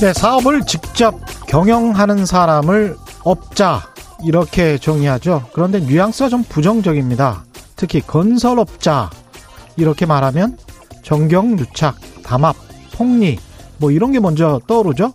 네, 0.00 0.14
사업을 0.14 0.62
직접 0.62 1.14
경영하는 1.46 2.24
사람을 2.24 2.96
업자 3.22 3.82
이렇게 4.24 4.78
정의하죠. 4.78 5.44
그런데 5.52 5.78
뉘앙스가 5.78 6.30
좀 6.30 6.42
부정적입니다. 6.42 7.44
특히 7.76 8.00
건설업자 8.00 9.10
이렇게 9.76 10.06
말하면 10.06 10.56
정경 11.02 11.58
유착, 11.58 11.96
담합, 12.22 12.56
폭리 12.94 13.38
뭐 13.76 13.90
이런 13.90 14.12
게 14.12 14.20
먼저 14.20 14.58
떠오르죠. 14.66 15.12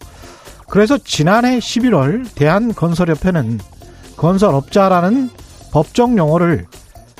그래서 0.69 0.99
지난해 0.99 1.57
11월 1.57 2.27
대한건설협회는 2.35 3.59
건설업자라는 4.17 5.31
법정 5.71 6.15
용어를 6.15 6.67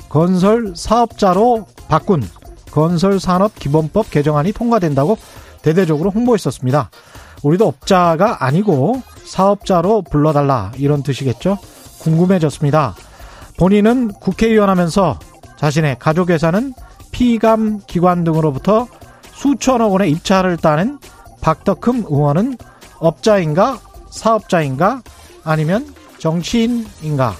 건설 0.08 0.74
사업자로 0.76 1.66
바꾼 1.88 2.22
건설산업기본법 2.70 4.12
개정안이 4.12 4.52
통과된다고 4.52 5.18
대대적으로 5.62 6.10
홍보했었습니다. 6.10 6.90
우리도 7.46 7.68
업자가 7.68 8.44
아니고 8.44 9.02
사업자로 9.24 10.02
불러달라 10.02 10.72
이런 10.78 11.04
뜻이겠죠. 11.04 11.58
궁금해졌습니다. 12.00 12.96
본인은 13.56 14.08
국회의원 14.08 14.68
하면서 14.68 15.18
자신의 15.56 15.98
가족회사는 16.00 16.74
피감 17.12 17.82
기관 17.86 18.24
등으로부터 18.24 18.88
수천억 19.32 19.92
원의 19.92 20.10
입찰을 20.10 20.56
따낸 20.56 20.98
박덕흠 21.40 22.06
의원은 22.08 22.58
업자인가 22.98 23.78
사업자인가 24.10 25.02
아니면 25.44 25.94
정치인인가 26.18 27.34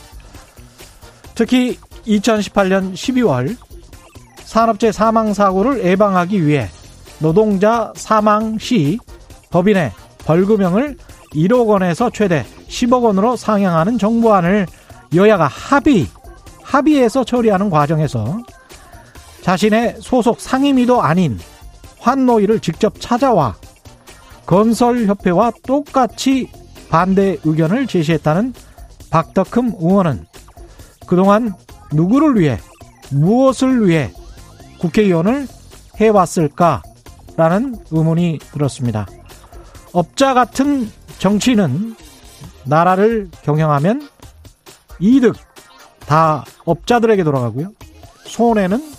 특히 1.35 1.79
2018년 2.07 2.93
12월 2.95 3.57
산업재 4.45 4.93
사망 4.93 5.35
사고를 5.35 5.85
예방하기 5.85 6.47
위해 6.47 6.69
노동자 7.19 7.93
사망 7.97 8.59
시 8.59 8.99
법인의 9.57 9.91
벌금형을 10.19 10.99
1억 11.35 11.67
원에서 11.67 12.11
최대 12.11 12.45
10억 12.69 13.05
원으로 13.05 13.37
상향하는 13.37 13.97
정부안을 13.97 14.67
여야가 15.15 15.47
합의 15.47 16.07
합의해서 16.63 17.25
처리하는 17.25 17.71
과정에서 17.71 18.39
자신의 19.41 19.97
소속 20.01 20.41
상임위도 20.41 21.01
아닌 21.01 21.39
환노위를 22.01 22.61
직접 22.61 23.01
찾아와 23.01 23.57
건설협회와 24.45 25.53
똑같이 25.67 26.51
반대 26.91 27.39
의견을 27.43 27.87
제시했다는 27.87 28.53
박덕흠 29.11 29.77
의원은 29.81 30.27
그동안 31.07 31.55
누구를 31.93 32.39
위해 32.39 32.59
무엇을 33.11 33.89
위해 33.89 34.11
국회의원을 34.81 35.49
해왔을까라는 35.99 37.77
의문이 37.91 38.41
들었습니다. 38.53 39.07
업자 39.97 40.35
같은 40.35 40.93
정치는 41.17 41.97
나라를 42.67 43.31
경영하면 43.43 44.07
이득 44.99 45.35
다 46.01 46.45
업자들에게 46.67 47.25
돌아가고요. 47.25 47.73
손해는 48.27 48.93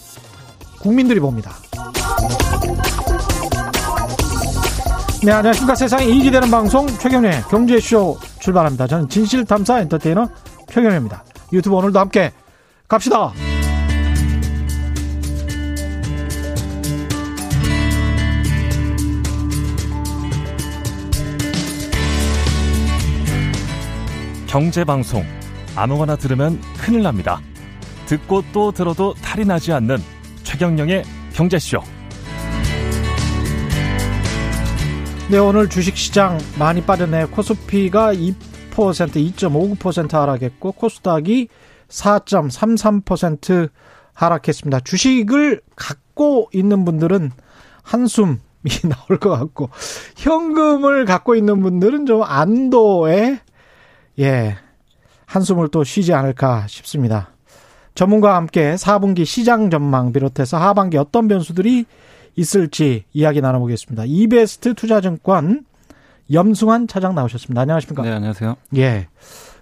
국민들이 0.82 1.20
봅니다. 1.20 1.54
네, 5.24 5.32
안녕하십니까. 5.32 5.76
세상에 5.76 6.06
이익이 6.06 6.32
되는 6.32 6.50
방송 6.50 6.88
최경련의 6.88 7.44
경제쇼 7.44 8.18
출발합니다. 8.40 8.88
저는 8.88 9.08
진실탐사 9.08 9.82
엔터테이너 9.82 10.28
최경련입니다. 10.68 11.24
유튜브 11.54 11.76
오늘도 11.76 12.00
함께 12.00 12.34
갑시다. 12.88 13.34
경제방송. 24.58 25.24
아무거나 25.76 26.16
들으면 26.16 26.60
큰일 26.80 27.04
납니다. 27.04 27.40
듣고 28.08 28.42
또 28.52 28.72
들어도 28.72 29.14
탈이 29.14 29.46
나지 29.46 29.72
않는 29.72 29.98
최경령의 30.42 31.04
경제쇼. 31.32 31.78
네, 35.30 35.38
오늘 35.38 35.70
주식시장 35.70 36.40
많이 36.58 36.82
빠졌네요. 36.82 37.30
코스피가 37.30 38.16
2%, 38.16 38.34
2.59% 38.72 40.14
하락했고, 40.14 40.72
코스닥이 40.72 41.50
4.33% 41.90 43.70
하락했습니다. 44.14 44.80
주식을 44.80 45.62
갖고 45.76 46.50
있는 46.52 46.84
분들은 46.84 47.30
한숨이 47.84 48.40
나올 48.90 49.20
것 49.20 49.30
같고, 49.30 49.70
현금을 50.16 51.06
갖고 51.06 51.36
있는 51.36 51.62
분들은 51.62 52.08
좀 52.08 52.24
안도의, 52.24 53.42
예, 54.20 54.58
한숨을 55.26 55.70
또 55.70 55.84
쉬지 55.84 56.14
않을까 56.14 56.68
싶습니다. 56.68 57.30
전문가와 57.96 58.36
함께 58.36 58.76
4분기 58.76 59.26
시장 59.26 59.70
전망 59.70 60.14
비롯해서 60.14 60.58
하반기 60.58 60.98
어떤 60.98 61.28
변수들이 61.28 61.86
있을지 62.36 63.06
이야기 63.14 63.42
나눠보겠습니다. 63.42 64.04
이베스트 64.06 64.76
투자증권 64.76 65.66
염승환 66.32 66.88
차장 66.88 67.16
나오셨습니다. 67.16 67.62
안녕하십니까? 67.62 68.04
네, 68.04 68.12
안녕하세요. 68.12 68.56
예. 68.78 69.08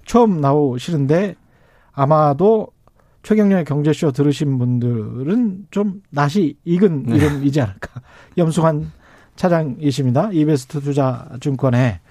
처음 0.06 0.42
나오시는데 0.42 1.36
아마도 1.94 2.68
최경련의 3.24 3.66
경제쇼 3.66 4.12
들으신 4.12 4.58
분들은 4.60 5.68
좀 5.72 6.02
낯이 6.12 6.58
익은 6.66 7.04
네. 7.04 7.16
이름이지 7.16 7.62
않을까. 7.62 8.02
염승환 8.38 8.92
차장이십니다. 9.36 10.30
이베스트 10.32 10.82
투자증권에. 10.82 12.02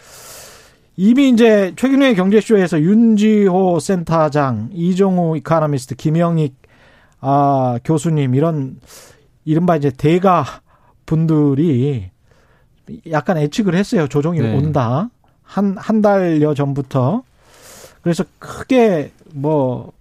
이미 0.96 1.30
이제 1.30 1.72
최근의 1.76 2.14
경제쇼에서 2.14 2.80
윤지호 2.80 3.80
센터장, 3.80 4.70
이종우 4.72 5.36
이카노미스트, 5.38 5.96
김영익 5.96 6.54
아, 7.20 7.78
교수님 7.84 8.34
이런 8.34 8.78
이른바 9.44 9.76
이제 9.76 9.90
대가 9.90 10.44
분들이 11.06 12.10
약간 13.10 13.40
예측을 13.40 13.74
했어요. 13.74 14.08
조정이 14.08 14.40
네. 14.40 14.54
온다. 14.54 15.08
한, 15.42 15.76
한 15.78 16.02
달여 16.02 16.54
전부터. 16.54 17.22
그래서 18.02 18.24
크게 18.38 19.12
뭐, 19.32 19.92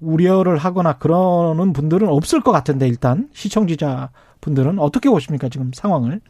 우려를 0.00 0.58
하거나 0.58 0.94
그러는 0.98 1.72
분들은 1.72 2.08
없을 2.08 2.42
것 2.42 2.52
같은데, 2.52 2.86
일단. 2.86 3.28
시청자 3.32 4.10
분들은 4.40 4.78
어떻게 4.78 5.08
보십니까, 5.08 5.48
지금 5.48 5.70
상황을? 5.72 6.20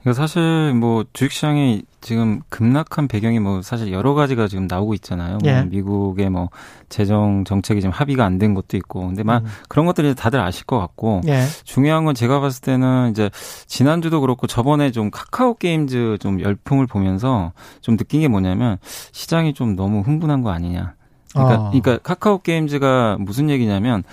그러니까 0.00 0.12
사실 0.20 0.74
뭐 0.74 1.04
주식시장이 1.12 1.82
지금 2.00 2.40
급락한 2.50 3.08
배경이 3.08 3.40
뭐 3.40 3.62
사실 3.62 3.90
여러 3.92 4.14
가지가 4.14 4.46
지금 4.48 4.66
나오고 4.66 4.94
있잖아요. 4.94 5.38
뭐 5.42 5.50
예. 5.50 5.60
뭐 5.60 5.64
미국의 5.70 6.30
뭐 6.30 6.50
재정 6.88 7.44
정책이 7.44 7.80
지금 7.80 7.92
합의가 7.92 8.24
안 8.24 8.38
된 8.38 8.52
것도 8.54 8.76
있고. 8.76 9.06
근데 9.06 9.22
막 9.22 9.42
음. 9.42 9.48
그런 9.68 9.86
것들이 9.86 10.14
다들 10.14 10.40
아실 10.40 10.66
것 10.66 10.78
같고. 10.78 11.22
예. 11.26 11.44
중요한 11.64 12.04
건 12.04 12.14
제가 12.14 12.40
봤을 12.40 12.60
때는 12.60 13.10
이제 13.10 13.30
지난주도 13.66 14.20
그렇고 14.20 14.46
저번에 14.46 14.90
좀 14.90 15.10
카카오 15.10 15.54
게임즈 15.54 16.18
좀 16.20 16.40
열풍을 16.40 16.86
보면서 16.86 17.52
좀 17.80 17.96
느낀 17.96 18.20
게 18.20 18.28
뭐냐면 18.28 18.78
시장이 19.12 19.54
좀 19.54 19.76
너무 19.76 20.00
흥분한 20.00 20.42
거 20.42 20.50
아니냐. 20.50 20.94
그러니까, 21.32 21.54
어. 21.54 21.70
그러니까 21.70 21.98
카카오 21.98 22.38
게임즈가 22.42 23.16
무슨 23.18 23.50
얘기냐면 23.50 24.04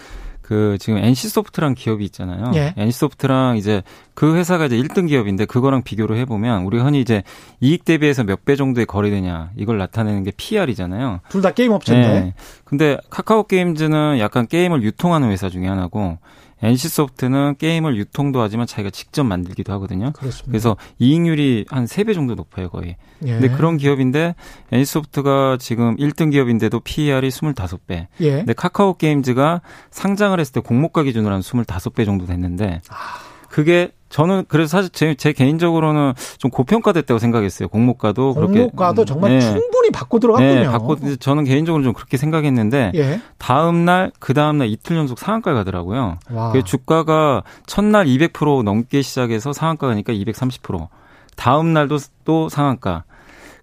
그 0.51 0.75
지금 0.81 0.97
NC소프트란 0.97 1.75
기업이 1.75 2.03
있잖아요. 2.03 2.51
예. 2.55 2.73
NC소프트랑 2.75 3.55
이제 3.55 3.83
그 4.13 4.35
회사가 4.35 4.65
이제 4.65 4.75
1등 4.75 5.07
기업인데 5.07 5.45
그거랑 5.45 5.81
비교를 5.81 6.17
해보면 6.17 6.63
우리가 6.65 6.83
흔히 6.83 6.99
이제 6.99 7.23
이익 7.61 7.85
대비해서 7.85 8.25
몇 8.25 8.41
배 8.43 8.57
정도의 8.57 8.85
거래되냐 8.85 9.51
이걸 9.55 9.77
나타내는 9.77 10.23
게 10.23 10.31
PR이잖아요. 10.35 11.21
둘 11.29 11.41
다 11.41 11.51
게임 11.51 11.71
업체인데. 11.71 12.07
네. 12.19 12.33
근데 12.65 12.97
카카오 13.09 13.43
게임즈는 13.43 14.19
약간 14.19 14.45
게임을 14.45 14.83
유통하는 14.83 15.29
회사 15.31 15.47
중에 15.47 15.67
하나고 15.67 16.17
NC소프트는 16.63 17.55
게임을 17.57 17.97
유통도 17.97 18.41
하지만 18.41 18.67
자기가 18.67 18.89
직접 18.91 19.23
만들기도 19.23 19.73
하거든요. 19.73 20.11
그렇습니다. 20.11 20.51
그래서 20.51 20.77
이익률이 20.99 21.65
한 21.69 21.85
3배 21.85 22.13
정도 22.13 22.35
높아요, 22.35 22.69
거의. 22.69 22.97
예. 23.25 23.31
근데 23.33 23.49
그런 23.49 23.77
기업인데 23.77 24.35
NC소프트가 24.71 25.57
지금 25.59 25.95
1등 25.97 26.31
기업인데도 26.31 26.79
PER이 26.81 27.29
25배. 27.29 28.07
예. 28.21 28.31
근데 28.31 28.53
카카오 28.53 28.95
게임즈가 28.95 29.61
상장을 29.89 30.39
했을 30.39 30.53
때 30.53 30.59
공모가 30.59 31.03
기준으로 31.03 31.33
한 31.33 31.41
25배 31.41 32.05
정도 32.05 32.25
됐는데 32.25 32.81
아. 32.89 33.30
그게 33.51 33.91
저는 34.09 34.45
그래서 34.47 34.77
사실 34.77 34.89
제, 34.91 35.15
제 35.15 35.31
개인적으로는 35.31 36.13
좀 36.37 36.51
고평가됐다고 36.51 37.17
생각했어요. 37.17 37.69
공모가도 37.69 38.33
그렇게 38.33 38.59
공모가도 38.61 39.05
정말 39.05 39.31
네. 39.31 39.41
충분히 39.41 39.89
받고 39.91 40.19
들어갔군요. 40.19 40.53
네, 40.53 40.65
받고 40.65 41.15
저는 41.17 41.43
개인적으로 41.45 41.83
좀 41.83 41.93
그렇게 41.93 42.17
생각했는데 42.17 42.91
예. 42.95 43.21
다음 43.37 43.85
날 43.85 44.11
그 44.19 44.33
다음 44.33 44.57
날 44.57 44.67
이틀 44.69 44.97
연속 44.97 45.19
상한가 45.19 45.53
가더라고요. 45.53 46.17
그 46.53 46.63
주가가 46.63 47.43
첫날 47.65 48.05
200% 48.05 48.63
넘게 48.63 49.01
시작해서 49.01 49.53
상한가 49.53 49.87
가니까 49.87 50.13
230%. 50.13 50.87
다음 51.35 51.73
날도 51.73 51.97
또 52.23 52.49
상한가. 52.49 53.03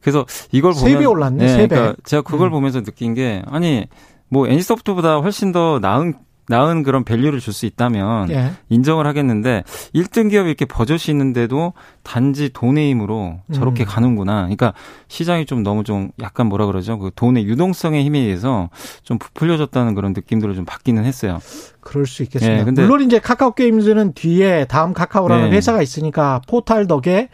그래서 0.00 0.26
이걸 0.52 0.72
보면 0.72 1.00
3배 1.00 1.10
올랐네. 1.10 1.46
네, 1.46 1.56
3배. 1.56 1.68
그러니까 1.70 1.96
제가 2.04 2.22
그걸 2.22 2.48
음. 2.48 2.52
보면서 2.52 2.82
느낀 2.82 3.14
게 3.14 3.42
아니 3.46 3.86
뭐 4.28 4.46
NC소프트보다 4.46 5.18
훨씬 5.18 5.52
더 5.52 5.78
나은 5.80 6.14
나은 6.48 6.82
그런 6.82 7.04
밸류를 7.04 7.40
줄 7.40 7.52
수 7.52 7.66
있다면 7.66 8.30
예. 8.30 8.52
인정을 8.68 9.06
하겠는데 9.06 9.64
1등 9.94 10.30
기업이 10.30 10.48
이렇게 10.48 10.64
버젓이 10.64 11.10
있는데도 11.10 11.72
단지 12.02 12.50
돈의 12.52 12.90
힘으로 12.90 13.40
저렇게 13.52 13.84
음. 13.84 13.86
가는구나. 13.86 14.42
그러니까 14.42 14.74
시장이 15.08 15.46
좀 15.46 15.62
너무 15.62 15.82
좀 15.82 16.10
약간 16.20 16.46
뭐라 16.46 16.66
그러죠? 16.66 16.98
그 16.98 17.10
돈의 17.14 17.44
유동성의 17.46 18.04
힘에 18.04 18.20
의해서 18.20 18.70
좀 19.02 19.18
부풀려졌다는 19.18 19.94
그런 19.94 20.12
느낌들을 20.12 20.54
좀 20.54 20.64
받기는 20.64 21.04
했어요. 21.04 21.38
그럴 21.80 22.06
수 22.06 22.22
있겠습니다. 22.22 22.60
예, 22.60 22.64
근데 22.64 22.82
물론 22.82 23.00
이제 23.02 23.18
카카오 23.18 23.52
게임즈는 23.52 24.12
뒤에 24.12 24.66
다음 24.66 24.92
카카오라는 24.92 25.50
네. 25.50 25.56
회사가 25.56 25.80
있으니까 25.82 26.42
포탈 26.46 26.86
덕에 26.86 27.28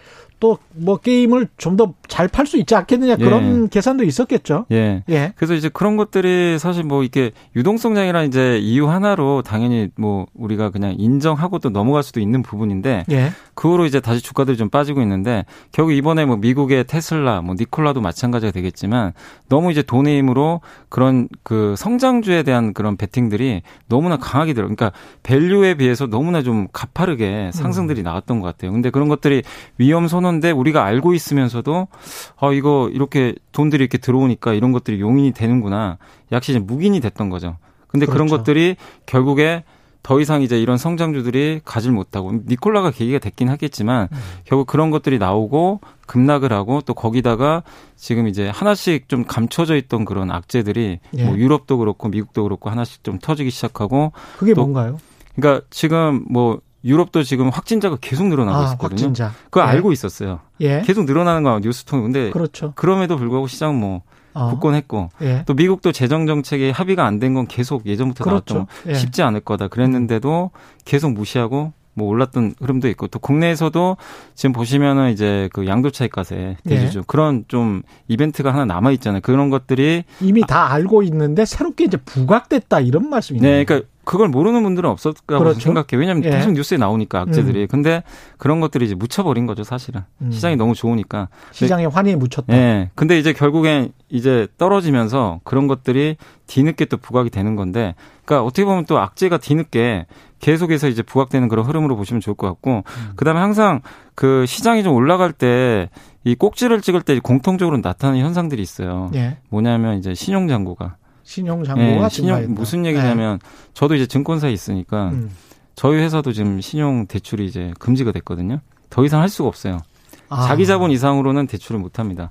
또 0.45 0.59
뭐 0.77 0.97
게임을 0.97 1.49
좀 1.57 1.77
더 1.77 1.95
잘 2.09 2.29
팔 2.29 2.47
수 2.47 2.59
있지 2.59 2.75
않겠느냐 2.75 3.17
그런 3.17 3.65
예. 3.65 3.69
계산도 3.69 4.05
있었겠죠. 4.05 4.67
예. 4.71 5.03
예. 5.09 5.33
그래서 5.37 5.55
이제 5.55 5.69
그런 5.69 5.97
것들이 5.97 6.59
사실 6.59 6.85
뭐 6.85 7.03
이렇게 7.03 7.33
유동성장이라는 7.57 8.29
이제 8.29 8.59
이유 8.59 8.89
하나로 8.89 9.43
당연히 9.43 9.89
뭐 9.97 10.27
우리가 10.35 10.71
그냥 10.71 10.95
인정하고 10.99 11.59
또 11.59 11.71
넘어갈 11.71 12.03
수도 12.03 12.21
있는 12.21 12.43
부분인데 12.43 13.05
예. 13.11 13.33
그 13.55 13.71
후로 13.71 13.87
이제 13.87 14.01
다시 14.01 14.21
주가들이 14.21 14.57
좀 14.57 14.69
빠지고 14.69 15.01
있는데 15.03 15.45
결국 15.73 15.93
이번에 15.93 16.25
뭐 16.25 16.37
미국의 16.37 16.85
테슬라, 16.85 17.41
뭐 17.41 17.55
니콜라도 17.59 18.01
마찬가지가 18.01 18.53
되겠지만 18.53 19.13
너무 19.49 19.73
이제 19.73 19.83
돈의 19.83 20.19
힘으로 20.19 20.61
그런 20.89 21.29
그 21.43 21.75
성장주에 21.77 22.43
대한 22.43 22.75
그런 22.75 22.97
베팅들이 22.97 23.63
너무나 23.89 24.17
강하게 24.17 24.53
들어. 24.55 24.67
그러니까 24.67 24.93
밸류에 25.23 25.75
비해서 25.75 26.07
너무나 26.07 26.43
좀 26.43 26.69
가파르게 26.73 27.51
상승들이 27.55 28.03
음. 28.03 28.05
나왔던 28.05 28.41
것 28.41 28.47
같아요. 28.47 28.73
근데 28.73 28.91
그런 28.91 29.09
것들이 29.09 29.43
위험 29.79 30.07
선언 30.09 30.34
하는데 30.35 30.51
우리가 30.51 30.85
알고 30.85 31.15
있으면서도 31.15 31.89
아 32.37 32.53
이거 32.53 32.91
이렇게 32.93 33.35
돈들이 33.53 33.83
이렇게 33.83 33.99
들어오니까 33.99 34.53
이런 34.55 34.73
것들이 34.73 35.01
용인이 35.01 35.33
되는구나. 35.33 35.99
약시 36.33 36.53
이제 36.53 36.59
묵인이 36.59 37.01
됐던 37.01 37.31
거죠. 37.31 37.57
근데 37.89 38.07
그렇죠. 38.07 38.25
그런 38.25 38.29
것들이 38.29 38.77
결국에 39.07 39.65
더 40.03 40.21
이상 40.21 40.43
이제 40.43 40.61
이런 40.61 40.77
성장주들이 40.77 41.63
가질 41.65 41.91
못하고 41.93 42.33
니콜라가 42.47 42.91
계기가 42.91 43.19
됐긴 43.19 43.49
하겠지만 43.49 44.09
음. 44.13 44.19
결국 44.45 44.67
그런 44.67 44.91
것들이 44.91 45.19
나오고 45.19 45.81
급락을 46.07 46.53
하고 46.53 46.83
또 46.83 46.93
거기다가 46.93 47.63
지금 47.97 48.29
이제 48.29 48.51
하나씩 48.51 49.09
좀 49.09 49.25
감춰져 49.25 49.77
있던 49.77 50.05
그런 50.05 50.31
악재들이 50.31 50.99
예. 51.17 51.25
뭐 51.25 51.39
유럽도 51.39 51.79
그렇고 51.79 52.09
미국도 52.09 52.43
그렇고 52.43 52.69
하나씩 52.69 53.03
좀 53.03 53.19
터지기 53.19 53.49
시작하고 53.49 54.13
그게 54.37 54.53
뭔가요? 54.53 54.99
그러니까 55.37 55.65
지금 55.71 56.27
뭐 56.29 56.61
유럽도 56.85 57.23
지금 57.23 57.49
확진자가 57.49 57.97
계속 58.01 58.27
늘어나고 58.29 58.57
아, 58.59 58.73
있거든요. 58.73 58.97
확진자. 59.07 59.33
그걸 59.45 59.65
예. 59.65 59.69
알고 59.71 59.93
있었어요. 59.93 60.41
예. 60.61 60.83
계속 60.83 61.05
늘어나는 61.05 61.43
거 61.43 61.59
뉴스통에 61.63 62.03
근데 62.03 62.31
그렇죠. 62.31 62.73
그럼에도 62.77 63.17
불구하고 63.17 63.47
시장은 63.47 63.75
뭐 63.81 64.03
어. 64.35 64.51
굳건했고 64.51 65.11
예. 65.23 65.45
또 65.47 65.55
미국도 65.55 65.93
재정 65.93 66.27
정책에 66.27 66.71
합의가 66.71 67.05
안 67.07 67.21
된 67.21 67.35
건 67.35 67.47
계속 67.47 67.87
예전부터 67.87 68.25
그렇죠. 68.25 68.55
나왔던 68.55 68.91
예. 68.91 68.95
쉽지 68.95 69.23
않을 69.23 69.41
거다 69.41 69.69
그랬는데도 69.69 70.51
계속 70.85 71.13
무시하고 71.13 71.73
뭐 71.97 72.09
올랐던 72.09 72.57
흐름도 72.61 72.89
있고 72.89 73.07
또 73.07 73.21
국내에서도 73.21 73.97
지금 74.35 74.53
보시면은 74.53 75.13
이제 75.13 75.49
그 75.53 75.67
양도차익과세 75.69 76.57
대주주 76.69 76.99
예. 76.99 77.03
그런 77.07 77.45
좀 77.47 77.83
이벤트가 78.09 78.53
하나 78.53 78.65
남아 78.65 78.91
있잖아요. 78.93 79.21
그런 79.23 79.49
것들이 79.49 80.03
이미 80.21 80.43
다 80.47 80.73
알고 80.73 81.05
있는데 81.05 81.45
새롭게 81.45 81.85
이제 81.85 81.97
부각됐다 81.97 82.81
이런 82.81 83.09
말씀이네요. 83.09 83.49
네, 83.59 83.65
그러니까 83.65 83.89
그걸 84.05 84.29
모르는 84.29 84.63
분들은 84.63 84.89
없었다고 84.91 85.39
그렇죠? 85.39 85.61
생각해요. 85.61 86.01
왜냐하면 86.01 86.25
예. 86.25 86.31
계속 86.31 86.53
뉴스에 86.53 86.79
나오니까 86.79 87.21
악재들이. 87.23 87.63
음. 87.63 87.67
근데 87.69 88.03
그런 88.39 88.61
것들이 88.61 88.85
이제 88.87 88.95
묻혀버린 88.95 89.47
거죠, 89.47 89.65
사실은. 89.65 90.03
음. 90.23 90.31
시장이 90.31 90.57
너무 90.57 90.75
좋으니까. 90.75 91.29
시장에 91.53 91.87
환희에 91.87 92.17
묻혔다. 92.17 92.55
예. 92.55 92.91
근데 92.95 93.19
이제 93.19 93.33
결국엔 93.33 93.93
이제 94.09 94.47
떨어지면서 94.59 95.41
그런 95.45 95.67
것들이 95.67 96.17
뒤늦게 96.47 96.85
또 96.87 96.97
부각이 96.97 97.31
되는 97.31 97.57
건데, 97.57 97.95
그러니까 98.25 98.47
어떻게 98.47 98.65
보면 98.65 98.87
또 98.87 98.99
악재가 98.99 99.39
뒤늦게 99.39 100.07
계속해서 100.41 100.89
이제 100.89 101.03
부각되는 101.03 101.49
그런 101.49 101.65
흐름으로 101.65 101.97
보시면 101.97 102.21
좋을 102.21 102.37
것 102.37 102.47
같고, 102.47 102.85
음. 102.87 103.13
그 103.17 103.25
다음에 103.25 103.41
항상 103.41 103.81
그 104.15 104.45
시장이 104.47 104.83
좀 104.83 104.95
올라갈 104.95 105.33
때 105.33 105.89
이 106.25 106.35
꼭지를 106.35 106.81
찍을 106.81 107.03
때 107.03 107.19
공통적으로 107.21 107.77
나타나는 107.79 108.21
현상들이 108.21 108.61
있어요. 108.63 109.11
예. 109.15 109.37
뭐냐면 109.51 109.99
이제 109.99 110.15
신용장구가. 110.15 110.97
신용 111.25 111.65
잔고가 111.65 112.09
네, 112.09 112.09
신용 112.09 112.55
무슨 112.55 112.87
얘기냐면 112.87 113.39
네. 113.39 113.49
저도 113.73 113.95
이제 113.97 114.07
증권사에 114.07 114.53
있으니까 114.53 115.09
음. 115.11 115.31
저희 115.75 115.99
회사도 115.99 116.33
지금 116.33 116.61
신용 116.61 117.07
대출이 117.07 117.47
이제 117.47 117.73
금지가 117.79 118.13
됐거든요. 118.13 118.61
더 118.91 119.05
이상 119.05 119.21
할 119.21 119.29
수가 119.29 119.49
없어요. 119.49 119.81
아. 120.29 120.47
자기 120.47 120.67
자본 120.67 120.91
이상으로는 120.91 121.47
대출을 121.47 121.81
못 121.81 121.99
합니다. 121.99 122.31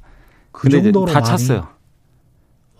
그 0.51 0.69
근데 0.69 0.89
이제 0.89 0.91
다 1.11 1.21
찼어요. 1.21 1.67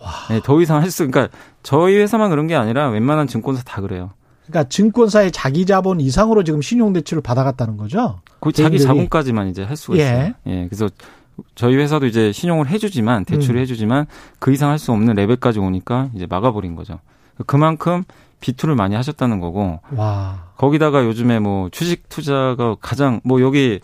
와. 0.00 0.10
네, 0.30 0.40
더 0.42 0.60
이상 0.60 0.80
할 0.80 0.90
수, 0.90 1.06
그러니까 1.08 1.36
저희 1.62 1.96
회사만 1.96 2.30
그런 2.30 2.46
게 2.46 2.54
아니라 2.54 2.88
웬만한 2.88 3.26
증권사 3.26 3.62
다 3.64 3.80
그래요. 3.80 4.10
그러니까 4.46 4.68
증권사의 4.68 5.32
자기 5.32 5.66
자본 5.66 6.00
이상으로 6.00 6.44
지금 6.44 6.62
신용 6.62 6.92
대출을 6.92 7.22
받아갔다는 7.22 7.76
거죠. 7.76 8.20
그 8.40 8.52
자기 8.52 8.78
자본까지만 8.78 9.48
이제 9.48 9.62
할 9.62 9.76
수가 9.76 9.96
예. 9.96 10.02
있어요. 10.02 10.32
예. 10.46 10.66
그래서 10.68 10.88
저희 11.54 11.76
회사도 11.76 12.06
이제 12.06 12.32
신용을 12.32 12.68
해주지만 12.68 13.24
대출을 13.24 13.56
음. 13.56 13.62
해주지만 13.62 14.06
그 14.38 14.52
이상 14.52 14.70
할 14.70 14.78
수 14.78 14.92
없는 14.92 15.14
레벨까지 15.14 15.58
오니까 15.58 16.10
이제 16.14 16.26
막아버린 16.28 16.76
거죠. 16.76 16.98
그만큼 17.46 18.04
비투를 18.40 18.74
많이 18.74 18.94
하셨다는 18.94 19.40
거고. 19.40 19.80
와. 19.96 20.44
거기다가 20.56 21.04
요즘에 21.04 21.38
뭐 21.40 21.68
주식 21.70 22.08
투자가 22.08 22.76
가장 22.80 23.20
뭐 23.24 23.40
여기 23.40 23.80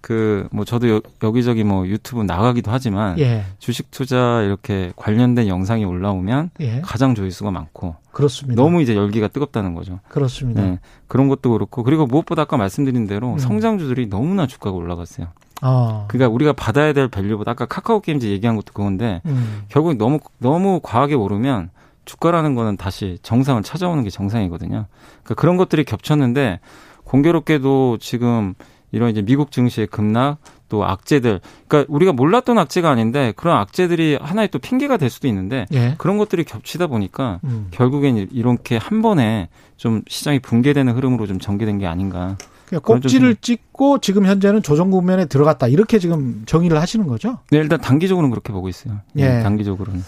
그 0.00 0.46
뭐 0.52 0.64
저도 0.66 0.90
여, 0.90 1.00
여기저기 1.22 1.64
뭐 1.64 1.86
유튜브 1.86 2.22
나가기도 2.22 2.70
하지만 2.70 3.18
예. 3.18 3.44
주식 3.58 3.90
투자 3.90 4.42
이렇게 4.42 4.92
관련된 4.96 5.48
영상이 5.48 5.84
올라오면 5.86 6.50
예. 6.60 6.80
가장 6.82 7.14
조회수가 7.14 7.50
많고 7.50 7.96
그렇습니다. 8.12 8.62
너무 8.62 8.82
이제 8.82 8.94
열기가 8.94 9.28
뜨겁다는 9.28 9.74
거죠. 9.74 10.00
그렇습니다. 10.10 10.60
네. 10.62 10.78
그런 11.08 11.28
것도 11.28 11.50
그렇고 11.52 11.82
그리고 11.82 12.06
무엇보다 12.06 12.42
아까 12.42 12.58
말씀드린 12.58 13.06
대로 13.06 13.32
음. 13.32 13.38
성장주들이 13.38 14.08
너무나 14.10 14.46
주가가 14.46 14.76
올라갔어요. 14.76 15.28
어. 15.62 16.06
그러니까 16.08 16.34
우리가 16.34 16.52
받아야 16.52 16.92
될 16.92 17.08
밸류보다 17.08 17.52
아까 17.52 17.66
카카오 17.66 18.00
게임즈 18.00 18.26
얘기한 18.26 18.56
것도 18.56 18.72
그건데 18.72 19.22
음. 19.26 19.64
결국 19.68 19.96
너무 19.96 20.18
너무 20.38 20.80
과하게 20.82 21.14
오르면 21.14 21.70
주가라는 22.04 22.54
거는 22.54 22.76
다시 22.76 23.18
정상을 23.22 23.62
찾아오는 23.62 24.02
게 24.04 24.10
정상이거든요. 24.10 24.86
그러니까 25.22 25.34
그런 25.34 25.56
것들이 25.56 25.84
겹쳤는데 25.84 26.60
공교롭게도 27.04 27.98
지금 28.00 28.54
이런 28.92 29.10
이제 29.10 29.22
미국 29.22 29.50
증시의 29.50 29.86
급락 29.88 30.38
또 30.68 30.84
악재들 30.84 31.40
그러니까 31.68 31.92
우리가 31.92 32.12
몰랐던 32.12 32.58
악재가 32.58 32.90
아닌데 32.90 33.32
그런 33.36 33.56
악재들이 33.56 34.18
하나의 34.20 34.48
또 34.48 34.58
핑계가 34.58 34.96
될 34.96 35.10
수도 35.10 35.28
있는데 35.28 35.66
예. 35.72 35.94
그런 35.98 36.18
것들이 36.18 36.44
겹치다 36.44 36.86
보니까 36.86 37.40
음. 37.44 37.68
결국엔 37.70 38.28
이렇게 38.32 38.76
한 38.76 39.02
번에 39.02 39.48
좀 39.76 40.02
시장이 40.08 40.38
붕괴되는 40.40 40.94
흐름으로 40.94 41.26
좀 41.26 41.38
전개된 41.38 41.78
게 41.78 41.86
아닌가. 41.86 42.36
그러니까 42.80 43.02
꼭지를 43.08 43.36
찍고 43.36 43.98
지금 43.98 44.26
현재는 44.26 44.62
조정 44.62 44.90
국면에 44.90 45.26
들어갔다 45.26 45.68
이렇게 45.68 45.98
지금 45.98 46.42
정의를 46.46 46.80
하시는 46.80 47.06
거죠? 47.06 47.38
네, 47.50 47.58
일단 47.58 47.80
단기적으로는 47.80 48.30
그렇게 48.30 48.52
보고 48.52 48.68
있어요. 48.68 49.00
네, 49.12 49.38
예. 49.38 49.42
단기적으로는. 49.42 50.02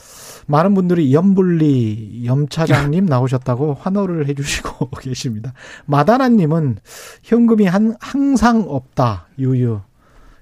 많은 0.47 0.75
분들이 0.75 1.13
염불리 1.13 2.23
염차장님 2.25 3.07
나오셨다고 3.11 3.75
환호를 3.75 4.29
해주시고 4.29 4.91
계십니다. 5.01 5.53
마다나님은 5.87 6.79
현금이 7.23 7.67
한, 7.67 7.97
항상 8.01 8.65
없다. 8.69 9.27
유유. 9.39 9.81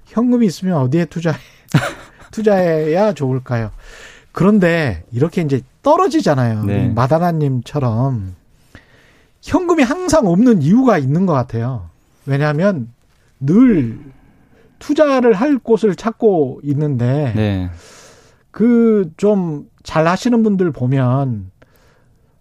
현금이 0.05 0.45
있으면 0.45 0.77
어디에 0.77 1.05
투자해 1.05 1.37
투자해야 2.31 3.13
좋을까요? 3.13 3.71
그런데 4.31 5.03
이렇게 5.11 5.41
이제 5.41 5.61
떨어지잖아요. 5.81 6.65
네. 6.65 6.89
마다나님처럼 6.89 8.35
현금이 9.41 9.83
항상 9.83 10.27
없는 10.27 10.61
이유가 10.61 10.97
있는 10.97 11.25
것 11.25 11.33
같아요. 11.33 11.89
왜냐하면 12.25 12.89
늘 13.39 13.99
투자를 14.79 15.33
할 15.33 15.57
곳을 15.57 15.95
찾고 15.95 16.61
있는데 16.63 17.33
네. 17.35 17.69
그좀 18.51 19.67
잘 19.83 20.07
하시는 20.07 20.41
분들 20.43 20.71
보면 20.71 21.51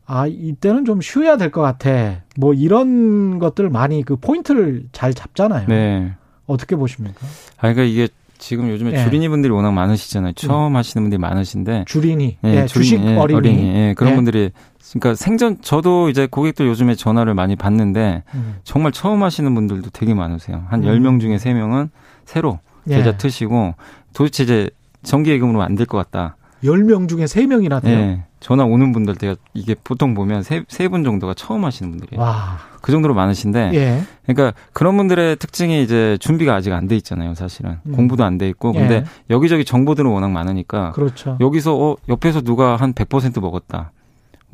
아 0.07 0.27
이때는 0.27 0.85
좀 0.85 1.01
쉬어야 1.01 1.37
될 1.37 1.51
것 1.51 1.61
같아. 1.63 2.23
뭐 2.37 2.53
이런 2.55 3.39
것들 3.39 3.71
많이 3.71 4.03
그 4.03 4.17
포인트를 4.17 4.85
잘 4.93 5.15
잡잖아요. 5.15 5.67
네. 5.69 6.13
어떻게 6.47 6.77
보십니까? 6.77 7.27
아 7.57 7.61
그러니까 7.73 7.85
이게 7.85 8.09
지금 8.39 8.69
요즘에 8.69 8.93
예. 8.93 9.05
주린이 9.05 9.29
분들이 9.29 9.51
워낙 9.53 9.73
많으시잖아요. 9.73 10.33
처음 10.35 10.73
음. 10.73 10.77
하시는 10.77 11.03
분들이 11.03 11.19
많으신데 11.19 11.85
주린이, 11.87 12.37
예, 12.45 12.63
예, 12.63 12.67
주식 12.67 13.01
예, 13.03 13.17
어린이, 13.17 13.37
어린이 13.37 13.75
예, 13.75 13.95
그런 13.97 14.13
예. 14.13 14.17
분들이 14.17 14.51
그러니까 14.93 15.15
생전 15.15 15.59
저도 15.63 16.09
이제 16.09 16.27
고객들 16.31 16.67
요즘에 16.67 16.95
전화를 16.95 17.35
많이 17.35 17.57
받는데 17.57 18.23
음. 18.35 18.57
정말 18.65 18.93
처음 18.93 19.23
하시는 19.23 19.53
분들도 19.55 19.91
되게 19.91 20.15
많으세요. 20.15 20.65
한 20.69 20.85
음. 20.85 20.89
10명 20.89 21.21
중에 21.21 21.37
3명은 21.37 21.89
새로 22.25 22.61
예. 22.89 22.97
계좌 22.97 23.17
트시고 23.17 23.75
도대체 24.13 24.45
이제 24.45 24.71
정기 25.03 25.31
예금으로 25.31 25.63
안 25.63 25.75
될 25.77 25.87
것 25.87 25.97
같다. 25.99 26.37
10명 26.63 27.09
중에 27.09 27.25
3명이나 27.25 27.83
돼요. 27.83 27.99
예. 27.99 28.23
전화 28.41 28.65
오는 28.65 28.93
분들 28.93 29.17
제가 29.17 29.37
이게 29.55 29.75
보통 29.83 30.15
보면 30.15 30.43
세분 30.69 31.03
정도가 31.03 31.33
처음 31.35 31.65
하시는 31.65 31.91
분들이에요. 31.91 32.21
와. 32.23 32.59
그 32.83 32.93
정도로 32.93 33.15
많으신데 33.15 33.71
예. 33.73 34.03
그러니까 34.27 34.53
그런 34.75 34.97
분들의 34.99 35.37
특징이 35.37 35.83
이제 35.83 36.19
준비가 36.21 36.55
아직 36.55 36.73
안 36.75 36.87
돼 36.87 36.95
있잖아요, 36.97 37.35
사실은. 37.35 37.79
음. 37.87 37.93
공부도 37.93 38.23
안 38.25 38.37
돼 38.37 38.47
있고. 38.51 38.73
근데 38.73 38.97
예. 38.97 39.05
여기저기 39.31 39.65
정보들은 39.65 40.11
워낙 40.11 40.31
많으니까 40.31 40.93
그렇죠. 40.93 41.39
여기서 41.41 41.75
어 41.75 41.97
옆에서 42.11 42.43
누가 42.43 42.77
한 42.77 42.93
100% 42.93 43.41
먹었다. 43.41 43.93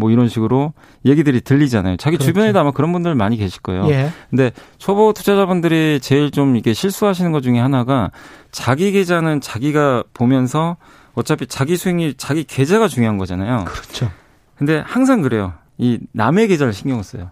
뭐 0.01 0.11
이런 0.11 0.29
식으로 0.29 0.73
얘기들이 1.05 1.43
들리잖아요. 1.43 1.97
자기 1.99 2.17
그렇죠. 2.17 2.33
주변에도 2.33 2.59
아마 2.59 2.73
그런 2.73 2.91
분들 2.93 3.15
많이 3.15 3.37
계실 3.37 3.61
거예요. 3.61 3.89
예. 3.91 4.11
근데 4.31 4.51
초보 4.79 5.13
투자자분들이 5.13 6.01
제일 6.01 6.31
좀 6.31 6.57
이게 6.57 6.73
실수하시는 6.73 7.31
것 7.31 7.43
중에 7.43 7.61
하나가 7.61 8.11
자기 8.51 8.91
계좌는 8.91 9.41
자기가 9.41 10.05
보면서 10.15 10.77
어차피 11.15 11.47
자기 11.47 11.77
수익이 11.77 12.15
자기 12.17 12.43
계좌가 12.45 12.89
중요한 12.89 13.19
거잖아요. 13.19 13.67
그렇죠. 13.67 14.11
근데 14.57 14.83
항상 14.85 15.23
그래요. 15.23 15.53
이 15.79 15.99
남의 16.13 16.49
계좌를 16.49 16.73
신경을 16.73 17.05
써요. 17.05 17.31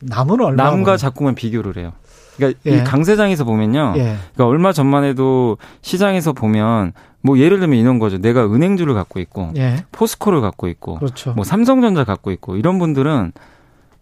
남은 0.00 0.40
얼마 0.40 0.64
남과 0.70 0.96
자꾸만 0.96 1.34
비교를 1.34 1.76
해요. 1.76 1.92
그러니까 2.38 2.60
예. 2.66 2.76
이 2.78 2.84
강세장에서 2.84 3.44
보면요. 3.44 3.94
예. 3.96 4.16
그러니까 4.34 4.46
얼마 4.46 4.72
전만 4.72 5.04
해도 5.04 5.58
시장에서 5.82 6.32
보면 6.32 6.92
뭐 7.20 7.38
예를 7.38 7.60
들면 7.60 7.78
이런 7.78 7.98
거죠. 7.98 8.18
내가 8.18 8.46
은행주를 8.46 8.94
갖고 8.94 9.20
있고 9.20 9.50
예. 9.56 9.84
포스코를 9.92 10.40
갖고 10.40 10.68
있고 10.68 10.98
그렇죠. 10.98 11.32
뭐 11.32 11.44
삼성전자 11.44 12.04
갖고 12.04 12.30
있고 12.30 12.56
이런 12.56 12.78
분들은 12.78 13.32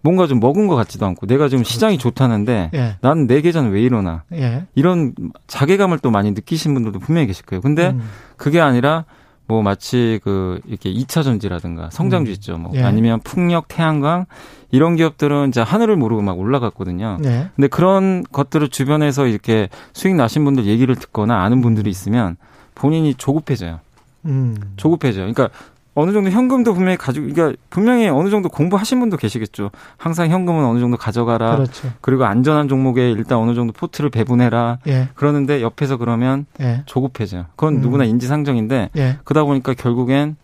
뭔가 0.02 0.28
좀 0.28 0.38
먹은 0.38 0.68
것 0.68 0.76
같지도 0.76 1.04
않고 1.06 1.26
내가 1.26 1.48
지금 1.48 1.62
그렇죠. 1.62 1.72
시장이 1.72 1.98
좋다는데 1.98 2.70
예. 2.74 2.96
나는 3.00 3.26
내 3.26 3.40
계좌는 3.40 3.72
왜 3.72 3.80
이러나 3.80 4.22
예. 4.32 4.66
이런 4.74 5.14
자괴감을 5.46 5.98
또 5.98 6.10
많이 6.10 6.30
느끼신 6.30 6.74
분들도 6.74 7.00
분명히 7.00 7.26
계실 7.26 7.44
거예요. 7.46 7.60
근데 7.60 7.88
음. 7.88 8.02
그게 8.36 8.60
아니라 8.60 9.04
뭐 9.46 9.62
마치 9.62 10.20
그 10.24 10.60
이렇게 10.66 10.92
2차 10.92 11.22
전지라든가 11.22 11.90
성장주 11.90 12.30
음. 12.30 12.34
있죠. 12.34 12.58
뭐 12.58 12.72
예. 12.74 12.82
아니면 12.82 13.20
풍력, 13.20 13.68
태양광 13.68 14.26
이런 14.72 14.96
기업들은 14.96 15.48
이제 15.48 15.60
하늘을 15.60 15.96
모르고 15.96 16.22
막 16.22 16.38
올라갔거든요. 16.38 17.18
예. 17.24 17.48
근데 17.54 17.68
그런 17.68 18.24
것들을 18.32 18.68
주변에서 18.68 19.26
이렇게 19.26 19.68
수익 19.92 20.14
나신 20.14 20.44
분들 20.44 20.66
얘기를 20.66 20.94
듣거나 20.96 21.42
아는 21.42 21.60
분들이 21.60 21.90
있으면 21.90 22.36
본인이 22.74 23.14
조급해져요. 23.14 23.80
음. 24.24 24.56
조급해져요. 24.76 25.32
그러니까 25.32 25.50
어느 25.96 26.12
정도 26.12 26.30
현금도 26.30 26.74
분명히 26.74 26.98
가지고 26.98 27.26
그러니까 27.32 27.58
분명히 27.70 28.06
어느 28.06 28.28
정도 28.28 28.50
공부하신 28.50 29.00
분도 29.00 29.16
계시겠죠. 29.16 29.70
항상 29.96 30.28
현금은 30.28 30.62
어느 30.62 30.78
정도 30.78 30.98
가져가라. 30.98 31.56
그렇죠. 31.56 31.90
그리고 32.02 32.26
안전한 32.26 32.68
종목에 32.68 33.10
일단 33.10 33.38
어느 33.38 33.54
정도 33.54 33.72
포트를 33.72 34.10
배분해라. 34.10 34.78
예. 34.88 35.08
그러는데 35.14 35.62
옆에서 35.62 35.96
그러면 35.96 36.44
예. 36.60 36.82
조급해져요. 36.84 37.46
그건 37.56 37.76
음. 37.76 37.80
누구나 37.80 38.04
인지상정인데 38.04 38.90
예. 38.94 39.18
그러다 39.24 39.44
보니까 39.44 39.72
결국엔 39.72 40.36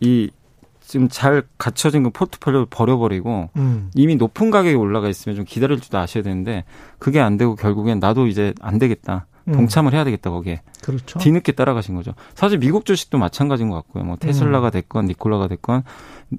이 0.00 0.30
지금 0.80 1.08
잘 1.08 1.44
갖춰진 1.58 2.02
그 2.02 2.10
포트폴리오를 2.10 2.66
버려버리고 2.68 3.50
음. 3.56 3.90
이미 3.94 4.16
높은 4.16 4.50
가격에 4.50 4.74
올라가 4.74 5.08
있으면 5.08 5.36
좀 5.36 5.44
기다릴 5.44 5.78
줄도 5.78 5.96
아셔야 5.96 6.24
되는데 6.24 6.64
그게 6.98 7.20
안 7.20 7.36
되고 7.36 7.54
결국엔 7.54 8.00
나도 8.00 8.26
이제 8.26 8.52
안 8.60 8.80
되겠다. 8.80 9.26
음. 9.48 9.52
동참을 9.52 9.92
해야 9.94 10.04
되겠다 10.04 10.30
거기에. 10.30 10.60
그렇죠. 10.82 11.18
뒤늦게 11.18 11.52
따라가신 11.52 11.94
거죠. 11.94 12.14
사실 12.34 12.58
미국 12.58 12.84
주식도 12.84 13.18
마찬가지인 13.18 13.70
것 13.70 13.76
같고요. 13.76 14.04
뭐 14.04 14.16
테슬라가 14.16 14.68
음. 14.68 14.70
됐건 14.70 15.06
니콜라가 15.06 15.48
됐건 15.48 15.82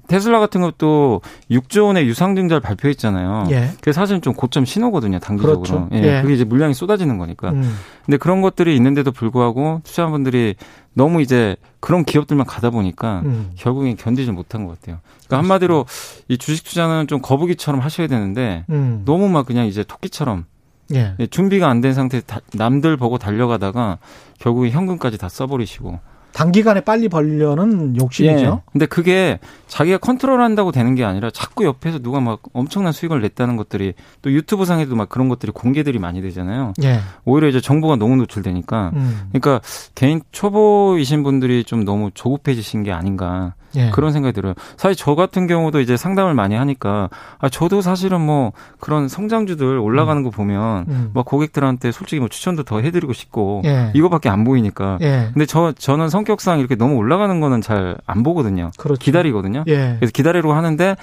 테슬라 0.06 0.38
같은 0.38 0.60
것도 0.60 1.20
6조 1.50 1.86
원의 1.86 2.06
유상증자를 2.06 2.60
발표했잖아요. 2.60 3.48
예. 3.50 3.70
그게 3.76 3.92
사실은 3.92 4.22
좀 4.22 4.34
고점 4.34 4.64
신호거든요. 4.64 5.18
단기적으로. 5.18 5.60
그렇죠. 5.60 5.88
예. 5.92 6.18
예. 6.18 6.22
그게 6.22 6.34
이제 6.34 6.44
물량이 6.44 6.74
쏟아지는 6.74 7.18
거니까. 7.18 7.50
음. 7.50 7.74
근데 8.06 8.16
그런 8.16 8.40
것들이 8.40 8.76
있는데도 8.76 9.10
불구하고 9.10 9.80
투자자분들이 9.84 10.54
너무 10.94 11.22
이제 11.22 11.56
그런 11.80 12.04
기업들만 12.04 12.46
가다 12.46 12.70
보니까 12.70 13.22
음. 13.24 13.50
결국엔 13.56 13.96
견디지 13.96 14.30
못한 14.32 14.64
것 14.64 14.80
같아요. 14.80 14.98
그러니까 15.26 15.38
한마디로 15.38 15.86
이 16.28 16.38
주식 16.38 16.64
투자는 16.64 17.06
좀 17.06 17.20
거북이처럼 17.20 17.80
하셔야 17.80 18.06
되는데 18.06 18.64
음. 18.70 19.02
너무 19.04 19.28
막 19.28 19.46
그냥 19.46 19.66
이제 19.66 19.82
토끼처럼 19.82 20.44
예. 20.94 21.14
예. 21.18 21.26
준비가 21.26 21.68
안 21.68 21.80
된 21.80 21.94
상태에서 21.94 22.26
남들 22.54 22.96
보고 22.96 23.16
달려가다가 23.18 23.98
결국에 24.38 24.70
현금까지 24.70 25.18
다 25.18 25.28
써버리시고 25.28 25.98
단기간에 26.32 26.82
빨리 26.82 27.08
벌려는 27.08 27.96
욕심이죠. 27.96 28.44
예. 28.44 28.70
근데 28.70 28.86
그게 28.86 29.40
자기가 29.66 29.98
컨트롤한다고 29.98 30.70
되는 30.70 30.94
게 30.94 31.02
아니라 31.04 31.28
자꾸 31.30 31.64
옆에서 31.64 31.98
누가 31.98 32.20
막 32.20 32.40
엄청난 32.52 32.92
수익을 32.92 33.20
냈다는 33.20 33.56
것들이 33.56 33.94
또 34.22 34.30
유튜브 34.30 34.64
상에도 34.64 34.94
막 34.94 35.08
그런 35.08 35.28
것들이 35.28 35.50
공개들이 35.50 35.98
많이 35.98 36.22
되잖아요. 36.22 36.72
예. 36.84 37.00
오히려 37.24 37.48
이제 37.48 37.60
정보가 37.60 37.96
너무 37.96 38.14
노출되니까. 38.16 38.92
음. 38.94 39.22
그러니까 39.32 39.60
개인 39.96 40.20
초보이신 40.30 41.24
분들이 41.24 41.64
좀 41.64 41.84
너무 41.84 42.10
조급해지신 42.14 42.84
게 42.84 42.92
아닌가. 42.92 43.54
예. 43.76 43.90
그런 43.90 44.12
생각이 44.12 44.32
들어요. 44.32 44.54
사실 44.76 44.96
저 44.96 45.14
같은 45.14 45.46
경우도 45.46 45.80
이제 45.80 45.96
상담을 45.96 46.34
많이 46.34 46.54
하니까 46.54 47.08
아 47.38 47.48
저도 47.48 47.80
사실은 47.82 48.20
뭐 48.20 48.52
그런 48.80 49.08
성장주들 49.08 49.78
올라가는 49.78 50.20
음. 50.20 50.24
거 50.24 50.30
보면 50.30 50.86
음. 50.88 51.10
뭐 51.12 51.22
고객들한테 51.22 51.92
솔직히 51.92 52.20
뭐 52.20 52.28
추천도 52.28 52.64
더 52.64 52.80
해드리고 52.80 53.12
싶고 53.12 53.62
예. 53.64 53.92
이거밖에 53.94 54.28
안 54.28 54.44
보이니까. 54.44 54.98
예. 55.02 55.30
근데 55.32 55.46
저 55.46 55.72
저는 55.72 56.08
성격상 56.08 56.58
이렇게 56.58 56.74
너무 56.74 56.96
올라가는 56.96 57.40
거는 57.40 57.60
잘 57.60 57.90
안 58.06 58.22
보거든요. 58.22 58.70
그렇죠. 58.76 58.98
기다리거든요. 58.98 59.64
예. 59.68 59.96
그래서 59.98 60.10
기다리려고 60.12 60.52
하는데 60.54 60.96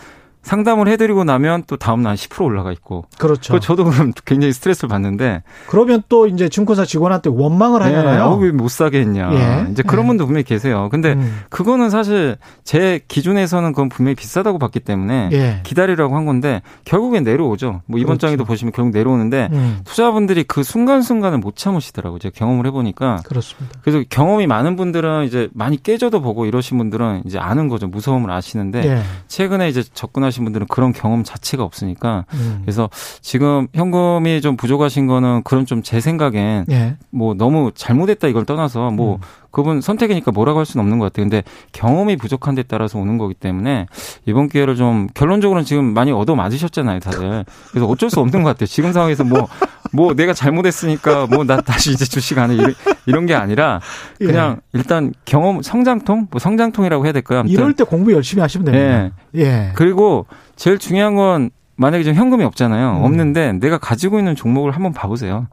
상담을 0.47 0.87
해드리고 0.87 1.25
나면 1.25 1.63
또 1.67 1.75
다음날 1.75 2.15
10% 2.15 2.45
올라가 2.45 2.71
있고. 2.71 3.03
그렇죠. 3.17 3.59
저도 3.59 3.83
그럼 3.83 4.13
굉장히 4.23 4.53
스트레스를 4.53 4.87
받는데. 4.87 5.43
그러면 5.67 6.01
또 6.07 6.25
이제 6.25 6.47
증권사 6.47 6.85
직원한테 6.85 7.29
원망을 7.29 7.83
하잖아요. 7.83 8.15
네, 8.15 8.21
어, 8.21 8.35
왜못 8.35 8.71
사게 8.71 9.01
했냐. 9.01 9.29
예. 9.33 9.71
이제 9.71 9.83
그런 9.83 10.05
예. 10.05 10.07
분도 10.07 10.25
분명히 10.25 10.45
계세요. 10.45 10.87
근데 10.89 11.13
음. 11.13 11.41
그거는 11.49 11.89
사실 11.89 12.37
제 12.63 13.01
기준에서는 13.09 13.73
그건 13.73 13.89
분명히 13.89 14.15
비싸다고 14.15 14.57
봤기 14.57 14.79
때문에 14.79 15.29
예. 15.33 15.59
기다리라고 15.63 16.15
한 16.15 16.25
건데 16.25 16.61
결국엔 16.85 17.23
내려오죠. 17.23 17.81
뭐 17.85 17.99
이번 17.99 18.17
그렇죠. 18.17 18.27
장에도 18.27 18.45
보시면 18.45 18.71
결국 18.71 18.91
내려오는데 18.91 19.49
음. 19.51 19.79
투자분들이 19.83 20.45
그 20.45 20.63
순간순간을 20.63 21.39
못 21.39 21.57
참으시더라고요. 21.57 22.19
제가 22.19 22.33
경험을 22.37 22.65
해보니까. 22.67 23.17
그렇습니다. 23.25 23.77
그래서 23.81 24.01
경험이 24.09 24.47
많은 24.47 24.77
분들은 24.77 25.25
이제 25.25 25.49
많이 25.53 25.81
깨져도 25.83 26.21
보고 26.21 26.45
이러신 26.45 26.77
분들은 26.77 27.23
이제 27.25 27.37
아는 27.37 27.67
거죠. 27.67 27.87
무서움을 27.87 28.31
아시는데 28.31 28.87
예. 28.87 29.01
최근에 29.27 29.67
이제 29.67 29.83
접근하신 29.83 30.36
하신 30.37 30.43
분들은 30.43 30.67
그런 30.67 30.93
경험 30.93 31.23
자체가 31.23 31.63
없으니까 31.63 32.25
음. 32.33 32.59
그래서 32.61 32.89
지금 33.21 33.67
현금이 33.73 34.41
좀 34.41 34.55
부족하신 34.57 35.07
거는 35.07 35.41
그런 35.43 35.65
좀 35.65 35.77
제 35.87 36.01
생각엔 36.01 36.65
예. 36.71 36.97
뭐 37.11 37.33
너무 37.33 37.71
잘못했다 37.73 38.27
이걸 38.27 38.45
떠나서 38.45 38.89
뭐 38.91 39.15
음. 39.15 39.21
그분 39.51 39.79
선택이니까 39.79 40.31
뭐라고 40.31 40.59
할 40.59 40.65
수는 40.65 40.83
없는 40.83 40.99
것 40.99 41.05
같아요. 41.05 41.23
근데 41.23 41.43
경험이 41.71 42.15
부족한 42.17 42.55
데 42.55 42.63
따라서 42.63 42.99
오는 42.99 43.17
거기 43.17 43.33
때문에 43.33 43.87
이번 44.25 44.49
기회를 44.49 44.75
좀 44.75 45.07
결론적으로는 45.13 45.65
지금 45.65 45.93
많이 45.93 46.11
얻어 46.11 46.35
맞으셨잖아요, 46.35 46.99
다들. 46.99 47.45
그래서 47.71 47.87
어쩔 47.87 48.09
수 48.09 48.19
없는 48.19 48.43
것 48.43 48.49
같아요. 48.49 48.67
지금 48.67 48.91
상황에서 48.91 49.23
뭐, 49.23 49.47
뭐 49.91 50.13
내가 50.13 50.33
잘못했으니까 50.33 51.27
뭐 51.27 51.43
나 51.45 51.61
다시 51.61 51.91
이제 51.91 52.05
주식 52.05 52.37
안 52.39 52.51
해. 52.51 52.55
이런, 52.55 52.73
이런 53.05 53.25
게 53.25 53.33
아니라 53.33 53.79
그냥 54.17 54.57
예. 54.73 54.77
일단 54.79 55.13
경험, 55.25 55.61
성장통? 55.61 56.27
뭐 56.29 56.39
성장통이라고 56.39 57.05
해야 57.05 57.13
될까요? 57.13 57.39
아무튼. 57.39 57.53
이럴 57.53 57.73
때 57.73 57.83
공부 57.83 58.11
열심히 58.11 58.41
하시면 58.41 58.65
됩니다. 58.65 59.11
예. 59.35 59.41
예. 59.41 59.71
그리고 59.75 60.25
제일 60.55 60.77
중요한 60.77 61.15
건 61.15 61.49
만약에 61.75 62.03
좀 62.03 62.15
현금이 62.15 62.43
없잖아요. 62.43 62.97
음. 62.97 63.03
없는데 63.03 63.53
내가 63.53 63.77
가지고 63.77 64.17
있는 64.19 64.35
종목을 64.35 64.71
한번 64.71 64.93
봐 64.93 65.07
보세요. 65.07 65.47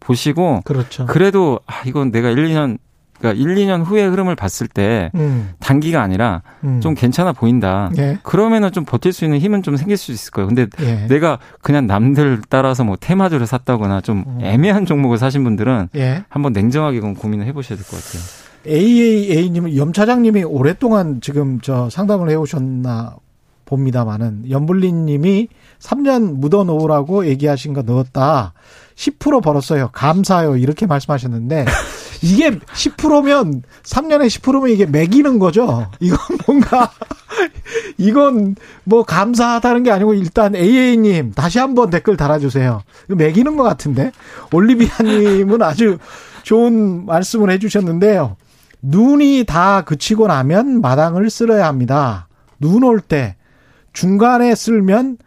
보시고 0.00 0.60
그렇죠. 0.64 1.06
그래도 1.06 1.60
아 1.66 1.82
이건 1.86 2.10
내가 2.10 2.30
1, 2.30 2.36
2년 2.48 2.78
그러니까 3.18 3.42
1, 3.42 3.54
2년 3.56 3.84
후의 3.84 4.08
흐름을 4.08 4.36
봤을 4.36 4.66
때 4.66 5.10
음. 5.14 5.50
단기가 5.60 6.02
아니라 6.02 6.42
음. 6.64 6.80
좀 6.80 6.94
괜찮아 6.94 7.32
보인다. 7.32 7.90
예. 7.96 8.18
그러면은 8.22 8.72
좀 8.72 8.84
버틸 8.84 9.12
수 9.12 9.24
있는 9.24 9.38
힘은 9.38 9.62
좀 9.62 9.76
생길 9.76 9.96
수 9.96 10.12
있을 10.12 10.30
거예요. 10.32 10.48
근데 10.48 10.66
예. 10.80 11.06
내가 11.06 11.38
그냥 11.62 11.86
남들 11.86 12.42
따라서 12.48 12.84
뭐 12.84 12.96
테마주를 12.98 13.46
샀다거나 13.46 14.00
좀 14.00 14.24
음. 14.26 14.38
애매한 14.42 14.84
종목을 14.86 15.18
사신 15.18 15.44
분들은 15.44 15.88
예. 15.96 16.24
한번 16.28 16.52
냉정하게 16.52 17.00
고민을 17.00 17.46
해보셔야 17.46 17.78
될 17.78 17.86
것 17.86 17.92
같아요. 18.02 18.22
AAA님, 18.66 19.76
염 19.76 19.92
차장님이 19.92 20.42
오랫동안 20.44 21.20
지금 21.20 21.60
저 21.60 21.90
상담을 21.90 22.30
해오셨나 22.30 23.16
봅니다만은 23.66 24.50
염블린 24.50 25.06
님이 25.06 25.48
3년 25.80 26.36
묻어 26.38 26.64
놓으라고 26.64 27.26
얘기하신 27.26 27.74
거 27.74 27.82
넣었다. 27.82 28.52
10% 28.96 29.42
벌었어요. 29.42 29.90
감사해요. 29.92 30.56
이렇게 30.56 30.86
말씀하셨는데 30.86 31.64
이게 32.24 32.50
10%면 32.50 33.62
3년에 33.82 34.26
10%면 34.28 34.70
이게 34.70 34.86
매기는 34.86 35.38
거죠. 35.38 35.90
이건 36.00 36.18
뭔가 36.46 36.90
이건 37.98 38.56
뭐 38.84 39.02
감사하다는 39.04 39.82
게 39.82 39.90
아니고 39.90 40.14
일단 40.14 40.56
AA님 40.56 41.32
다시 41.32 41.58
한번 41.58 41.90
댓글 41.90 42.16
달아주세요. 42.16 42.82
이거 43.06 43.14
매기는 43.16 43.56
것 43.58 43.62
같은데 43.62 44.10
올리비아님은 44.52 45.60
아주 45.62 45.98
좋은 46.44 47.04
말씀을 47.04 47.50
해주셨는데요. 47.50 48.36
눈이 48.80 49.44
다 49.46 49.82
그치고 49.82 50.26
나면 50.26 50.80
마당을 50.80 51.28
쓸어야 51.28 51.66
합니다. 51.66 52.28
눈 52.58 52.84
올 52.84 53.00
때 53.00 53.36
중간에 53.92 54.54
쓸면 54.54 55.18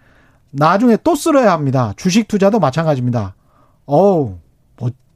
나중에 0.51 0.97
또 1.03 1.15
쓸어야 1.15 1.51
합니다. 1.51 1.93
주식 1.95 2.27
투자도 2.27 2.59
마찬가지입니다. 2.59 3.35
어우, 3.85 4.37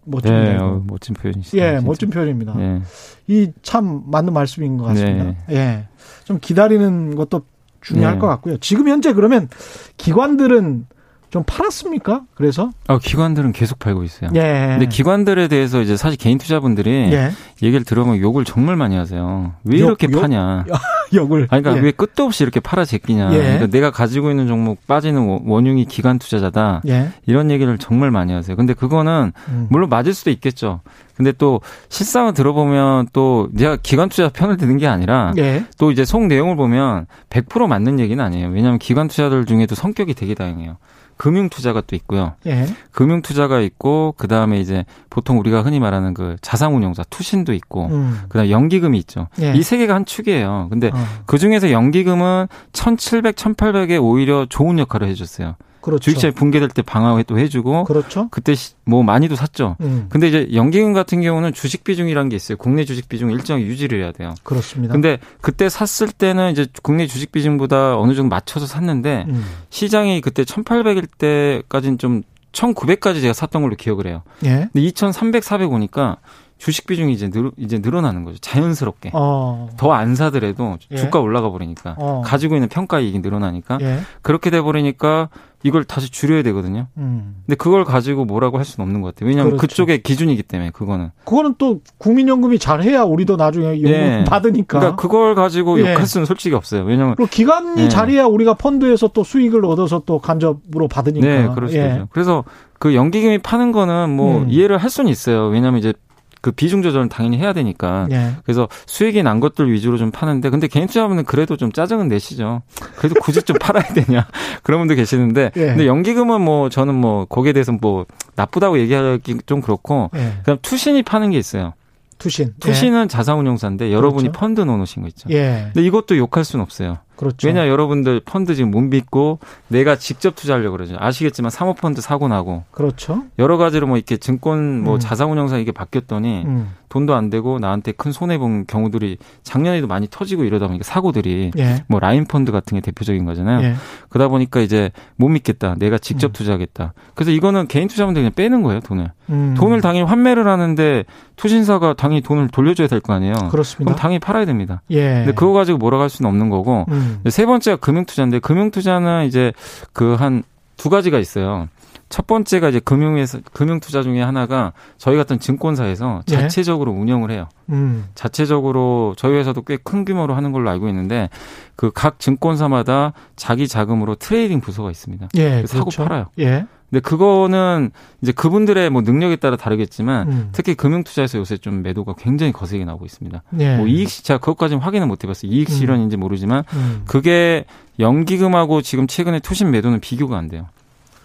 멋, 0.04 0.18
멋집니다. 0.24 0.52
네, 0.52 0.58
어, 0.58 0.84
멋진 0.88 1.16
표현이시죠. 1.16 1.58
예, 1.58 1.72
진짜. 1.72 1.86
멋진 1.86 2.10
표현입니다. 2.10 2.54
네. 2.56 2.82
이참 3.28 4.04
맞는 4.08 4.34
말씀인 4.34 4.78
것 4.78 4.86
같습니다. 4.86 5.24
네. 5.24 5.38
예. 5.52 5.88
좀 6.24 6.40
기다리는 6.40 7.16
것도 7.16 7.42
중요할 7.82 8.16
네. 8.16 8.20
것 8.20 8.28
같고요. 8.28 8.58
지금 8.58 8.88
현재 8.88 9.14
그러면 9.14 9.50
기관들은 9.98 10.86
좀 11.32 11.44
팔았습니까? 11.48 12.24
그래서? 12.36 12.72
아, 12.88 13.00
기관들은 13.02 13.54
계속 13.54 13.80
팔고 13.80 14.04
있어요. 14.04 14.30
예. 14.36 14.76
근데 14.78 14.86
기관들에 14.86 15.48
대해서 15.48 15.82
이제 15.82 15.96
사실 15.96 16.18
개인 16.18 16.38
투자분들이 16.38 16.92
예. 17.14 17.32
얘기를 17.64 17.86
들어보면 17.86 18.20
욕을 18.20 18.44
정말 18.44 18.76
많이 18.76 18.98
하세요. 18.98 19.54
왜 19.64 19.80
욕, 19.80 19.88
이렇게 19.88 20.08
욕? 20.12 20.20
파냐? 20.20 20.66
욕을. 21.16 21.48
아니, 21.50 21.64
그러니까 21.64 21.78
예. 21.78 21.86
왜 21.86 21.92
끝도 21.92 22.26
없이 22.26 22.44
이렇게 22.44 22.60
팔아 22.60 22.84
제끼냐? 22.84 23.34
예. 23.34 23.38
그러니까 23.38 23.68
내가 23.68 23.92
가지고 23.92 24.30
있는 24.30 24.48
종목 24.48 24.86
빠지는 24.88 25.40
원흉이 25.46 25.86
기관 25.86 26.20
투자자다. 26.20 26.82
예. 26.90 27.12
이런 27.26 27.50
얘기를 27.50 27.78
정말 27.78 28.12
많이 28.12 28.34
하세요. 28.34 28.58
근데 28.58 28.74
그거는 28.74 29.32
음. 29.48 29.68
물론 29.70 29.88
맞을 29.88 30.14
수도 30.14 30.32
있겠죠. 30.32 30.82
근데 31.16 31.32
또 31.32 31.62
실상을 31.88 32.34
들어보면 32.34 33.08
또 33.14 33.48
내가 33.54 33.78
기관 33.78 34.10
투자 34.10 34.28
편을 34.28 34.58
드는 34.58 34.78
게 34.78 34.88
아니라 34.88 35.34
예. 35.38 35.64
또 35.78 35.92
이제 35.92 36.04
속 36.04 36.26
내용을 36.28 36.58
보면 36.58 37.06
100% 37.30 37.68
맞는 37.68 38.02
얘기는 38.02 38.22
아니에요. 38.22 38.50
왜냐하면 38.50 38.80
기관 38.80 39.08
투자들 39.08 39.46
중에도 39.46 39.76
성격이 39.76 40.14
되게 40.14 40.34
다양해요. 40.34 40.76
금융 41.22 41.50
투자가 41.50 41.82
또 41.82 41.96
있고요. 41.96 42.34
예. 42.48 42.66
금융 42.92 43.22
투자가 43.22 43.62
있고 43.62 44.16
그 44.18 44.28
다음에 44.28 44.60
이제 44.60 44.86
보통 45.12 45.38
우리가 45.38 45.62
흔히 45.62 45.80
말하는 45.80 46.16
그 46.16 46.36
자산운용사 46.42 47.04
투신도 47.12 47.54
있고 47.54 47.90
음. 47.92 48.22
그다음 48.28 48.48
에 48.48 48.50
연기금이 48.50 48.98
있죠. 48.98 49.28
예. 49.40 49.54
이세 49.54 49.78
개가 49.78 49.94
한 49.94 50.04
축이에요. 50.04 50.70
근데 50.72 50.88
어. 50.88 50.98
그 51.28 51.38
중에서 51.38 51.70
연기금은 51.70 52.48
1,700, 52.74 53.36
1,800에 53.36 54.02
오히려 54.02 54.48
좋은 54.50 54.80
역할을 54.80 55.08
해줬어요. 55.10 55.58
그렇죠. 55.82 56.00
주식시장이 56.04 56.34
붕괴될 56.34 56.70
때 56.70 56.82
방어도 56.82 57.38
해주고 57.38 57.84
그렇죠. 57.86 58.28
그때 58.32 58.54
뭐 58.86 59.04
많이도 59.04 59.36
샀죠. 59.36 59.76
음. 59.82 60.08
근데 60.10 60.28
이제 60.28 60.50
연기금 60.54 60.94
같은 60.94 61.22
경우는 61.22 61.54
주식 61.54 61.84
비중이라는 61.84 62.30
게 62.30 62.36
있어요. 62.36 62.58
국내 62.58 62.86
주식 62.86 63.10
비중 63.10 63.32
일정히 63.32 63.66
유지를 63.66 64.02
해야 64.02 64.12
돼요. 64.12 64.36
그렇습니다. 64.44 64.94
근데 64.94 65.20
그때 65.42 65.70
샀을 65.70 66.12
때는 66.12 66.52
이제 66.52 66.68
국내 66.82 67.08
주식 67.08 67.32
비중보다 67.32 67.98
어느 67.98 68.14
정도 68.14 68.30
맞춰서 68.30 68.66
샀는데 68.66 69.26
음. 69.28 69.46
시장이 69.70 70.22
그때 70.22 70.44
1,800일 70.44 71.08
때까지는 71.18 71.98
좀 71.98 72.24
1,900까지 72.52 73.22
제가 73.22 73.34
샀던 73.34 73.62
걸로 73.62 73.76
기억을 73.76 74.08
해요. 74.08 74.24
예. 74.44 74.70
근데 74.72 74.82
2,300, 74.82 75.44
400 75.44 75.72
오니까 75.72 76.18
주식 76.62 76.86
비중이 76.86 77.12
이제 77.12 77.28
늘 77.28 77.50
이제 77.58 77.80
늘어나는 77.80 78.24
거죠. 78.24 78.38
자연스럽게. 78.38 79.10
어. 79.16 79.68
더안 79.78 80.14
사더라도 80.14 80.78
예. 80.92 80.96
주가 80.96 81.20
올라가 81.20 81.50
버리니까 81.50 81.96
어. 81.98 82.22
가지고 82.24 82.54
있는 82.56 82.70
평가 82.70 83.00
이익이 83.00 83.18
늘어나니까 83.18 83.80
예. 83.82 84.02
그렇게 84.22 84.52
돼 84.52 84.62
버리니까 84.62 85.30
이걸 85.64 85.84
다시 85.84 86.12
줄여야 86.12 86.44
되거든요. 86.44 86.86
음. 86.98 87.38
근데 87.48 87.56
그걸 87.56 87.84
가지고 87.84 88.26
뭐라고 88.26 88.60
할 88.60 88.66
수는 88.66 88.86
없는 88.86 89.02
것 89.02 89.08
같아요. 89.08 89.30
왜냐하면 89.30 89.58
그렇죠. 89.58 89.70
그쪽의 89.70 90.04
기준이기 90.04 90.44
때문에 90.44 90.70
그거는. 90.70 91.10
그거는 91.26 91.56
또 91.58 91.82
국민연금이 91.98 92.60
잘해야 92.60 93.02
우리도 93.02 93.38
나중에 93.38 93.82
연금 93.82 93.90
예. 93.90 94.24
받으니까. 94.28 94.80
그러니까 94.80 95.02
그걸 95.02 95.34
가지고 95.34 95.80
예. 95.80 95.94
욕할 95.94 96.06
수는 96.06 96.28
솔직히 96.28 96.54
없어요. 96.54 96.84
왜냐하면 96.84 97.16
그리고 97.16 97.28
기관이 97.32 97.86
예. 97.86 97.90
잘해야 97.90 98.26
우리가 98.26 98.54
펀드에서 98.54 99.08
또 99.08 99.24
수익을 99.24 99.66
얻어서 99.66 100.04
또 100.06 100.20
간접으로 100.20 100.88
받으니까. 100.88 101.28
네, 101.28 101.48
그렇죠. 101.56 101.76
예. 101.76 102.04
그래서 102.12 102.44
그 102.78 102.94
연기금이 102.94 103.40
파는 103.40 103.72
거는 103.72 104.16
뭐 104.16 104.44
음. 104.44 104.52
이해를 104.52 104.78
할 104.78 104.92
수는 104.92 105.10
있어요. 105.10 105.48
왜냐하면 105.48 105.80
이제 105.80 105.94
그 106.42 106.52
비중 106.52 106.82
조절은 106.82 107.10
당연히 107.10 107.38
해야 107.38 107.54
되니까. 107.54 108.08
예. 108.12 108.32
그래서 108.44 108.68
수익이 108.88 109.22
난 109.24 109.40
것들 109.40 109.72
위주로 109.72 109.98
좀 109.98 110.12
파는데 110.12 110.50
근데 110.50 110.68
개인 110.68 110.88
투자분은 110.88 111.24
그래도 111.26 111.56
좀 111.56 111.72
짜증은 111.72 112.08
내시죠. 112.08 112.64
그래도 112.98 113.16
굳이 113.22 113.42
좀 113.44 113.58
팔아야 113.62 113.94
되냐 113.94 114.28
그런 114.64 114.82
분도 114.82 114.96
계시는데 114.96 115.52
예. 115.56 115.66
근데 115.68 115.86
연기금은 115.86 116.42
뭐 116.42 116.70
저는 116.70 116.96
뭐 116.96 117.26
거기에 117.26 117.54
대해서 117.54 117.72
뭐 117.72 118.06
나쁘다고 118.36 118.80
얘기하기 118.80 119.40
좀 119.46 119.62
그렇고 119.62 120.10
예. 120.16 120.34
그냥 120.44 120.58
투신이 120.62 121.04
파는 121.04 121.32
게 121.32 121.38
있어요. 121.38 121.74
투신. 122.18 122.54
투신은 122.60 123.04
예. 123.04 123.08
자산운용사인데 123.08 123.92
여러분이 123.92 124.30
그렇죠. 124.30 124.40
펀드 124.40 124.62
넣어놓으신 124.62 125.02
거 125.02 125.08
있죠. 125.10 125.28
예. 125.32 125.70
근데 125.74 125.86
이것도 125.86 126.18
욕할 126.18 126.44
수는 126.44 126.64
없어요. 126.64 127.00
그렇죠. 127.16 127.48
왜냐 127.48 127.68
여러분들 127.68 128.22
펀드 128.26 128.56
지금 128.56 128.72
못 128.72 128.82
믿고 128.82 129.40
내가 129.68 129.96
직접 129.96 130.36
투자하려고 130.36 130.72
그러죠. 130.76 130.96
아시겠지만 130.98 131.52
사모펀드 131.52 132.02
사고 132.02 132.28
나고. 132.28 132.64
그렇죠. 132.72 133.24
여러 133.38 133.58
가지로 133.58 133.86
뭐 133.88 133.98
이렇게 133.98 134.18
증권 134.18 134.82
뭐 134.84 134.96
음. 134.96 135.00
자산운용사 135.00 135.58
이게 135.60 135.72
바뀌었더니 135.72 136.44
음. 136.46 136.72
돈도 136.90 137.14
안 137.16 137.30
되고 137.30 137.58
나한테 137.60 137.94
큰 137.94 138.12
손해 138.12 138.38
본 138.38 138.66
경우들이 138.66 139.18
작년에도 139.44 139.88
많이 139.88 140.08
터지고 140.10 140.44
이러다 140.44 140.68
보니까 140.68 140.84
사고들이 140.84 141.52
예. 141.58 141.86
뭐 141.88 142.02
라인 142.02 142.26
펀드 142.26 142.52
같은 142.52 142.76
게 142.76 142.82
대표적인 142.82 143.24
거잖아요. 143.24 143.64
예. 143.64 143.76
그러다 144.10 144.28
보니까 144.28 144.60
이제 144.60 144.92
못 145.16 145.30
믿겠다. 145.30 145.76
내가 145.78 145.98
직접 145.98 146.32
음. 146.32 146.34
투자하겠다. 146.34 146.94
그래서 147.16 147.32
이거는 147.32 147.68
개인 147.68 147.88
투자분들 147.88 148.22
그냥 148.24 148.34
빼는 148.36 148.62
거예요, 148.64 148.82
돈을. 148.82 149.10
음. 149.30 149.54
돈을 149.58 149.80
당연히 149.80 150.06
환매를 150.06 150.48
하는데 150.50 151.06
투신사가 151.38 151.94
당연히 151.94 152.22
돈을 152.22 152.50
돌려줘야 152.50 152.88
될 152.88 153.00
거 153.00 153.14
아니에요. 153.14 153.34
그렇습니다. 153.52 153.86
그럼 153.86 153.96
당연히 153.98 154.20
팔아야 154.20 154.44
됩니다. 154.46 154.82
예. 154.92 155.14
근데 155.14 155.32
그거 155.34 155.54
가지고 155.54 155.78
뭐라고 155.78 156.02
할 156.04 156.10
수는 156.10 156.28
없는 156.30 156.50
거고 156.50 156.86
음. 156.90 157.11
음. 157.26 157.30
세 157.30 157.46
번째가 157.46 157.78
금융투자인데 157.78 158.40
금융투자는 158.40 159.26
이제 159.26 159.54
그 159.94 160.16
한 160.16 160.44
두 160.78 160.90
가지가 160.90 161.20
있어요. 161.20 161.68
첫 162.10 162.26
번째가 162.26 162.70
이제 162.70 162.80
금융에서 162.80 163.40
금융 163.54 163.80
투자 163.80 164.02
중에 164.02 164.20
하나가 164.22 164.74
저희 164.98 165.16
같은 165.16 165.40
증권사에서 165.40 166.24
예. 166.30 166.34
자체적으로 166.34 166.92
운영을 166.92 167.30
해요. 167.30 167.48
음. 167.70 168.06
자체적으로 168.16 169.14
저희 169.18 169.34
회사도 169.36 169.62
꽤 169.62 169.78
큰 169.78 170.04
규모로 170.06 170.34
하는 170.34 170.52
걸로 170.52 170.70
알고 170.72 170.90
있는데 170.90 171.30
그 171.76 171.92
각 171.92 172.20
증권사마다 172.20 173.14
자기 173.36 173.68
자금으로 173.68 174.16
trading 174.16 174.60
부서가 174.62 174.90
있습니다. 174.90 175.28
예, 175.36 175.64
사고 175.68 175.86
그렇죠. 175.86 176.04
팔아요. 176.04 176.26
예. 176.40 176.66
근데 176.92 177.00
그거는 177.00 177.92
이제 178.22 178.34
그분들의 178.34 178.90
뭐 178.90 179.02
능력에 179.02 179.38
따라 179.38 179.56
다르겠지만 179.56 180.28
음. 180.28 180.50
특히 180.52 180.76
금융 180.76 181.06
투자에서 181.06 181.40
요새 181.40 181.58
좀 181.58 181.82
매도가 181.84 182.16
굉장히 182.18 182.52
거세게 182.52 182.84
나오고 182.84 183.06
있습니다. 183.06 183.44
예. 183.60 183.78
뭐 183.78 183.88
이익 183.88 184.10
시 184.10 184.24
제가 184.26 184.40
그것까지는 184.40 184.82
확인은 184.82 185.08
못 185.08 185.24
해봤어요. 185.24 185.50
이익 185.50 185.70
음. 185.70 185.74
실현인지 185.74 186.18
모르지만 186.18 186.66
음. 186.74 187.04
그게 187.08 187.64
연기금하고 187.98 188.82
지금 188.82 189.08
최근에 189.08 189.40
투신 189.40 189.72
매도는 189.72 190.02
비교가 190.02 190.38
안 190.38 190.50
돼요. 190.50 190.68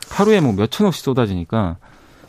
하루에 0.08 0.40
뭐 0.40 0.52
몇천 0.52 0.86
억씩 0.86 1.04
쏟아지니까. 1.04 1.78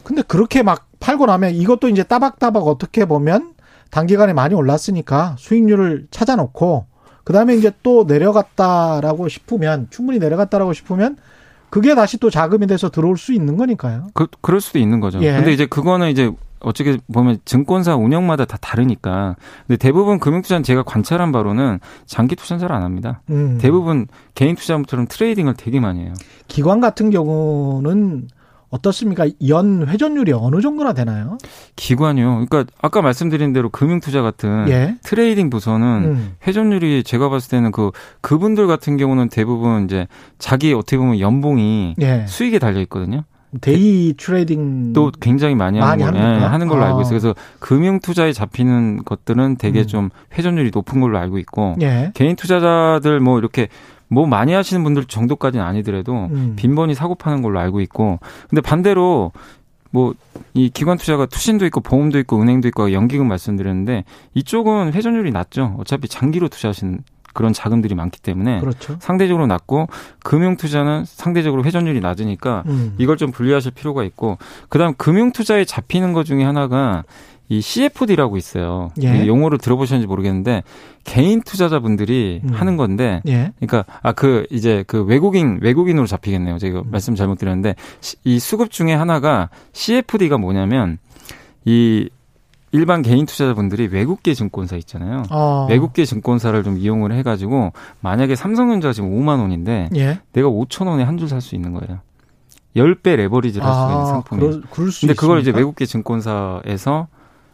근데 0.03 0.23
그렇게 0.23 0.63
막 0.63 0.87
팔고 0.99 1.27
나면 1.27 1.53
이것도 1.53 1.89
이제 1.89 2.01
따박따박 2.01 2.65
어떻게 2.65 3.05
보면 3.05 3.53
단기간에 3.91 4.33
많이 4.33 4.55
올랐으니까 4.55 5.35
수익률을 5.37 6.07
찾아놓고 6.09 6.87
그다음에 7.23 7.55
이제 7.55 7.71
또 7.83 8.05
내려갔다라고 8.05 9.29
싶으면 9.29 9.87
충분히 9.91 10.17
내려갔다라고 10.17 10.73
싶으면 10.73 11.17
그게 11.69 11.95
다시 11.95 12.17
또 12.17 12.29
자금이 12.29 12.67
돼서 12.67 12.89
들어올 12.89 13.17
수 13.17 13.33
있는 13.33 13.57
거니까요. 13.57 14.07
그 14.13 14.27
그럴 14.41 14.61
수도 14.61 14.79
있는 14.79 14.99
거죠. 14.99 15.21
예. 15.21 15.33
근데 15.33 15.51
이제 15.53 15.65
그거는 15.65 16.09
이제 16.09 16.31
어떻게 16.59 16.97
보면 17.13 17.37
증권사 17.45 17.95
운영마다 17.95 18.45
다 18.45 18.57
다르니까. 18.59 19.35
근데 19.67 19.77
대부분 19.77 20.19
금융투자는 20.19 20.63
제가 20.63 20.83
관찰한 20.83 21.31
바로는 21.31 21.79
장기 22.05 22.35
투자는 22.35 22.59
잘 22.59 22.71
안 22.71 22.83
합니다. 22.83 23.21
음. 23.29 23.57
대부분 23.61 24.07
개인 24.33 24.55
투자처럼 24.55 25.07
trading을 25.07 25.53
되게 25.55 25.79
많이 25.79 26.01
해요. 26.01 26.13
기관 26.47 26.79
같은 26.79 27.09
경우는 27.11 28.27
어떻습니까? 28.69 29.27
연 29.47 29.87
회전율이 29.87 30.33
어느 30.33 30.61
정도나 30.61 30.93
되나요? 30.93 31.37
기관이요. 31.75 32.45
그러니까 32.47 32.65
아까 32.81 33.01
말씀드린 33.01 33.53
대로 33.53 33.69
금융투자 33.69 34.21
같은 34.21 34.65
예. 34.69 34.95
trading 35.03 35.49
부서는 35.49 35.85
음. 36.05 36.35
회전율이 36.45 37.03
제가 37.03 37.29
봤을 37.29 37.49
때는 37.49 37.71
그 37.71 37.91
그분들 38.21 38.67
같은 38.67 38.97
경우는 38.97 39.29
대부분 39.29 39.85
이제 39.85 40.07
자기 40.37 40.73
어떻게 40.73 40.97
보면 40.97 41.19
연봉이 41.19 41.95
예. 42.01 42.25
수익에 42.27 42.59
달려 42.59 42.81
있거든요. 42.81 43.23
day 43.61 44.13
trading도 44.17 45.11
굉장히 45.21 45.55
많이, 45.55 45.79
많이 45.79 46.03
하는, 46.03 46.19
걸, 46.19 46.41
예, 46.41 46.45
하는 46.45 46.67
걸로 46.67 46.83
아. 46.83 46.87
알고 46.87 47.01
있어요. 47.01 47.11
그래서 47.11 47.35
금융 47.59 47.99
투자에 47.99 48.33
잡히는 48.33 49.03
것들은 49.05 49.55
되게 49.57 49.81
음. 49.81 49.87
좀 49.87 50.09
회전율이 50.37 50.71
높은 50.73 50.99
걸로 50.99 51.17
알고 51.17 51.37
있고 51.39 51.75
예. 51.81 52.11
개인 52.13 52.35
투자자들 52.35 53.19
뭐 53.21 53.39
이렇게 53.39 53.69
뭐 54.09 54.25
많이 54.25 54.53
하시는 54.53 54.83
분들 54.83 55.05
정도까지는 55.05 55.65
아니더라도 55.65 56.13
음. 56.31 56.53
빈번히 56.55 56.93
사고 56.93 57.15
파는 57.15 57.41
걸로 57.41 57.59
알고 57.59 57.81
있고 57.81 58.19
근데 58.49 58.61
반대로 58.61 59.31
뭐 59.91 60.13
이 60.57 60.69
기관 60.69 60.97
투자가 60.97 61.27
투신도 61.27 61.65
있고 61.67 61.81
보험도 61.81 62.17
있고 62.19 62.41
은행도 62.41 62.67
있고 62.69 62.91
연기금 62.91 63.27
말씀드렸는데 63.27 64.05
이쪽은 64.33 64.93
회전율이 64.93 65.31
낮죠. 65.31 65.75
어차피 65.77 66.07
장기로 66.07 66.49
투자하시는 66.49 66.99
그런 67.33 67.53
자금들이 67.53 67.93
많기 67.93 68.19
때문에 68.19 68.59
그렇죠. 68.59 68.97
상대적으로 68.99 69.45
낮고 69.45 69.87
금융 70.23 70.57
투자는 70.57 71.03
상대적으로 71.05 71.63
회전율이 71.63 71.99
낮으니까 71.99 72.63
음. 72.65 72.95
이걸 72.97 73.17
좀 73.17 73.31
분리하실 73.31 73.73
필요가 73.73 74.03
있고 74.03 74.39
그다음 74.69 74.95
금융 74.97 75.31
투자에 75.31 75.63
잡히는 75.63 76.13
것 76.13 76.23
중에 76.23 76.43
하나가 76.43 77.03
이 77.49 77.61
CFD라고 77.61 78.35
있어요. 78.37 78.89
예. 79.01 79.25
용어를 79.25 79.57
들어보셨는지 79.57 80.05
모르겠는데 80.07 80.63
개인 81.05 81.41
투자자분들이 81.41 82.41
음. 82.43 82.49
하는 82.53 82.75
건데, 82.75 83.21
예. 83.27 83.53
그러니까 83.59 83.85
아 84.01 84.11
그 84.11 84.45
이제 84.51 84.83
그 84.87 85.03
외국인 85.03 85.59
외국인으로 85.61 86.07
잡히겠네요. 86.07 86.57
제가 86.57 86.79
음. 86.81 86.85
말씀 86.91 87.15
잘못 87.15 87.37
드렸는데 87.37 87.75
이 88.25 88.39
수급 88.39 88.69
중에 88.71 88.93
하나가 88.93 89.49
CFD가 89.71 90.37
뭐냐면 90.37 90.97
이 91.63 92.09
일반 92.73 93.01
개인 93.01 93.25
투자자분들이 93.25 93.87
외국계 93.87 94.33
증권사 94.33 94.75
있잖아요. 94.77 95.23
어. 95.31 95.67
외국계 95.69 96.03
증권사를 96.03 96.61
좀 96.63 96.77
이용을 96.77 97.13
해가지고 97.13 97.71
만약에 98.01 98.35
삼성전자가 98.35 98.91
지금 98.91 99.09
5만 99.17 99.39
원인데 99.39 99.87
예. 99.95 100.19
내가 100.33 100.49
5천 100.49 100.87
원에 100.87 101.03
한 101.03 101.15
줄 101.17 101.29
살 101.29 101.39
수 101.39 101.55
있는 101.55 101.73
거예요. 101.73 101.99
10배 102.75 103.15
레버리지를 103.15 103.65
할 103.65 103.73
수 103.73 103.81
있는 103.83 103.97
아, 104.01 104.05
상품이에요. 104.05 104.61
그럴, 104.69 104.91
수 104.91 105.01
근데 105.01 105.13
그걸 105.13 105.39
이제 105.39 105.51
외국계 105.51 105.85
증권사에서 105.85 107.07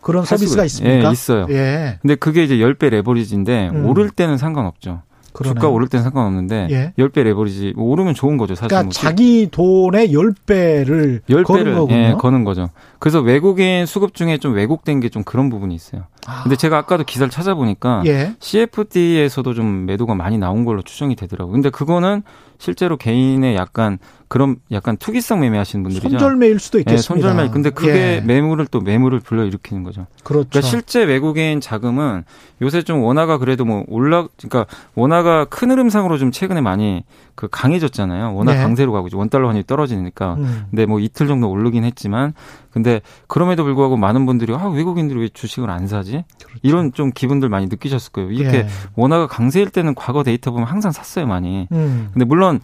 그런 0.04 0.26
서비스가 0.26 0.66
있습니까? 0.66 1.08
예, 1.08 1.12
있어요. 1.12 1.48
예. 1.50 1.98
근데 2.02 2.16
그게 2.16 2.44
이제 2.44 2.58
10배 2.58 2.90
레버리지인데 2.90 3.70
음. 3.70 3.86
오를 3.90 4.10
때는 4.10 4.38
상관없죠. 4.38 5.02
그러네. 5.32 5.56
주가 5.56 5.68
오를 5.70 5.88
때는 5.88 6.04
상관없는데 6.04 6.68
예. 6.70 6.94
10배 7.00 7.24
레버리지 7.24 7.74
뭐 7.76 7.86
오르면 7.90 8.14
좋은 8.14 8.38
거죠, 8.38 8.54
사실. 8.54 8.68
그러니까 8.68 8.84
뭐. 8.84 8.92
자기 8.92 9.48
돈의 9.50 10.10
10배를 10.14 11.22
10배를 11.28 11.44
거는 11.44 11.74
거군요. 11.74 11.98
예, 11.98 12.14
거는 12.20 12.44
거죠. 12.44 12.70
그래서 13.00 13.20
외국인 13.20 13.88
수급 13.88 14.14
중에 14.14 14.38
좀 14.38 14.54
왜곡된 14.54 15.00
게 15.00 15.10
좀 15.10 15.24
그런 15.24 15.50
부분이 15.50 15.74
있어요. 15.74 16.04
아. 16.28 16.44
근데 16.44 16.56
제가 16.56 16.78
아까도 16.78 17.04
기사를 17.04 17.32
찾아보니까 17.32 18.04
예. 18.06 18.36
CFD에서도 18.40 19.54
좀 19.56 19.86
매도가 19.88 20.14
많이 20.16 20.38
나온 20.38 20.66
걸로 20.66 20.82
추정이 20.84 21.16
되더라고요. 21.16 21.52
근데 21.54 21.70
그거는 21.72 22.22
실제로 22.60 22.96
개인의 22.98 23.56
약간 23.56 23.98
그런 24.34 24.56
약간 24.72 24.98
투기성 24.98 25.42
매매하시는 25.42 25.84
분들이죠. 25.84 26.10
손절매일 26.10 26.58
수도 26.58 26.80
있겠습니다. 26.80 27.14
네, 27.14 27.22
손절매. 27.22 27.52
근데 27.52 27.70
그게 27.70 28.16
예. 28.16 28.22
매물을 28.26 28.66
또 28.66 28.82
매물을 28.82 29.20
불러 29.20 29.46
일으키는 29.46 29.84
거죠. 29.84 30.08
그렇죠. 30.24 30.50
그러니까 30.50 30.62
실제 30.68 31.04
외국인 31.04 31.62
자금은 31.62 32.24
요새 32.64 32.82
좀 32.82 33.04
원화가 33.04 33.38
그래도 33.38 33.64
뭐 33.64 33.84
올라 33.88 34.28
그러니까 34.38 34.66
원화가 34.96 35.46
큰 35.46 35.70
흐름상으로 35.70 36.18
좀 36.18 36.32
최근에 36.32 36.62
많이 36.62 37.04
그 37.36 37.48
강해졌잖아요. 37.48 38.34
원화 38.34 38.54
네. 38.56 38.60
강세로 38.60 38.92
가고 38.92 39.06
있죠. 39.06 39.20
원 39.20 39.30
달러 39.30 39.50
환율이 39.50 39.68
떨어지니까. 39.68 40.34
음. 40.40 40.66
근데 40.72 40.88
뭐 40.88 41.00
이틀 41.00 41.28
정도 41.28 41.52
오르긴 41.52 41.84
했지만 41.84 42.34
근데 42.72 43.02
그럼에도 43.28 43.64
불구하고 43.64 43.98
많은 43.98 44.26
분들이 44.26 44.52
아 44.56 44.66
외국인들이 44.68 45.20
왜 45.20 45.30
주식을 45.30 45.70
안 45.70 45.86
사지? 45.86 46.24
그렇죠. 46.44 46.60
이런 46.64 46.92
좀 46.92 47.12
기분들 47.14 47.50
많이 47.50 47.68
느끼셨을 47.68 48.12
거예요. 48.12 48.32
이렇게 48.32 48.58
예. 48.58 48.68
원화가 48.96 49.28
강세일 49.28 49.70
때는 49.70 49.94
과거 49.94 50.24
데이터 50.24 50.50
보면 50.50 50.66
항상 50.68 50.92
샀어요 50.92 51.28
많이. 51.28 51.68
음. 51.72 52.10
근데 52.14 52.26
물론 52.26 52.62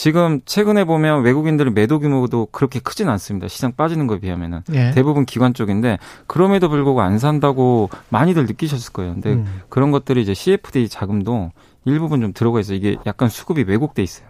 지금 0.00 0.40
최근에 0.46 0.84
보면 0.84 1.24
외국인들의 1.24 1.74
매도 1.74 1.98
규모도 1.98 2.46
그렇게 2.52 2.80
크진 2.80 3.10
않습니다. 3.10 3.48
시장 3.48 3.72
빠지는 3.76 4.06
거에 4.06 4.18
비하면은 4.18 4.62
예. 4.72 4.92
대부분 4.92 5.26
기관 5.26 5.52
쪽인데 5.52 5.98
그럼에도 6.26 6.70
불구하고 6.70 7.02
안 7.02 7.18
산다고 7.18 7.90
많이들 8.08 8.46
느끼셨을 8.46 8.94
거예요. 8.94 9.12
근데 9.12 9.34
음. 9.34 9.60
그런 9.68 9.90
것들이 9.90 10.22
이제 10.22 10.32
CFD 10.32 10.88
자금도 10.88 11.52
일부분 11.84 12.22
좀 12.22 12.32
들어가 12.32 12.60
있어요. 12.60 12.78
이게 12.78 12.96
약간 13.04 13.28
수급이 13.28 13.64
왜곡돼 13.68 14.02
있어요. 14.02 14.26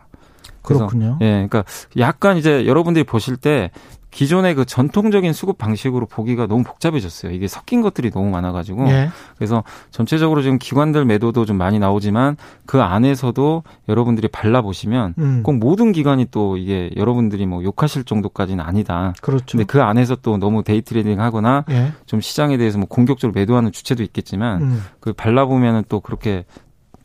그렇군요. 0.62 1.18
예, 1.20 1.46
그러니까 1.48 1.62
약간 1.98 2.37
이제 2.37 2.66
여러분들이 2.66 3.04
보실 3.04 3.37
때 3.37 3.70
기존의 4.10 4.54
그 4.54 4.64
전통적인 4.64 5.32
수급 5.32 5.56
방식으로 5.58 6.06
보기가 6.06 6.46
너무 6.46 6.64
복잡해졌어요. 6.64 7.32
이게 7.32 7.46
섞인 7.46 7.80
것들이 7.80 8.10
너무 8.10 8.30
많아가지고 8.30 8.88
예. 8.88 9.10
그래서 9.36 9.62
전체적으로 9.90 10.42
지금 10.42 10.58
기관들 10.58 11.04
매도도 11.04 11.44
좀 11.44 11.56
많이 11.56 11.78
나오지만 11.78 12.36
그 12.66 12.80
안에서도 12.80 13.62
여러분들이 13.88 14.28
발라 14.28 14.62
보시면 14.62 15.14
음. 15.18 15.42
꼭 15.42 15.56
모든 15.56 15.92
기관이 15.92 16.26
또 16.30 16.56
이게 16.56 16.90
여러분들이 16.96 17.46
뭐 17.46 17.62
욕하실 17.62 18.04
정도까지는 18.04 18.64
아니다. 18.64 19.14
그렇죠. 19.20 19.44
근데 19.52 19.64
그 19.64 19.82
안에서 19.82 20.16
또 20.16 20.38
너무 20.38 20.64
day 20.64 20.82
trading하거나 20.82 21.64
예. 21.70 21.92
좀 22.06 22.20
시장에 22.20 22.56
대해서 22.56 22.78
뭐 22.78 22.88
공격적으로 22.88 23.32
매도하는 23.38 23.70
주체도 23.70 24.02
있겠지만 24.02 24.62
음. 24.62 24.82
그 24.98 25.12
발라 25.12 25.46
보면은 25.46 25.84
또 25.88 26.00
그렇게 26.00 26.44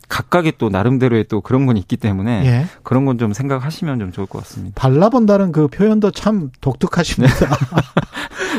각각의 0.08 0.54
또 0.58 0.68
나름대로의 0.68 1.24
또 1.28 1.40
그런 1.40 1.66
건 1.66 1.76
있기 1.76 1.96
때문에 1.96 2.44
예. 2.46 2.66
그런 2.82 3.04
건 3.04 3.18
좀 3.18 3.32
생각하시면 3.32 3.98
좀 3.98 4.12
좋을 4.12 4.26
것 4.26 4.40
같습니다. 4.44 4.80
발라본다는 4.80 5.52
그 5.52 5.68
표현도 5.68 6.10
참 6.12 6.50
독특하십니다. 6.60 7.34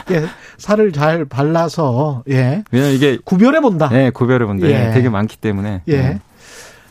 네. 0.07 0.15
예, 0.15 0.25
살을 0.57 0.91
잘 0.91 1.25
발라서 1.25 2.23
예. 2.29 2.63
왜냐 2.71 2.87
이게 2.87 3.17
구별해 3.23 3.59
본다. 3.61 3.89
네, 3.89 4.09
구별해 4.09 4.45
본다. 4.45 4.67
예. 4.67 4.91
되게 4.93 5.09
많기 5.09 5.37
때문에. 5.37 5.81
예. 5.87 5.97
네. 5.97 6.19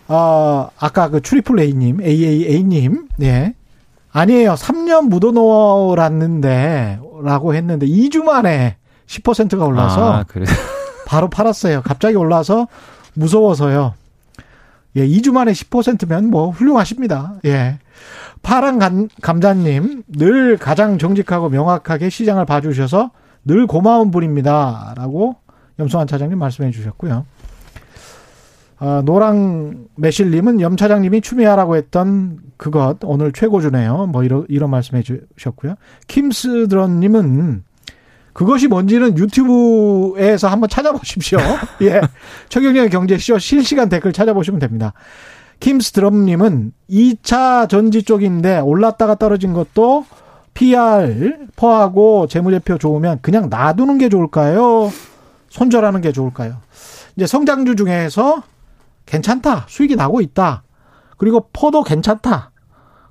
아, 0.08 0.68
아까 0.78 1.08
그 1.08 1.20
triple 1.20 1.58
A님, 1.58 2.00
AAA님, 2.00 3.08
예. 3.22 3.54
아니에요. 4.12 4.54
3년 4.54 5.08
묻어놓았는데, 5.08 7.00
라고 7.22 7.54
했는데, 7.54 7.86
2주 7.86 8.22
만에 8.22 8.76
10%가 9.08 9.64
올라서. 9.64 10.12
아. 10.14 10.24
바로 11.06 11.28
팔았어요. 11.28 11.82
갑자기 11.82 12.16
올라서 12.16 12.68
무서워서요. 13.14 13.94
예, 14.96 15.06
2주 15.06 15.32
만에 15.32 15.52
10%면 15.52 16.30
뭐 16.30 16.50
훌륭하십니다. 16.50 17.34
예. 17.44 17.78
파란 18.42 18.78
감, 18.78 19.08
감자님, 19.22 20.04
늘 20.08 20.56
가장 20.56 20.98
정직하고 20.98 21.48
명확하게 21.48 22.10
시장을 22.10 22.46
봐주셔서 22.46 23.10
늘 23.44 23.66
고마운 23.66 24.10
분입니다. 24.10 24.94
라고 24.96 25.36
염성환 25.78 26.06
차장님 26.06 26.38
말씀해 26.38 26.70
주셨고요. 26.70 27.26
아, 28.78 29.02
노랑 29.04 29.86
매실님은 29.96 30.60
염 30.60 30.76
차장님이 30.76 31.22
추미하라고 31.22 31.76
했던 31.76 32.38
그것 32.56 32.98
오늘 33.04 33.32
최고주네요. 33.32 34.06
뭐 34.06 34.22
이런 34.22 34.44
이런 34.48 34.70
말씀해 34.70 35.02
주셨고요. 35.02 35.76
킴스드런님은 36.08 37.64
그것이 38.36 38.68
뭔지는 38.68 39.16
유튜브에서 39.16 40.48
한번 40.48 40.68
찾아보십시오. 40.68 41.38
예. 41.80 42.02
최경영의 42.50 42.90
경제쇼 42.90 43.38
실시간 43.38 43.88
댓글 43.88 44.12
찾아보시면 44.12 44.60
됩니다. 44.60 44.92
킴스드럼님은 45.60 46.72
2차 46.90 47.66
전지 47.66 48.02
쪽인데 48.02 48.58
올랐다가 48.58 49.14
떨어진 49.14 49.54
것도 49.54 50.04
PR 50.52 51.46
퍼하고 51.56 52.26
재무제표 52.26 52.76
좋으면 52.76 53.20
그냥 53.22 53.48
놔두는 53.48 53.96
게 53.96 54.10
좋을까요? 54.10 54.92
손절하는 55.48 56.02
게 56.02 56.12
좋을까요? 56.12 56.58
이제 57.16 57.26
성장주 57.26 57.74
중에서 57.74 58.42
괜찮다. 59.06 59.64
수익이 59.66 59.96
나고 59.96 60.20
있다. 60.20 60.62
그리고 61.16 61.48
퍼도 61.54 61.82
괜찮다. 61.84 62.50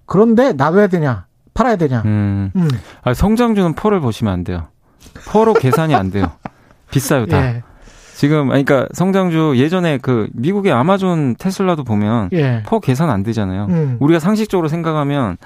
그런데 0.05 0.53
놔둬야 0.53 0.85
되냐? 0.85 1.25
팔아야 1.55 1.77
되냐? 1.77 2.03
음. 2.05 2.51
음. 2.55 2.69
아, 3.01 3.15
성장주는 3.15 3.73
퍼를 3.73 4.01
보시면 4.01 4.31
안 4.31 4.43
돼요. 4.43 4.67
퍼로 5.27 5.53
계산이 5.53 5.95
안 5.95 6.11
돼요. 6.11 6.31
비싸요, 6.91 7.25
다. 7.25 7.45
예. 7.45 7.63
지금 8.15 8.47
그러니까 8.47 8.87
성장주 8.93 9.55
예전에 9.57 9.97
그 9.97 10.27
미국의 10.33 10.71
아마존 10.71 11.35
테슬라도 11.37 11.83
보면 11.83 12.29
예. 12.31 12.63
퍼 12.65 12.79
계산 12.79 13.09
안 13.09 13.23
되잖아요. 13.23 13.67
음. 13.69 13.97
우리가 13.99 14.19
상식적으로 14.19 14.69
생각하면 14.69 15.37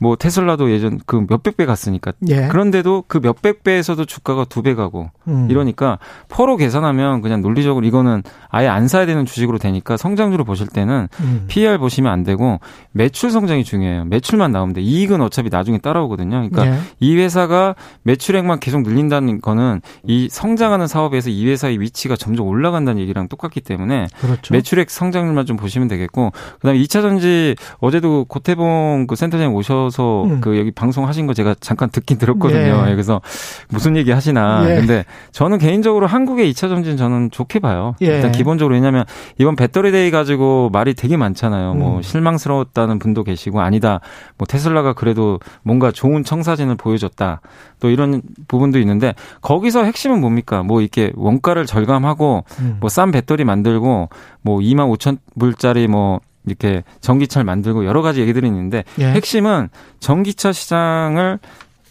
뭐 0.00 0.16
테슬라도 0.16 0.70
예전 0.70 0.98
그 1.06 1.24
몇백 1.28 1.56
배 1.58 1.66
갔으니까. 1.66 2.12
예. 2.28 2.48
그런데도 2.48 3.04
그 3.06 3.18
몇백 3.18 3.62
배에서도 3.62 4.04
주가가 4.06 4.44
두 4.46 4.62
배 4.62 4.74
가고 4.74 5.10
음. 5.28 5.46
이러니까 5.50 5.98
퍼로 6.28 6.56
계산하면 6.56 7.22
그냥 7.22 7.40
논리적으로 7.42 7.86
이거는 7.86 8.22
아예 8.48 8.66
안 8.68 8.88
사야 8.88 9.06
되는 9.06 9.24
주식으로 9.26 9.58
되니까 9.58 9.96
성장주로 9.96 10.44
보실 10.44 10.66
때는 10.66 11.08
음. 11.20 11.44
PER 11.48 11.78
보시면 11.78 12.10
안 12.12 12.24
되고 12.24 12.60
매출 12.92 13.30
성장이 13.30 13.64
중요해요. 13.64 14.04
매출만 14.06 14.52
나오면 14.52 14.74
돼. 14.74 14.80
이익은 14.80 15.20
어차피 15.20 15.48
나중에 15.50 15.78
따라오거든요. 15.78 16.48
그러니까 16.50 16.66
예. 16.66 16.78
이 16.98 17.16
회사가 17.16 17.74
매출액만 18.02 18.60
계속 18.60 18.82
늘린다는 18.82 19.40
거는 19.40 19.80
이 20.06 20.28
성장하는 20.30 20.86
사업에서 20.86 21.28
이 21.30 21.46
회사의 21.46 21.78
위치가 21.80 22.16
점점 22.16 22.46
올라간다는 22.46 23.00
얘기랑 23.02 23.28
똑같기 23.28 23.60
때문에 23.60 24.06
그렇죠. 24.20 24.54
매출액 24.54 24.90
성장률만 24.90 25.46
좀 25.46 25.56
보시면 25.56 25.88
되겠고 25.88 26.32
그다음에 26.60 26.78
2차 26.80 27.02
전지 27.02 27.56
어제도 27.78 28.24
고태봉 28.24 29.06
그 29.08 29.16
센터장님 29.16 29.54
오셔 29.54 29.89
나와서 29.90 30.24
음. 30.24 30.40
그 30.40 30.58
여기 30.58 30.70
방송하신 30.70 31.26
거 31.26 31.34
제가 31.34 31.54
잠깐 31.60 31.90
듣긴 31.90 32.16
들었거든요. 32.18 32.84
예. 32.86 32.90
그래서 32.92 33.20
무슨 33.68 33.96
얘기 33.96 34.10
하시나. 34.10 34.64
예. 34.70 34.76
근데 34.76 35.04
저는 35.32 35.58
개인적으로 35.58 36.06
한국의 36.06 36.50
2차 36.52 36.68
전지는 36.68 36.96
저는 36.96 37.30
좋게 37.30 37.58
봐요. 37.58 37.94
예. 38.00 38.06
일단 38.06 38.32
기본적으로 38.32 38.74
왜냐면 38.74 39.04
이번 39.38 39.56
배터리 39.56 39.92
데이 39.92 40.10
가지고 40.10 40.70
말이 40.72 40.94
되게 40.94 41.16
많잖아요. 41.16 41.74
뭐 41.74 41.88
음. 41.88 41.92
뭐 41.92 42.02
실망스러웠다는 42.02 42.98
분도 42.98 43.24
계시고 43.24 43.60
아니다. 43.60 44.00
뭐 44.38 44.46
테슬라가 44.46 44.94
그래도 44.94 45.40
뭔가 45.62 45.90
좋은 45.90 46.24
청사진을 46.24 46.76
보여줬다. 46.76 47.40
또 47.80 47.90
이런 47.90 48.22
부분도 48.48 48.78
있는데 48.78 49.14
거기서 49.42 49.84
핵심은 49.84 50.20
뭡니까? 50.20 50.62
뭐 50.62 50.80
이렇게 50.80 51.12
원가를 51.16 51.66
절감하고 51.66 52.44
음. 52.60 52.76
뭐싼 52.80 53.10
배터리 53.10 53.44
만들고 53.44 54.08
뭐 54.42 54.58
2만 54.58 54.96
5천 54.96 55.18
불짜리 55.38 55.88
뭐 55.88 56.20
이렇게 56.46 56.82
전기차를 57.00 57.44
만들고 57.44 57.84
여러 57.84 58.02
가지 58.02 58.20
얘기들이 58.20 58.46
있는데 58.46 58.84
예. 58.98 59.06
핵심은 59.12 59.68
전기차 60.00 60.52
시장을 60.52 61.38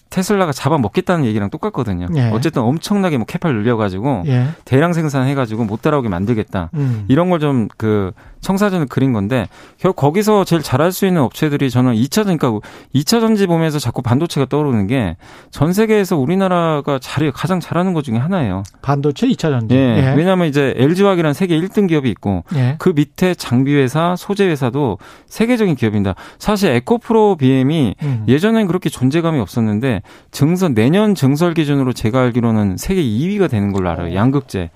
테슬라가 0.09 0.51
잡아먹겠다는 0.51 1.23
얘기랑 1.25 1.51
똑같거든요. 1.51 2.07
예. 2.15 2.29
어쨌든 2.31 2.63
엄청나게 2.63 3.17
뭐 3.17 3.27
캐파를 3.27 3.62
늘려가지고 3.62 4.23
예. 4.25 4.47
대량 4.65 4.93
생산해가지고 4.93 5.65
못 5.65 5.81
따라오게 5.83 6.09
만들겠다. 6.09 6.71
음. 6.73 7.05
이런 7.09 7.29
걸 7.29 7.39
좀 7.39 7.67
그 7.77 8.12
청사진을 8.41 8.88
그린 8.88 9.13
건데 9.13 9.47
결국 9.78 9.95
거기서 9.97 10.43
제일 10.45 10.62
잘할 10.62 10.91
수 10.91 11.06
있는 11.06 11.21
업체들이 11.21 11.69
저는 11.69 11.93
2차 11.95 12.25
전 12.25 12.38
그러니까 12.38 12.67
2차 12.95 13.19
전지 13.19 13.47
보면서 13.47 13.80
자꾸 13.80 14.02
반도체가 14.02 14.45
떠오르는 14.47 14.88
게 14.88 15.15
전 15.52 15.73
세계에서 15.73 16.17
우리나라가 16.17 16.99
잘 16.99 17.32
가장 17.32 17.60
잘하는 17.60 17.93
것 17.93 18.04
중에 18.04 18.17
하나예요. 18.17 18.63
반도체 18.82 19.28
2차 19.28 19.41
전지. 19.49 19.75
예. 19.75 19.78
예. 19.97 20.13
왜냐하면 20.15 20.47
이제 20.47 20.73
LG화학이라는 20.78 21.34
세계 21.34 21.60
1등 21.60 21.88
기업이 21.88 22.10
있고 22.12 22.43
예. 22.56 22.75
그 22.80 22.93
밑에 22.95 23.34
장비 23.34 23.75
회사, 23.75 24.15
소재 24.17 24.45
회사도 24.47 24.97
세계적인 25.28 25.75
기업입니다. 25.75 26.15
사실 26.38 26.69
에코프로 26.71 27.36
BM이 27.38 27.95
음. 28.04 28.25
예전엔 28.28 28.67
그렇게 28.67 28.89
존재감이 28.89 29.39
없었는데 29.39 30.02
증설 30.32 30.73
내년 30.73 31.15
증설 31.15 31.54
기준으로 31.54 31.93
제가 31.93 32.21
알기로는 32.21 32.78
세계 32.78 33.02
2위가 33.04 33.49
되는 33.49 33.71
걸로 33.71 33.89
알아요. 33.89 34.13
양극재. 34.15 34.69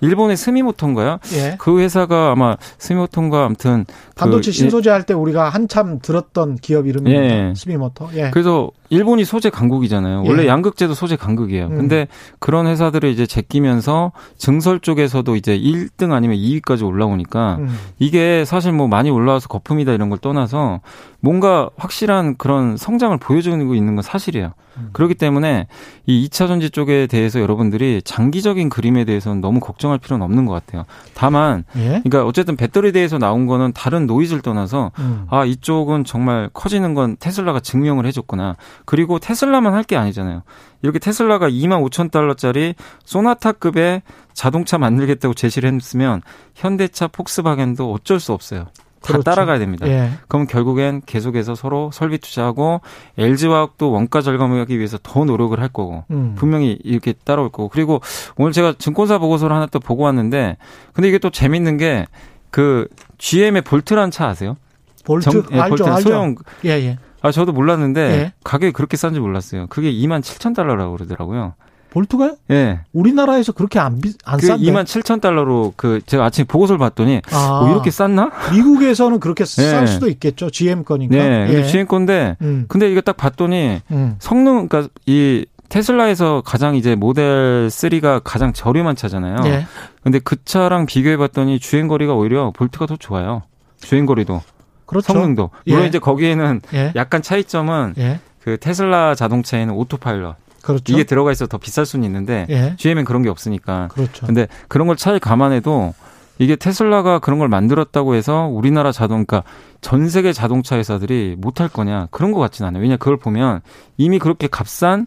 일본의 0.00 0.36
스미모토인가요? 0.36 1.18
예. 1.34 1.56
그 1.58 1.78
회사가 1.80 2.32
아마 2.32 2.56
스미모토인가 2.78 3.44
아무튼 3.44 3.84
반도체 4.16 4.50
그, 4.50 4.56
신소재 4.56 4.90
할 4.90 5.04
때 5.04 5.14
우리가 5.14 5.48
한참 5.50 5.98
들었던 6.00 6.56
기업 6.56 6.86
이름입니다. 6.86 7.24
예. 7.24 7.52
스미모토. 7.56 8.10
예. 8.14 8.30
그래서 8.30 8.70
일본이 8.90 9.24
소재 9.24 9.50
강국이잖아요. 9.50 10.24
원래 10.26 10.44
예. 10.44 10.46
양극재도 10.46 10.94
소재 10.94 11.16
강국이에요. 11.16 11.66
음. 11.66 11.76
근데 11.76 12.06
그런 12.38 12.66
회사들을 12.66 13.08
이제 13.10 13.26
제끼면서 13.26 14.12
증설 14.38 14.80
쪽에서도 14.80 15.36
이제 15.36 15.58
1등 15.58 16.12
아니면 16.12 16.36
2위까지 16.36 16.86
올라오니까 16.86 17.56
음. 17.60 17.76
이게 17.98 18.44
사실 18.44 18.72
뭐 18.72 18.88
많이 18.88 19.10
올라와서 19.10 19.48
거품이다 19.48 19.92
이런 19.92 20.08
걸 20.10 20.18
떠나서 20.18 20.80
뭔가 21.20 21.70
확실한 21.76 22.36
그런 22.36 22.76
성장을 22.76 23.16
보여주고 23.18 23.74
있는 23.74 23.96
건 23.96 24.02
사실이에요. 24.02 24.52
음. 24.76 24.90
그렇기 24.92 25.14
때문에 25.14 25.66
이 26.06 26.26
2차 26.28 26.48
전지 26.48 26.70
쪽에 26.70 27.06
대해서 27.06 27.40
여러분들이 27.40 28.02
장기적인 28.04 28.68
그림에 28.68 29.04
대해서는 29.04 29.40
너무 29.40 29.60
걱정할 29.60 29.98
필요는 29.98 30.24
없는 30.24 30.46
것 30.46 30.52
같아요. 30.52 30.84
다만, 31.14 31.64
예? 31.76 32.02
그러니까 32.04 32.24
어쨌든 32.24 32.56
배터리에 32.56 32.90
대해서 32.92 33.18
나온 33.18 33.46
거는 33.46 33.72
다른 33.72 34.06
노이즈를 34.06 34.42
떠나서 34.42 34.90
음. 34.98 35.26
아 35.30 35.44
이쪽은 35.44 36.04
정말 36.04 36.50
커지는 36.52 36.94
건 36.94 37.16
테슬라가 37.20 37.60
증명을 37.60 38.06
해줬구나. 38.06 38.56
그리고 38.84 39.18
테슬라만 39.18 39.72
할 39.72 39.84
게 39.84 39.96
아니잖아요. 39.96 40.42
이렇게 40.80 40.98
테슬라가 40.98 41.48
2만 41.50 41.86
5천 41.90 42.10
달러짜리 42.10 42.74
소나타급의 43.04 44.02
자동차 44.32 44.78
만들겠다고 44.78 45.34
제시를 45.34 45.72
했으면 45.74 46.22
현대차, 46.54 47.08
폭스바겐도 47.08 47.92
어쩔 47.92 48.18
수 48.18 48.32
없어요. 48.32 48.66
다 49.04 49.12
그렇죠. 49.12 49.22
따라가야 49.22 49.58
됩니다. 49.58 49.86
예. 49.86 50.10
그럼 50.28 50.46
결국엔 50.46 51.02
계속해서 51.06 51.54
서로 51.54 51.90
설비 51.92 52.18
투자하고 52.18 52.80
LG화학도 53.18 53.90
원가 53.90 54.20
절감하기 54.22 54.76
위해서 54.76 54.98
더 55.02 55.24
노력을 55.24 55.58
할 55.60 55.68
거고 55.68 56.04
음. 56.10 56.34
분명히 56.36 56.78
이렇게 56.82 57.12
따라올 57.12 57.50
거고 57.50 57.68
그리고 57.68 58.00
오늘 58.36 58.52
제가 58.52 58.74
증권사 58.78 59.18
보고서를 59.18 59.54
하나 59.54 59.66
또 59.66 59.78
보고 59.78 60.04
왔는데 60.04 60.56
근데 60.92 61.08
이게 61.08 61.18
또 61.18 61.30
재밌는 61.30 61.76
게 61.76 62.06
그 62.54 62.86
GM의 63.18 63.62
볼트라는 63.62 64.12
차 64.12 64.28
아세요? 64.28 64.56
볼트 65.04 65.28
정, 65.28 65.42
예, 65.50 65.58
알죠, 65.58 65.74
볼트 65.76 65.90
알죠. 65.90 66.08
소형 66.08 66.36
예, 66.64 66.70
예. 66.70 66.98
아 67.20 67.32
저도 67.32 67.50
몰랐는데 67.50 68.00
예. 68.00 68.32
가격이 68.44 68.72
그렇게 68.72 68.96
싼지 68.96 69.18
몰랐어요. 69.18 69.66
그게 69.66 69.92
2만 69.92 70.20
7천 70.20 70.54
달러라고 70.54 70.92
그러더라고요. 70.94 71.54
볼트가요? 71.94 72.36
예. 72.50 72.80
우리나라에서 72.92 73.52
그렇게 73.52 73.78
안, 73.78 74.00
비, 74.00 74.12
안 74.24 74.38
그 74.40 74.46
싼데? 74.46 74.64
2만 74.66 74.84
7천 74.84 75.20
달러로 75.20 75.72
그 75.76 76.00
제가 76.04 76.24
아침에 76.24 76.44
보고서를 76.44 76.78
봤더니 76.78 77.22
아, 77.32 77.60
어, 77.62 77.70
이렇게 77.70 77.90
쌌나? 77.90 78.30
미국에서는 78.52 79.20
그렇게 79.20 79.42
예. 79.42 79.46
쌀 79.46 79.86
수도 79.86 80.08
있겠죠. 80.08 80.50
GM 80.50 80.84
거니까. 80.84 81.14
네. 81.16 81.46
예. 81.50 81.62
GM 81.64 81.86
건데 81.86 82.36
음. 82.42 82.66
근데 82.68 82.90
이거 82.90 83.00
딱 83.00 83.16
봤더니 83.16 83.80
음. 83.92 84.16
성능 84.18 84.68
그러니까 84.68 84.92
이 85.06 85.46
테슬라에서 85.68 86.42
가장 86.44 86.74
이제 86.76 86.94
모델 86.94 87.68
3가 87.68 88.20
가장 88.22 88.52
저렴한 88.52 88.96
차잖아요. 88.96 89.36
예. 89.46 89.66
근데 90.02 90.18
그 90.18 90.36
차랑 90.44 90.86
비교해 90.86 91.16
봤더니 91.16 91.58
주행 91.58 91.88
거리가 91.88 92.12
오히려 92.14 92.50
볼트가 92.50 92.86
더 92.86 92.96
좋아요. 92.96 93.42
주행 93.80 94.04
거리도. 94.04 94.42
그렇죠. 94.86 95.12
성능도. 95.12 95.50
물론 95.66 95.82
예. 95.84 95.86
이제 95.88 95.98
거기에는 95.98 96.60
예. 96.74 96.92
약간 96.96 97.22
차이점은 97.22 97.94
예. 97.98 98.20
그 98.42 98.58
테슬라 98.58 99.14
자동차에는 99.14 99.72
오토파일럿 99.74 100.36
그렇죠. 100.64 100.92
이게 100.92 101.04
들어가 101.04 101.30
있어 101.30 101.46
더 101.46 101.58
비쌀 101.58 101.84
수는 101.84 102.06
있는데 102.06 102.46
예. 102.48 102.74
GM엔 102.78 103.04
그런 103.04 103.22
게 103.22 103.28
없으니까. 103.28 103.88
그렇죠. 103.88 104.26
근데 104.26 104.48
그런 104.68 104.86
걸 104.86 104.96
차이 104.96 105.18
감안해도 105.18 105.94
이게 106.38 106.56
테슬라가 106.56 107.18
그런 107.18 107.38
걸 107.38 107.48
만들었다고 107.48 108.14
해서 108.14 108.48
우리나라 108.50 108.90
자동, 108.90 109.24
그러니까 109.24 109.48
전 109.80 110.08
세계 110.08 110.32
자동차 110.32 110.76
회사들이 110.76 111.36
못할 111.38 111.68
거냐 111.68 112.08
그런 112.10 112.32
것 112.32 112.40
같지는 112.40 112.68
않아요. 112.68 112.82
왜냐 112.82 112.96
그걸 112.96 113.18
보면 113.18 113.60
이미 113.98 114.18
그렇게 114.18 114.48
값싼 114.48 115.06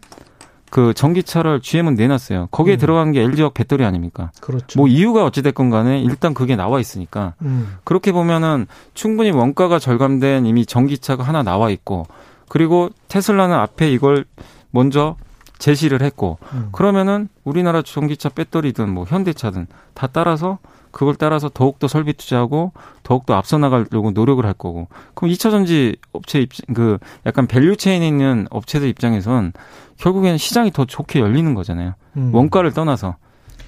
그 0.70 0.94
전기차를 0.94 1.60
GM은 1.60 1.94
내놨어요. 1.94 2.48
거기에 2.50 2.76
음. 2.76 2.78
들어간 2.78 3.12
게 3.12 3.22
LG화학 3.22 3.54
배터리 3.54 3.84
아닙니까? 3.84 4.30
그렇죠. 4.40 4.78
뭐 4.78 4.86
이유가 4.86 5.24
어찌됐건 5.24 5.70
간에 5.70 6.00
일단 6.00 6.34
그게 6.34 6.56
나와 6.56 6.78
있으니까. 6.78 7.34
음. 7.42 7.78
그렇게 7.84 8.12
보면은 8.12 8.66
충분히 8.94 9.30
원가가 9.30 9.78
절감된 9.78 10.46
이미 10.46 10.66
전기차가 10.66 11.24
하나 11.24 11.42
나와 11.42 11.70
있고 11.70 12.06
그리고 12.48 12.90
테슬라는 13.08 13.56
앞에 13.56 13.90
이걸 13.90 14.24
먼저 14.70 15.16
제시를 15.58 16.02
했고 16.02 16.38
음. 16.52 16.68
그러면은 16.72 17.28
우리나라 17.44 17.82
전기차 17.82 18.30
배터리든 18.30 18.88
뭐 18.88 19.04
현대차든 19.04 19.66
다 19.94 20.06
따라서 20.06 20.58
그걸 20.90 21.14
따라서 21.14 21.50
더욱더 21.52 21.86
설비 21.86 22.12
투자하고 22.12 22.72
더욱더 23.02 23.34
앞서 23.34 23.58
나가려고 23.58 24.10
노력을 24.10 24.44
할 24.44 24.54
거고 24.54 24.88
그럼 25.14 25.30
2차 25.32 25.50
전지 25.50 25.96
업체 26.12 26.40
입, 26.40 26.50
그 26.74 26.98
약간 27.26 27.46
value 27.46 27.76
chain에 27.76 28.06
있는 28.06 28.46
업체들 28.50 28.88
입장에선 28.88 29.52
결국에는 29.98 30.38
시장이 30.38 30.70
더 30.70 30.84
좋게 30.84 31.20
열리는 31.20 31.52
거잖아요. 31.54 31.94
음. 32.16 32.34
원가를 32.34 32.72
떠나서 32.72 33.16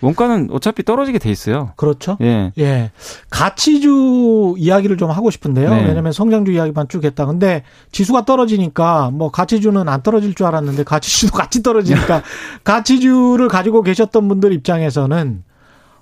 원가는 0.00 0.48
어차피 0.50 0.82
떨어지게 0.82 1.18
돼 1.18 1.30
있어요. 1.30 1.72
그렇죠. 1.76 2.16
예. 2.20 2.52
예. 2.58 2.90
가치주 3.28 4.54
이야기를 4.58 4.96
좀 4.96 5.10
하고 5.10 5.30
싶은데요. 5.30 5.70
네. 5.70 5.86
왜냐면 5.86 6.12
성장주 6.12 6.52
이야기만 6.52 6.88
쭉 6.88 7.04
했다. 7.04 7.26
근데 7.26 7.62
지수가 7.92 8.24
떨어지니까 8.24 9.10
뭐 9.10 9.30
가치주는 9.30 9.88
안 9.88 10.02
떨어질 10.02 10.34
줄 10.34 10.46
알았는데 10.46 10.84
가치주도 10.84 11.32
같이 11.36 11.62
떨어지니까 11.62 12.22
가치주를 12.64 13.48
가지고 13.48 13.82
계셨던 13.82 14.28
분들 14.28 14.52
입장에서는 14.52 15.44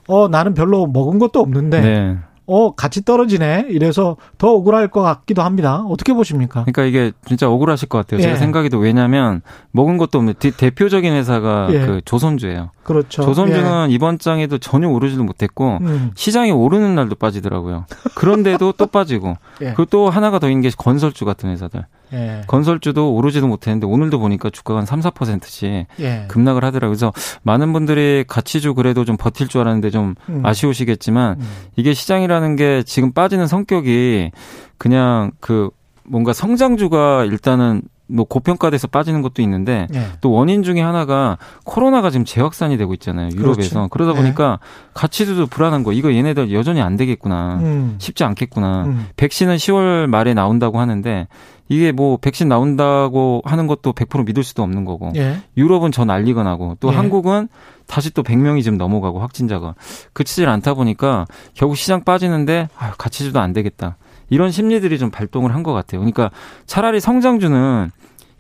어 0.09 0.29
나는 0.29 0.55
별로 0.55 0.87
먹은 0.87 1.19
것도 1.19 1.41
없는데 1.41 1.81
네. 1.81 2.19
어, 2.49 2.75
같이 2.75 3.05
떨어지네. 3.05 3.67
이래서 3.69 4.17
더 4.39 4.49
억울할 4.49 4.89
것 4.89 5.03
같기도 5.03 5.43
합니다. 5.43 5.85
어떻게 5.87 6.15
보십니까? 6.15 6.65
그러니까 6.65 6.85
이게 6.85 7.13
진짜 7.27 7.49
억울하실 7.49 7.89
것 7.91 7.99
같아요. 7.99 8.19
예. 8.21 8.23
제가 8.23 8.37
생각해도 8.37 8.79
왜냐면 8.79 9.43
먹은 9.73 9.99
것도 9.99 10.19
없는 10.19 10.35
대표적인 10.35 11.13
회사가 11.13 11.69
예. 11.73 11.87
그 11.87 12.01
조선주예요. 12.07 12.71
그렇죠. 12.85 13.23
조선주는 13.23 13.91
예. 13.91 13.95
이번 13.95 14.19
장에도 14.19 14.57
전혀 14.57 14.89
오르지도 14.89 15.23
못했고 15.25 15.79
음. 15.83 16.11
시장이 16.15 16.51
오르는 16.51 16.95
날도 16.95 17.17
빠지더라고요. 17.17 17.85
그런데도 18.15 18.73
또 18.73 18.87
빠지고 18.87 19.37
예. 19.61 19.67
그리고 19.67 19.85
또 19.85 20.09
하나가 20.09 20.39
더 20.39 20.49
있는 20.49 20.63
게 20.63 20.71
건설주 20.77 21.27
같은 21.27 21.51
회사들. 21.51 21.85
예. 22.13 22.43
건설주도 22.47 23.15
오르지도 23.15 23.47
못했는데 23.47 23.87
오늘도 23.87 24.19
보니까 24.19 24.51
주가가 24.51 24.81
한 24.81 24.87
3, 24.87 25.01
4%씩 25.01 25.87
예. 26.01 26.25
급락을 26.29 26.65
하더라고요. 26.65 26.97
그래서 26.97 27.13
많은 27.43 27.73
분들이 27.73 28.25
가치주 28.27 28.75
그래도 28.75 29.05
좀 29.05 29.17
버틸 29.17 29.49
줄 29.49 29.61
알았는데 29.63 29.91
좀 29.91 30.15
음. 30.29 30.45
아쉬우시겠지만 30.45 31.41
음. 31.41 31.49
이게 31.77 31.95
시장이라는 31.95 32.57
게 32.57 32.83
지금 32.85 33.13
빠지는 33.13 33.47
성격이 33.47 34.31
그냥 34.79 35.33
그 35.41 35.71
뭔가 36.05 36.33
성장주가 36.33 37.25
일단은 37.25 37.83
뭐 38.09 38.25
고평가돼서 38.25 38.89
빠지는 38.89 39.23
것도 39.23 39.43
있는데 39.43 39.87
네. 39.91 40.07
또 40.21 40.33
원인 40.33 40.63
중에 40.63 40.81
하나가 40.81 41.39
코로나가 41.65 42.11
지금 42.11 42.25
재확산이 42.25 42.77
되고 42.79 42.93
있잖아요 42.95 43.29
유럽에서 43.35 43.71
그렇죠. 43.71 43.89
그러다 43.91 44.13
네. 44.13 44.21
보니까 44.21 44.59
가치도 44.95 45.47
불안한 45.47 45.83
거 45.83 45.93
이거 45.93 46.13
얘네들 46.13 46.53
여전히 46.53 46.81
안 46.81 46.97
되겠구나 46.97 47.59
음. 47.61 47.97
쉽지 47.99 48.25
않겠구나 48.25 48.85
음. 48.85 49.07
백신은 49.17 49.57
10월 49.57 50.07
말에 50.07 50.35
나온다고 50.35 50.81
하는데 50.81 51.29
이게 51.69 51.93
뭐 51.93 52.17
백신 52.17 52.49
나온다고 52.49 53.43
하는 53.45 53.67
것도 53.67 53.93
100% 53.93 54.25
믿을 54.27 54.43
수도 54.43 54.63
없는 54.63 54.85
거고 54.85 55.13
예. 55.17 55.37
유럽은 55.57 55.93
전 55.93 56.07
난리가 56.07 56.43
나고 56.43 56.77
또 56.81 56.91
예. 56.91 56.97
한국은 56.97 57.49
다시 57.87 58.11
또 58.13 58.23
100명이 58.23 58.63
지금 58.63 58.79
넘어가고 58.79 59.21
확진자가 59.21 59.75
그치질 60.15 60.49
않다 60.49 60.75
보니까 60.75 61.27
결국 61.55 61.77
시장 61.77 62.05
빠지는데 62.05 62.69
아, 62.77 62.93
가치주도 62.97 63.41
안 63.41 63.53
되겠다. 63.53 63.97
이런 64.31 64.51
심리들이 64.51 64.99
좀 64.99 65.11
발동을 65.11 65.55
한 65.55 65.63
것 65.63 65.73
같아요. 65.73 66.01
그러니까 66.01 66.31
차라리 66.67 67.01
성장주는 67.01 67.91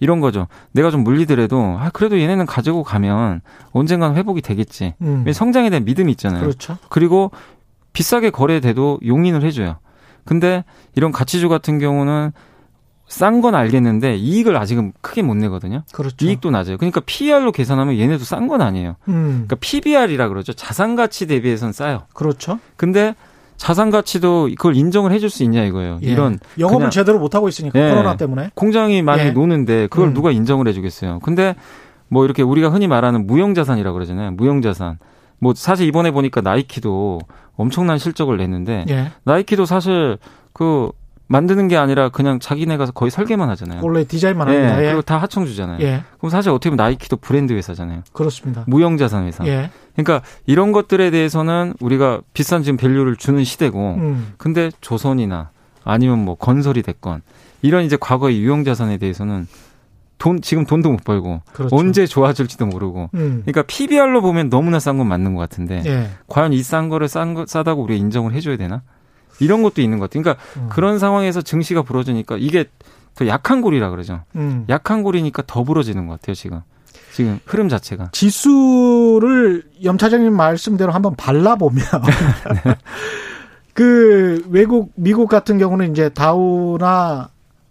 이런 0.00 0.20
거죠. 0.20 0.46
내가 0.72 0.90
좀 0.90 1.02
물리더라도 1.02 1.76
아 1.80 1.90
그래도 1.92 2.20
얘네는 2.20 2.46
가지고 2.46 2.84
가면 2.84 3.40
언젠간 3.72 4.16
회복이 4.16 4.40
되겠지. 4.42 4.94
음. 5.02 5.24
성장에 5.32 5.70
대한 5.70 5.84
믿음이 5.84 6.12
있잖아요. 6.12 6.40
그렇죠. 6.42 6.78
그리고 6.88 7.30
비싸게 7.92 8.30
거래돼도 8.30 9.00
용인을 9.04 9.42
해줘요. 9.42 9.78
근데 10.24 10.64
이런 10.94 11.10
가치주 11.10 11.48
같은 11.48 11.78
경우는 11.80 12.32
싼 13.08 13.40
건 13.40 13.54
알겠는데 13.54 14.16
이익을 14.16 14.56
아직은 14.58 14.92
크게 15.00 15.22
못 15.22 15.34
내거든요. 15.34 15.82
그렇죠. 15.92 16.24
이익도 16.26 16.50
낮아요. 16.50 16.76
그러니까 16.76 17.00
PER로 17.06 17.52
계산하면 17.52 17.98
얘네도 17.98 18.22
싼 18.22 18.46
건 18.48 18.60
아니에요. 18.60 18.96
음. 19.08 19.46
그러니까 19.48 19.56
PBR이라 19.58 20.28
그러죠. 20.28 20.52
자산 20.52 20.94
가치 20.94 21.26
대비해서는 21.26 21.72
싸요. 21.72 22.02
그렇죠. 22.12 22.60
근데 22.76 23.14
자산 23.58 23.90
가치도 23.90 24.50
그걸 24.56 24.76
인정을 24.76 25.12
해줄 25.12 25.28
수 25.28 25.42
있냐 25.42 25.64
이거예요. 25.64 25.98
예. 26.02 26.06
이런 26.06 26.38
영업을 26.58 26.90
제대로 26.90 27.18
못 27.18 27.34
하고 27.34 27.48
있으니까 27.48 27.78
예. 27.78 27.90
코로나 27.90 28.16
때문에 28.16 28.50
공장이 28.54 29.02
많이 29.02 29.24
예. 29.24 29.30
노는데 29.32 29.88
그걸 29.88 30.08
음. 30.08 30.14
누가 30.14 30.30
인정을 30.30 30.66
해주겠어요. 30.68 31.18
근데 31.18 31.56
뭐 32.08 32.24
이렇게 32.24 32.42
우리가 32.42 32.70
흔히 32.70 32.86
말하는 32.86 33.26
무형 33.26 33.54
자산이라고 33.54 33.92
그러잖아요. 33.94 34.30
무형 34.30 34.62
자산. 34.62 34.98
뭐 35.40 35.52
사실 35.54 35.86
이번에 35.86 36.12
보니까 36.12 36.40
나이키도 36.40 37.20
엄청난 37.56 37.98
실적을 37.98 38.36
냈는데 38.38 38.86
예. 38.88 39.10
나이키도 39.24 39.66
사실 39.66 40.18
그 40.52 40.90
만드는 41.28 41.68
게 41.68 41.76
아니라 41.76 42.08
그냥 42.08 42.40
자기네가 42.40 42.86
거의 42.92 43.10
설계만 43.10 43.48
하잖아요. 43.50 43.80
원래 43.82 44.04
디자인만 44.04 44.48
예, 44.48 44.54
합니다. 44.56 44.80
예. 44.82 44.86
그리고 44.86 45.02
다 45.02 45.18
하청 45.18 45.44
주잖아요. 45.46 45.78
예. 45.82 46.02
그럼 46.18 46.30
사실 46.30 46.50
어떻게 46.50 46.70
보면 46.70 46.78
나이키도 46.82 47.18
브랜드 47.18 47.52
회사잖아요. 47.52 48.02
그렇습니다. 48.12 48.64
무형자산 48.66 49.26
회사. 49.26 49.46
예. 49.46 49.70
그러니까 49.94 50.26
이런 50.46 50.72
것들에 50.72 51.10
대해서는 51.10 51.74
우리가 51.80 52.22
비싼 52.32 52.62
지금 52.62 52.76
밸류를 52.78 53.16
주는 53.16 53.44
시대고, 53.44 53.94
음. 53.98 54.32
근데 54.38 54.70
조선이나 54.80 55.50
아니면 55.84 56.24
뭐 56.24 56.34
건설이 56.34 56.82
됐건 56.82 57.20
이런 57.62 57.84
이제 57.84 57.96
과거의 58.00 58.40
유형자산에 58.40 58.96
대해서는 58.96 59.46
돈 60.18 60.40
지금 60.40 60.64
돈도 60.66 60.90
못 60.90 61.04
벌고 61.04 61.42
그렇죠. 61.52 61.76
언제 61.76 62.06
좋아질지도 62.06 62.66
모르고 62.66 63.10
음. 63.14 63.42
그러니까 63.44 63.62
PBR로 63.62 64.20
보면 64.20 64.48
너무나 64.50 64.80
싼 64.80 64.98
건 64.98 65.06
맞는 65.08 65.34
것 65.34 65.40
같은데 65.40 65.82
예. 65.86 66.08
과연 66.26 66.52
이 66.52 66.62
싼 66.62 66.88
거를 66.88 67.06
싼 67.06 67.34
거 67.34 67.44
싸다고 67.46 67.82
우리가 67.84 67.98
인정을 67.98 68.32
해줘야 68.34 68.56
되나 68.56 68.82
이런 69.40 69.62
것도 69.62 69.80
있는 69.80 69.98
것 69.98 70.10
같아요. 70.10 70.22
그러니까 70.22 70.44
음. 70.56 70.68
그런 70.68 70.98
상황에서 70.98 71.42
증시가 71.42 71.82
부러지니까 71.82 72.36
이게 72.38 72.66
더 73.14 73.26
약한 73.26 73.60
골이라 73.60 73.90
그러죠. 73.90 74.22
음. 74.36 74.64
약한 74.68 75.02
골이니까 75.02 75.42
더 75.46 75.64
부러지는 75.64 76.06
것 76.06 76.20
같아요 76.20 76.34
지금. 76.34 76.60
지금 77.12 77.40
흐름 77.46 77.68
자체가. 77.68 78.10
지수를 78.12 79.64
염 79.82 79.98
차장님 79.98 80.34
말씀대로 80.34 80.92
한번 80.92 81.16
발라보면 81.16 81.84
네. 82.64 82.76
그 83.74 84.44
외국 84.50 84.92
미국 84.94 85.28
같은 85.28 85.58
경우는 85.58 85.90
이제 85.90 86.08
다우나 86.08 87.30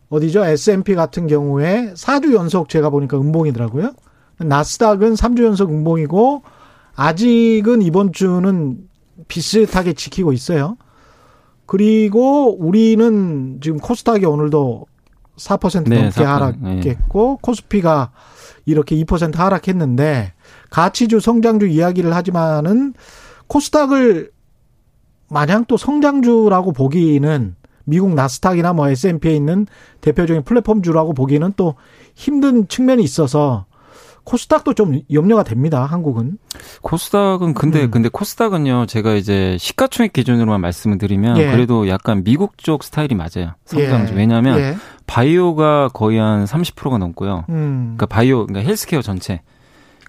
어디죠? 0.10 0.46
S&P 0.46 0.96
같은 0.96 1.28
경우에 1.28 1.94
4주 1.94 2.34
연속 2.34 2.70
제가 2.70 2.90
보니까 2.90 3.18
음봉이더라고요. 3.18 3.92
나스닥은 4.38 5.14
3주 5.16 5.44
연속 5.44 5.70
음봉이고 5.70 6.44
아직은 6.96 7.82
이번 7.82 8.14
주는 8.14 8.78
비슷하게 9.28 9.94
지키고 9.94 10.34
있어요. 10.34 10.78
그리고 11.68 12.58
우리는 12.58 13.60
지금 13.62 13.78
코스닥이 13.78 14.26
오늘도 14.26 14.86
4% 15.38 15.88
네, 15.88 16.02
넘게 16.02 16.22
4%, 16.22 16.24
하락했고 16.24 17.30
네. 17.36 17.38
코스피가 17.42 18.12
이렇게 18.66 18.96
2% 18.96 19.36
하락했는데 19.36 20.34
가치주 20.72 21.20
성장주 21.20 21.68
이야기를 21.68 22.16
하지만은 22.16 22.94
코스닥을 23.48 24.32
마냥 25.30 25.66
또 25.66 25.78
성장주라고 25.78 26.72
보기는 26.72 27.56
미국 27.84 28.14
나스닥이나 28.14 28.74
뭐 28.74 28.90
S&P에 28.90 29.36
있는 29.36 29.68
대표적인 30.02 30.44
플랫폼주라고 30.44 31.14
보기는 31.14 31.54
또 31.56 31.76
힘든 32.16 32.68
측면이 32.68 33.04
있어서 33.04 33.66
코스닥도 34.28 34.74
좀 34.74 35.00
염려가 35.12 35.44
됩니다. 35.44 35.86
한국은. 35.86 36.38
코스닥은 36.82 37.54
근데 37.54 37.86
음. 37.86 37.92
근데 37.92 38.10
코스닥은요. 38.10 38.86
제가 38.86 39.14
이제 39.14 39.56
시가총액 39.58 40.12
기준으로만 40.12 40.60
말씀을 40.60 40.98
드리면 40.98 41.38
예. 41.38 41.50
그래도 41.50 41.88
약간 41.88 42.26
미국 42.26 42.58
쪽 42.58 42.84
스타일이 42.84 43.16
맞아요. 43.16 43.54
성장주. 43.64 44.14
예. 44.14 44.18
왜냐하면 44.18 44.60
예. 44.60 44.76
바이오가 45.06 45.88
거의 45.94 46.18
한 46.18 46.44
30%가 46.44 46.98
넘고요. 46.98 47.46
음. 47.48 47.96
그러니까 47.96 48.06
바이오 48.08 48.48
그러니까 48.48 48.68
헬스케어 48.68 49.02
전체. 49.02 49.42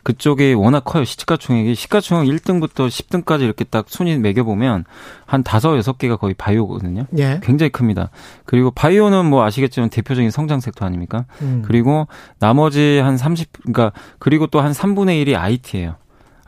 그쪽이 0.09 0.55
워낙 0.55 0.85
커요. 0.85 1.05
시가총액이 1.05 1.75
시가총액 1.75 2.35
1등부터 2.35 2.89
10등까지 2.89 3.43
이렇게 3.43 3.63
딱 3.65 3.91
순위 3.91 4.17
매겨보면 4.17 4.87
한 5.27 5.43
다섯 5.43 5.77
여섯 5.77 5.99
개가 5.99 6.17
거의 6.17 6.33
바이오거든요. 6.33 7.05
예. 7.19 7.41
굉장히 7.43 7.69
큽니다. 7.69 8.09
그리고 8.47 8.71
바이오는 8.71 9.27
뭐 9.27 9.45
아시겠지만 9.45 9.91
대표적인 9.91 10.31
성장 10.31 10.61
섹터 10.61 10.87
아닙니까? 10.87 11.27
음. 11.43 11.63
그리고 11.67 12.09
나머지 12.39 13.01
한 13.01 13.19
30, 13.19 13.53
그러니까 13.65 13.93
그리고 14.19 14.47
또 14.47 14.63
한 14.63 14.73
3분의 14.73 15.27
1이 15.27 15.39
IT예요. 15.39 15.97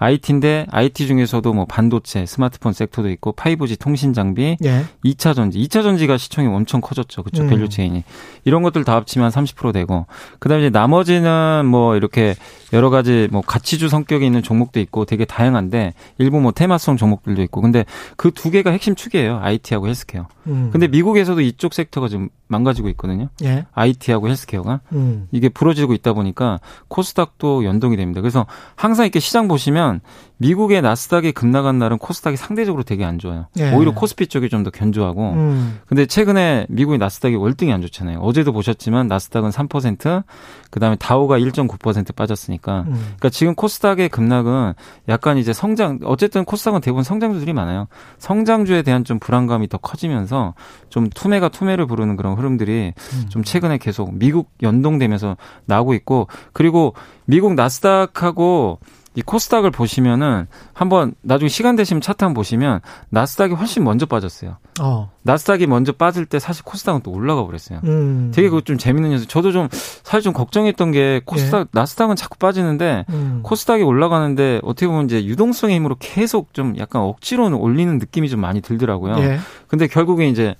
IT인데 0.00 0.66
IT 0.70 1.06
중에서도 1.06 1.52
뭐 1.52 1.66
반도체, 1.66 2.26
스마트폰 2.26 2.72
섹터도 2.72 3.08
있고 3.10 3.32
5G 3.32 3.78
통신 3.78 4.12
장비, 4.12 4.56
예. 4.64 4.84
2차 5.04 5.34
전지, 5.36 5.58
2차 5.60 5.82
전지가 5.84 6.16
시총이 6.16 6.48
엄청 6.48 6.80
커졌죠. 6.80 7.22
그렇죠. 7.22 7.44
음. 7.44 7.48
value 7.48 7.68
chain이. 7.68 8.02
이런 8.44 8.62
것들 8.62 8.82
다 8.84 8.96
합치면 8.96 9.30
30% 9.30 9.72
되고 9.72 10.06
그다음에 10.40 10.64
이제 10.64 10.70
나머지는 10.70 11.66
뭐 11.66 11.94
이렇게 11.96 12.34
여러 12.72 12.88
가지 12.90 13.28
뭐 13.30 13.42
가치주 13.42 13.88
성격이 13.88 14.24
있는 14.26 14.42
종목도 14.42 14.80
있고 14.80 15.04
되게 15.04 15.24
다양한데 15.24 15.94
일부 16.18 16.40
뭐 16.40 16.50
테마성 16.52 16.96
종목들도 16.96 17.42
있고 17.42 17.60
근데 17.60 17.84
그 18.16 18.30
두 18.40 18.50
개가 18.50 18.70
핵심 18.70 18.94
축이에요. 18.94 19.38
IT하고 19.42 19.86
헬스케어. 19.86 20.26
음. 20.46 20.70
근데 20.72 20.88
미국에서도 20.88 21.42
이쪽 21.42 21.74
섹터가 21.74 22.08
좀 22.08 22.30
망가지고 22.48 22.88
있거든요. 22.90 23.28
예. 23.44 23.66
IT하고 23.72 24.28
헬스케어가 24.30 24.80
음. 24.92 25.28
이게 25.30 25.50
부러지고 25.50 25.92
있다 25.92 26.14
보니까 26.14 26.58
코스닥도 26.88 27.64
연동이 27.64 27.98
됩니다. 27.98 28.22
그래서 28.22 28.46
항상 28.76 29.04
이렇게 29.04 29.20
시장 29.20 29.46
보시면 29.46 29.89
미국의 30.36 30.80
나스닥이 30.80 31.32
급나간 31.32 31.78
날은 31.78 31.98
코스닥이 31.98 32.36
상대적으로 32.36 32.84
되게 32.84 33.04
안 33.04 33.18
좋아요. 33.18 33.48
예. 33.58 33.72
오히려 33.72 33.92
코스피 33.92 34.28
쪽이 34.28 34.48
좀 34.48 34.60
더 34.60 34.70
견조하고. 34.70 35.32
음. 35.32 35.80
근데 35.86 36.06
최근에 36.06 36.66
미국의 36.68 36.98
나스닥이 36.98 37.34
월등히 37.34 37.72
안 37.72 37.82
좋잖아요. 37.82 38.18
어제도 38.20 38.52
보셨지만 38.52 39.06
나스닥은 39.08 39.50
3%, 39.50 40.24
그다음에 40.70 40.96
다우가 40.96 41.38
1.9% 41.38 42.14
빠졌으니까. 42.14 42.84
음. 42.86 42.92
그러니까 42.92 43.30
지금 43.30 43.54
코스닥의 43.54 44.08
급락은 44.10 44.74
약간 45.08 45.38
이제 45.38 45.52
성장 45.52 45.98
어쨌든 46.04 46.44
코스닥은 46.44 46.80
대부분 46.80 47.04
성장주들이 47.04 47.52
많아요. 47.52 47.88
성장주에 48.18 48.82
대한 48.82 49.04
좀 49.04 49.18
불안감이 49.18 49.68
더 49.68 49.78
커지면서 49.78 50.54
좀 50.88 51.08
투매가 51.08 51.48
투매를 51.48 51.86
부르는 51.86 52.16
그런 52.16 52.36
흐름들이 52.36 52.92
음. 52.96 53.26
좀 53.28 53.42
최근에 53.42 53.78
계속 53.78 54.14
미국 54.14 54.50
연동되면서 54.62 55.36
나오고 55.66 55.94
있고 55.94 56.28
그리고 56.52 56.94
미국 57.24 57.54
나스닥하고 57.54 58.78
이 59.14 59.22
코스닥을 59.22 59.72
보시면은 59.72 60.46
한번 60.72 61.14
나중에 61.22 61.48
시간 61.48 61.74
되시면 61.74 62.00
차트 62.00 62.22
한번 62.22 62.34
보시면 62.34 62.80
나스닥이 63.08 63.54
훨씬 63.54 63.82
먼저 63.82 64.06
빠졌어요. 64.06 64.58
어. 64.80 65.10
나스닥이 65.22 65.66
먼저 65.66 65.92
빠질 65.92 66.26
때 66.26 66.38
사실 66.38 66.64
코스닥은 66.64 67.00
또 67.02 67.10
올라가 67.10 67.44
버렸어요. 67.44 67.80
음. 67.84 68.30
되게 68.32 68.48
그거 68.48 68.60
좀 68.60 68.78
재밌는 68.78 69.10
녀석. 69.10 69.28
저도 69.28 69.50
좀 69.50 69.68
사실 69.70 70.22
좀 70.22 70.32
걱정했던 70.32 70.92
게 70.92 71.22
코스닥 71.24 71.60
예. 71.60 71.64
나스닥은 71.72 72.14
자꾸 72.14 72.38
빠지는데 72.38 73.04
음. 73.10 73.40
코스닥이 73.42 73.82
올라가는데 73.82 74.60
어떻게 74.62 74.86
보면 74.86 75.06
이제 75.06 75.24
유동성의 75.24 75.74
힘으로 75.74 75.96
계속 75.98 76.54
좀 76.54 76.78
약간 76.78 77.02
억지로 77.02 77.58
올리는 77.58 77.98
느낌이 77.98 78.28
좀 78.28 78.40
많이 78.40 78.60
들더라고요. 78.60 79.18
예. 79.18 79.38
근데 79.66 79.88
결국에 79.88 80.28
이제 80.28 80.54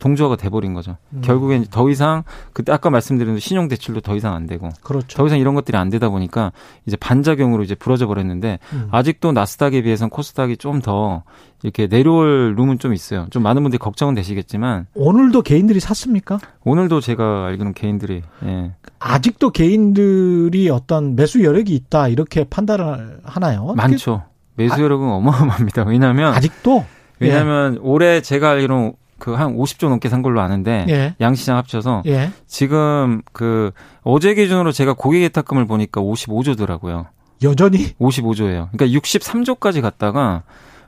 동조화가 0.00 0.36
돼버린 0.36 0.74
거죠. 0.74 0.96
음. 1.10 1.20
결국엔 1.22 1.66
더 1.70 1.88
이상 1.88 2.24
그때 2.52 2.72
아까 2.72 2.90
말씀드린 2.90 3.38
신용 3.38 3.68
대출도 3.68 4.00
더 4.00 4.16
이상 4.16 4.34
안 4.34 4.46
되고, 4.46 4.70
그렇죠. 4.82 5.16
더 5.16 5.26
이상 5.26 5.38
이런 5.38 5.54
것들이 5.54 5.76
안 5.78 5.88
되다 5.90 6.08
보니까 6.08 6.50
이제 6.86 6.96
반작용으로 6.96 7.62
이제 7.62 7.74
부러져 7.76 8.08
버렸는데 8.08 8.58
음. 8.72 8.88
아직도 8.90 9.30
나스닥에 9.30 9.82
비해서는 9.82 10.10
코스닥이 10.10 10.56
좀 10.56 10.80
더 10.80 11.22
이렇게 11.62 11.86
내려올 11.88 12.54
룸은 12.56 12.78
좀 12.78 12.94
있어요. 12.94 13.26
좀 13.30 13.42
많은 13.42 13.62
분들이 13.62 13.78
걱정은 13.78 14.14
되시겠지만 14.14 14.86
오늘도 14.94 15.42
개인들이 15.42 15.78
샀습니까? 15.80 16.38
오늘도 16.64 17.00
제가 17.00 17.46
알기로는 17.46 17.74
개인들이 17.74 18.22
예. 18.44 18.72
아직도 18.98 19.50
개인들이 19.50 20.70
어떤 20.70 21.16
매수 21.16 21.44
여력이 21.44 21.74
있다 21.74 22.08
이렇게 22.08 22.44
판단을 22.44 23.20
하나요? 23.24 23.74
많죠. 23.76 24.24
매수 24.54 24.82
여력은 24.82 25.06
아, 25.06 25.12
어마어마합니다. 25.12 25.84
왜냐하면 25.84 26.32
아직도 26.34 26.84
왜냐하면 27.18 27.74
예. 27.74 27.78
올해 27.82 28.20
제가 28.22 28.50
알기로 28.50 28.94
그 29.20 29.36
한 29.36 29.56
50조 29.56 29.88
넘게 29.88 30.08
산 30.08 30.22
걸로 30.22 30.40
아는데 30.40 30.84
예. 30.88 31.14
양시장 31.20 31.56
합쳐서 31.56 32.02
예. 32.06 32.30
지금 32.48 33.22
그 33.32 33.70
어제 34.02 34.34
기준으로 34.34 34.72
제가 34.72 34.94
고객 34.94 35.22
예탁금을 35.22 35.66
보니까 35.66 36.00
55조더라고요. 36.00 37.06
여전히 37.42 37.94
55조예요. 38.00 38.68
그러니까 38.72 38.86
63조까지 38.98 39.80
갔다가 39.80 40.42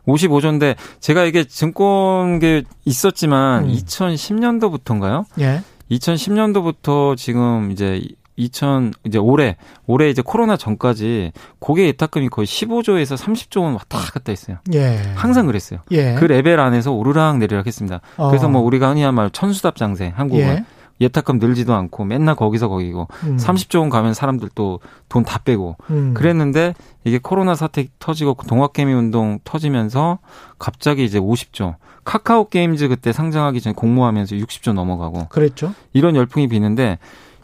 55조인데 0.06 0.74
제가 1.00 1.24
이게 1.24 1.44
증권계 1.44 2.64
있었지만 2.84 3.64
음. 3.64 3.72
2010년도부터인가요? 3.72 5.24
예. 5.40 5.62
2010년도부터 5.90 7.16
지금 7.16 7.70
이제 7.70 8.02
2000 8.36 8.92
이제 9.04 9.18
올해 9.18 9.56
올해 9.86 10.08
이제 10.08 10.22
코로나 10.24 10.56
전까지 10.56 11.32
고객 11.58 11.86
예탁금이 11.88 12.28
거의 12.28 12.46
15조에서 12.46 13.16
30조 13.16 13.62
원 13.62 13.74
왔다 13.74 13.98
갔다 13.98 14.32
했어요. 14.32 14.56
예. 14.72 15.02
항상 15.14 15.46
그랬어요. 15.46 15.80
예. 15.90 16.14
그 16.14 16.24
레벨 16.24 16.58
안에서 16.60 16.92
오르락 16.92 17.38
내리락 17.38 17.66
했습니다. 17.66 18.00
어. 18.16 18.28
그래서 18.30 18.48
뭐 18.48 18.62
우리가 18.62 18.88
흔히 18.88 19.02
한 19.02 19.12
말 19.14 19.30
천수답 19.30 19.76
장세 19.76 20.12
한국은 20.16 20.42
예. 20.42 20.64
예탁금 21.00 21.38
늘지도 21.40 21.74
않고 21.74 22.04
맨날 22.04 22.34
거기서 22.36 22.68
거기고 22.68 23.08
음. 23.24 23.36
30조 23.36 23.80
원 23.80 23.90
가면 23.90 24.14
사람들 24.14 24.50
또 24.54 24.78
돈 25.08 25.24
다 25.24 25.38
빼고 25.44 25.76
음. 25.90 26.14
그랬는데 26.14 26.74
이게 27.04 27.18
코로나 27.18 27.54
사태 27.54 27.88
터지고 27.98 28.36
동학개미 28.46 28.92
운동 28.94 29.38
터지면서 29.44 30.20
갑자기 30.58 31.04
이제 31.04 31.18
50조 31.20 31.74
카카오 32.04 32.48
게임즈 32.48 32.88
그때 32.88 33.12
상장하기 33.12 33.60
전에 33.60 33.74
공모하면서 33.74 34.36
60조 34.36 34.72
넘어가고 34.72 35.26
그랬죠. 35.28 35.74
이런 35.92 36.16
열풍이 36.16 36.48
부는데 36.48 36.98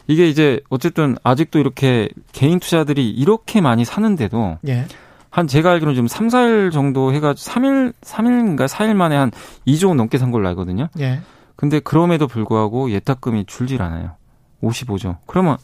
이게 0.09 0.27
이제 0.27 0.59
어쨌든 0.69 1.15
아직도 1.23 1.59
이렇게 1.59 2.09
개인 2.31 2.59
투자들이 2.59 3.09
이렇게 3.11 3.61
많이 3.61 3.85
사는데도 3.85 4.57
예. 4.67 4.85
한 5.29 5.45
제가 5.45 5.69
알기로는 5.69 5.93
지금 5.93 6.07
3, 6.07 6.27
4일 6.29 6.71
정도 6.71 7.13
해가지고 7.13 7.51
3일, 7.53 7.93
3일인가 8.01 8.67
4일 8.67 8.95
만에 8.95 9.15
한 9.15 9.31
2조 9.67 9.89
원 9.89 9.97
넘게 9.97 10.17
산 10.17 10.31
걸로 10.31 10.47
알거든요. 10.49 10.87
예. 10.99 11.21
근데 11.55 11.79
그럼에도 11.79 12.27
불구하고 12.27 12.89
예탁금이 12.89 13.45
줄질 13.45 13.83
않아요. 13.83 14.13
55조. 14.63 15.17
그러면 15.27 15.57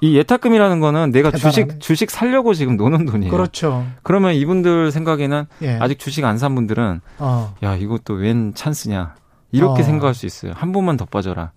이 0.00 0.16
예탁금이라는 0.16 0.80
거는 0.80 1.10
내가 1.12 1.30
대단하네. 1.30 1.52
주식 1.52 1.80
주식 1.80 2.10
살려고 2.10 2.54
지금 2.54 2.78
노는 2.78 3.04
돈이에요. 3.04 3.30
그렇죠. 3.30 3.86
그러면 4.02 4.32
이분들 4.34 4.90
생각에는 4.92 5.44
예. 5.62 5.78
아직 5.78 5.98
주식 5.98 6.24
안 6.24 6.38
산 6.38 6.54
분들은 6.54 7.02
어. 7.18 7.54
야 7.62 7.76
이것도 7.76 8.14
웬 8.14 8.54
찬스냐 8.54 9.14
이렇게 9.52 9.82
어. 9.82 9.84
생각할 9.84 10.14
수 10.14 10.24
있어요. 10.24 10.52
한 10.56 10.72
번만 10.72 10.96
더 10.96 11.04
빠져라. 11.04 11.52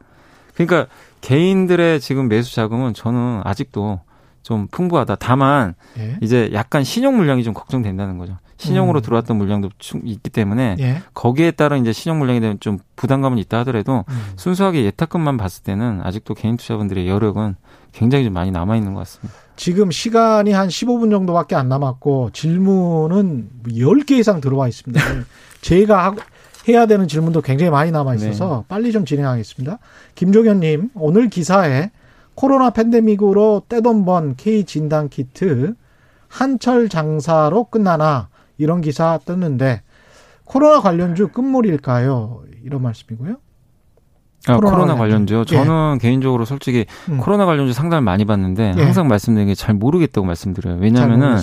그러니까 0.55 0.87
개인들의 1.23 2.01
지금 2.01 2.27
매수 2.27 2.53
자금은 2.53 2.93
저는 2.93 3.41
아직도 3.45 4.01
좀 4.43 4.67
풍부하다. 4.67 5.15
다만 5.15 5.73
예. 5.97 6.17
이제 6.19 6.49
약간 6.51 6.83
신용 6.83 7.15
물량이 7.15 7.45
좀 7.45 7.53
걱정된다는 7.53 8.17
거죠. 8.17 8.37
신용으로 8.57 8.99
음. 8.99 9.01
들어왔던 9.01 9.37
물량도 9.37 9.69
있기 10.03 10.29
때문에 10.29 10.75
예. 10.79 11.01
거기에 11.13 11.51
따른 11.51 11.81
이제 11.81 11.93
신용 11.93 12.19
물량에 12.19 12.41
대한 12.41 12.59
좀 12.59 12.77
부담감은 12.97 13.37
있다 13.37 13.59
하더라도 13.59 14.03
음. 14.09 14.33
순수하게 14.35 14.83
예탁금만 14.83 15.37
봤을 15.37 15.63
때는 15.63 16.01
아직도 16.03 16.33
개인 16.33 16.57
투자분들의 16.57 17.07
여력은 17.07 17.55
굉장히 17.93 18.25
좀 18.25 18.33
많이 18.33 18.51
남아 18.51 18.75
있는 18.75 18.93
것 18.93 18.99
같습니다. 18.99 19.33
지금 19.55 19.91
시간이 19.91 20.51
한 20.51 20.67
15분 20.67 21.09
정도밖에 21.09 21.55
안 21.55 21.69
남았고 21.69 22.31
질문은 22.33 23.49
10개 23.67 24.11
이상 24.11 24.41
들어와 24.41 24.67
있습니다. 24.67 25.01
제가 25.61 26.15
해야 26.67 26.85
되는 26.85 27.07
질문도 27.07 27.41
굉장히 27.41 27.69
많이 27.69 27.91
남아 27.91 28.15
있어서 28.15 28.59
네. 28.59 28.65
빨리 28.67 28.91
좀 28.91 29.05
진행하겠습니다. 29.05 29.79
김종현 30.15 30.61
님, 30.61 30.89
오늘 30.95 31.29
기사에 31.29 31.91
코로나 32.35 32.69
팬데믹으로 32.69 33.63
떼돈 33.69 34.05
번 34.05 34.35
K 34.35 34.63
진단 34.63 35.09
키트 35.09 35.75
한철 36.27 36.89
장사로 36.89 37.65
끝나나 37.65 38.29
이런 38.57 38.81
기사 38.81 39.19
떴는데 39.25 39.81
코로나 40.45 40.81
관련주 40.81 41.29
끝물일까요? 41.29 42.43
이런 42.63 42.81
말씀이고요. 42.81 43.37
아, 44.47 44.55
코로나, 44.55 44.75
코로나 44.75 44.95
관련주요. 44.95 45.41
예. 45.41 45.45
저는 45.45 45.99
개인적으로 46.01 46.43
솔직히 46.45 46.85
음. 47.09 47.17
코로나 47.17 47.45
관련주 47.45 47.73
상담을 47.73 48.01
많이 48.01 48.25
받는데 48.25 48.73
예. 48.77 48.81
항상 48.81 49.07
말씀드리는 49.07 49.51
게잘 49.51 49.73
모르겠다고 49.75 50.27
말씀드려요. 50.27 50.77
왜냐하면은 50.81 51.39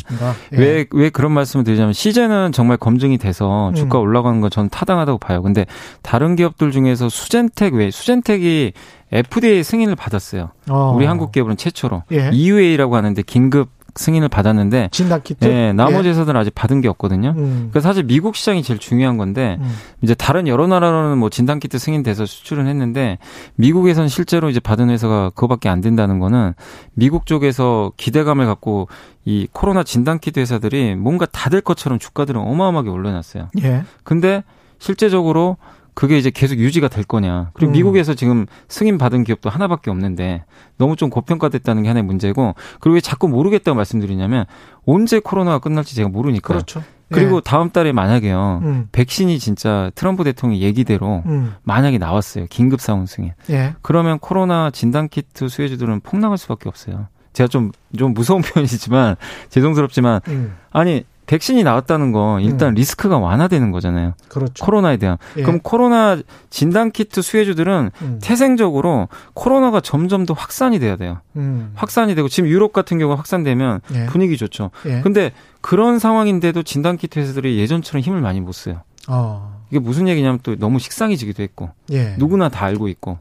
왜왜 0.52 0.78
예. 0.78 0.84
왜 0.92 1.10
그런 1.10 1.32
말씀을 1.32 1.64
드리자면 1.64 1.92
시제는 1.92 2.52
정말 2.52 2.76
검증이 2.76 3.16
돼서 3.18 3.72
주가 3.74 3.98
음. 3.98 4.02
올라가는 4.02 4.40
건 4.40 4.50
저는 4.50 4.68
타당하다고 4.68 5.18
봐요. 5.18 5.40
근데 5.42 5.64
다른 6.02 6.36
기업들 6.36 6.72
중에서 6.72 7.08
수젠텍 7.08 7.74
외 7.74 7.90
수젠텍이 7.90 8.72
FDA 9.12 9.62
승인을 9.62 9.96
받았어요. 9.96 10.50
어. 10.68 10.92
우리 10.94 11.06
한국 11.06 11.32
기업은 11.32 11.56
최초로 11.56 12.04
예. 12.12 12.30
EUA라고 12.32 12.96
하는데 12.96 13.22
긴급 13.22 13.70
승인을 14.00 14.28
받았는데 14.28 14.88
진단 14.92 15.22
키트. 15.22 15.44
네, 15.44 15.72
나머지 15.74 16.08
예. 16.08 16.12
회사들은 16.12 16.40
아직 16.40 16.54
받은 16.54 16.80
게 16.80 16.88
없거든요. 16.88 17.34
음. 17.36 17.68
그래서 17.70 17.86
사실 17.88 18.04
미국 18.04 18.34
시장이 18.34 18.62
제일 18.62 18.80
중요한 18.80 19.18
건데 19.18 19.58
음. 19.60 19.74
이제 20.00 20.14
다른 20.14 20.48
여러 20.48 20.66
나라로는 20.66 21.18
뭐 21.18 21.28
진단 21.28 21.60
키트 21.60 21.78
승인돼서 21.78 22.24
수출은 22.24 22.66
했는데 22.66 23.18
미국에서는 23.56 24.08
실제로 24.08 24.48
이제 24.48 24.60
받은 24.60 24.88
회사가 24.88 25.30
그거밖에 25.30 25.68
안 25.68 25.80
된다는 25.82 26.18
거는 26.18 26.54
미국 26.94 27.26
쪽에서 27.26 27.92
기대감을 27.98 28.46
갖고 28.46 28.88
이 29.26 29.46
코로나 29.52 29.82
진단 29.84 30.18
키트 30.18 30.40
회사들이 30.40 30.94
뭔가 30.96 31.26
다 31.26 31.50
될 31.50 31.60
것처럼 31.60 31.98
주가들은 31.98 32.40
어마어마하게 32.40 32.90
올려놨어요. 32.90 33.48
예. 33.64 33.82
근데 34.04 34.44
실제적으로 34.78 35.56
그게 35.94 36.18
이제 36.18 36.30
계속 36.30 36.58
유지가 36.58 36.88
될 36.88 37.04
거냐. 37.04 37.50
그리고 37.54 37.70
음. 37.70 37.72
미국에서 37.72 38.14
지금 38.14 38.46
승인 38.68 38.98
받은 38.98 39.24
기업도 39.24 39.50
하나밖에 39.50 39.90
없는데 39.90 40.44
너무 40.76 40.96
좀 40.96 41.10
고평가됐다는 41.10 41.82
게 41.82 41.88
하나의 41.88 42.04
문제고 42.04 42.54
그리고 42.80 42.94
왜 42.94 43.00
자꾸 43.00 43.28
모르겠다고 43.28 43.76
말씀드리냐면 43.76 44.46
언제 44.86 45.20
코로나가 45.20 45.58
끝날지 45.58 45.94
제가 45.94 46.08
모르니까. 46.08 46.54
그렇죠. 46.54 46.82
그리고 47.12 47.38
예. 47.38 47.40
다음 47.44 47.70
달에 47.70 47.92
만약에요. 47.92 48.60
음. 48.62 48.88
백신이 48.92 49.38
진짜 49.38 49.90
트럼프 49.94 50.24
대통령 50.24 50.60
얘기대로 50.60 51.22
음. 51.26 51.54
만약에 51.64 51.98
나왔어요. 51.98 52.46
긴급 52.48 52.80
상황 52.80 53.06
승인. 53.06 53.32
예. 53.50 53.74
그러면 53.82 54.18
코로나 54.20 54.70
진단 54.70 55.08
키트 55.08 55.48
수혜주들은 55.48 56.00
폭락할 56.00 56.38
수밖에 56.38 56.68
없어요. 56.68 57.08
제가 57.32 57.48
좀, 57.48 57.72
좀 57.96 58.14
무서운 58.14 58.42
표현이지만, 58.42 59.16
죄송스럽지만, 59.50 60.20
음. 60.28 60.56
아니, 60.70 61.04
백신이 61.30 61.62
나왔다는 61.62 62.10
건 62.10 62.40
일단 62.40 62.70
음. 62.70 62.74
리스크가 62.74 63.18
완화되는 63.18 63.70
거잖아요. 63.70 64.14
그렇죠. 64.26 64.64
코로나에 64.64 64.96
대한. 64.96 65.16
예. 65.36 65.42
그럼 65.42 65.60
코로나 65.62 66.18
진단 66.50 66.90
키트 66.90 67.22
수혜주들은 67.22 67.92
음. 68.02 68.18
태생적으로 68.20 69.06
코로나가 69.34 69.80
점점 69.80 70.26
더 70.26 70.34
확산이 70.34 70.80
돼야 70.80 70.96
돼요. 70.96 71.20
음. 71.36 71.70
확산이 71.76 72.16
되고 72.16 72.26
지금 72.26 72.48
유럽 72.48 72.72
같은 72.72 72.98
경우가 72.98 73.16
확산되면 73.16 73.80
예. 73.94 74.06
분위기 74.06 74.36
좋죠. 74.36 74.72
예. 74.86 75.02
근데 75.02 75.30
그런 75.60 76.00
상황인데도 76.00 76.64
진단 76.64 76.96
키트 76.96 77.20
회사들이 77.20 77.60
예전처럼 77.60 78.00
힘을 78.00 78.20
많이 78.20 78.40
못 78.40 78.50
써요. 78.50 78.80
어. 79.06 79.60
이게 79.70 79.78
무슨 79.78 80.08
얘기냐면 80.08 80.40
또 80.42 80.56
너무 80.56 80.80
식상해지기도 80.80 81.44
했고 81.44 81.70
예. 81.92 82.16
누구나 82.18 82.48
다 82.48 82.66
알고 82.66 82.88
있고 82.88 83.18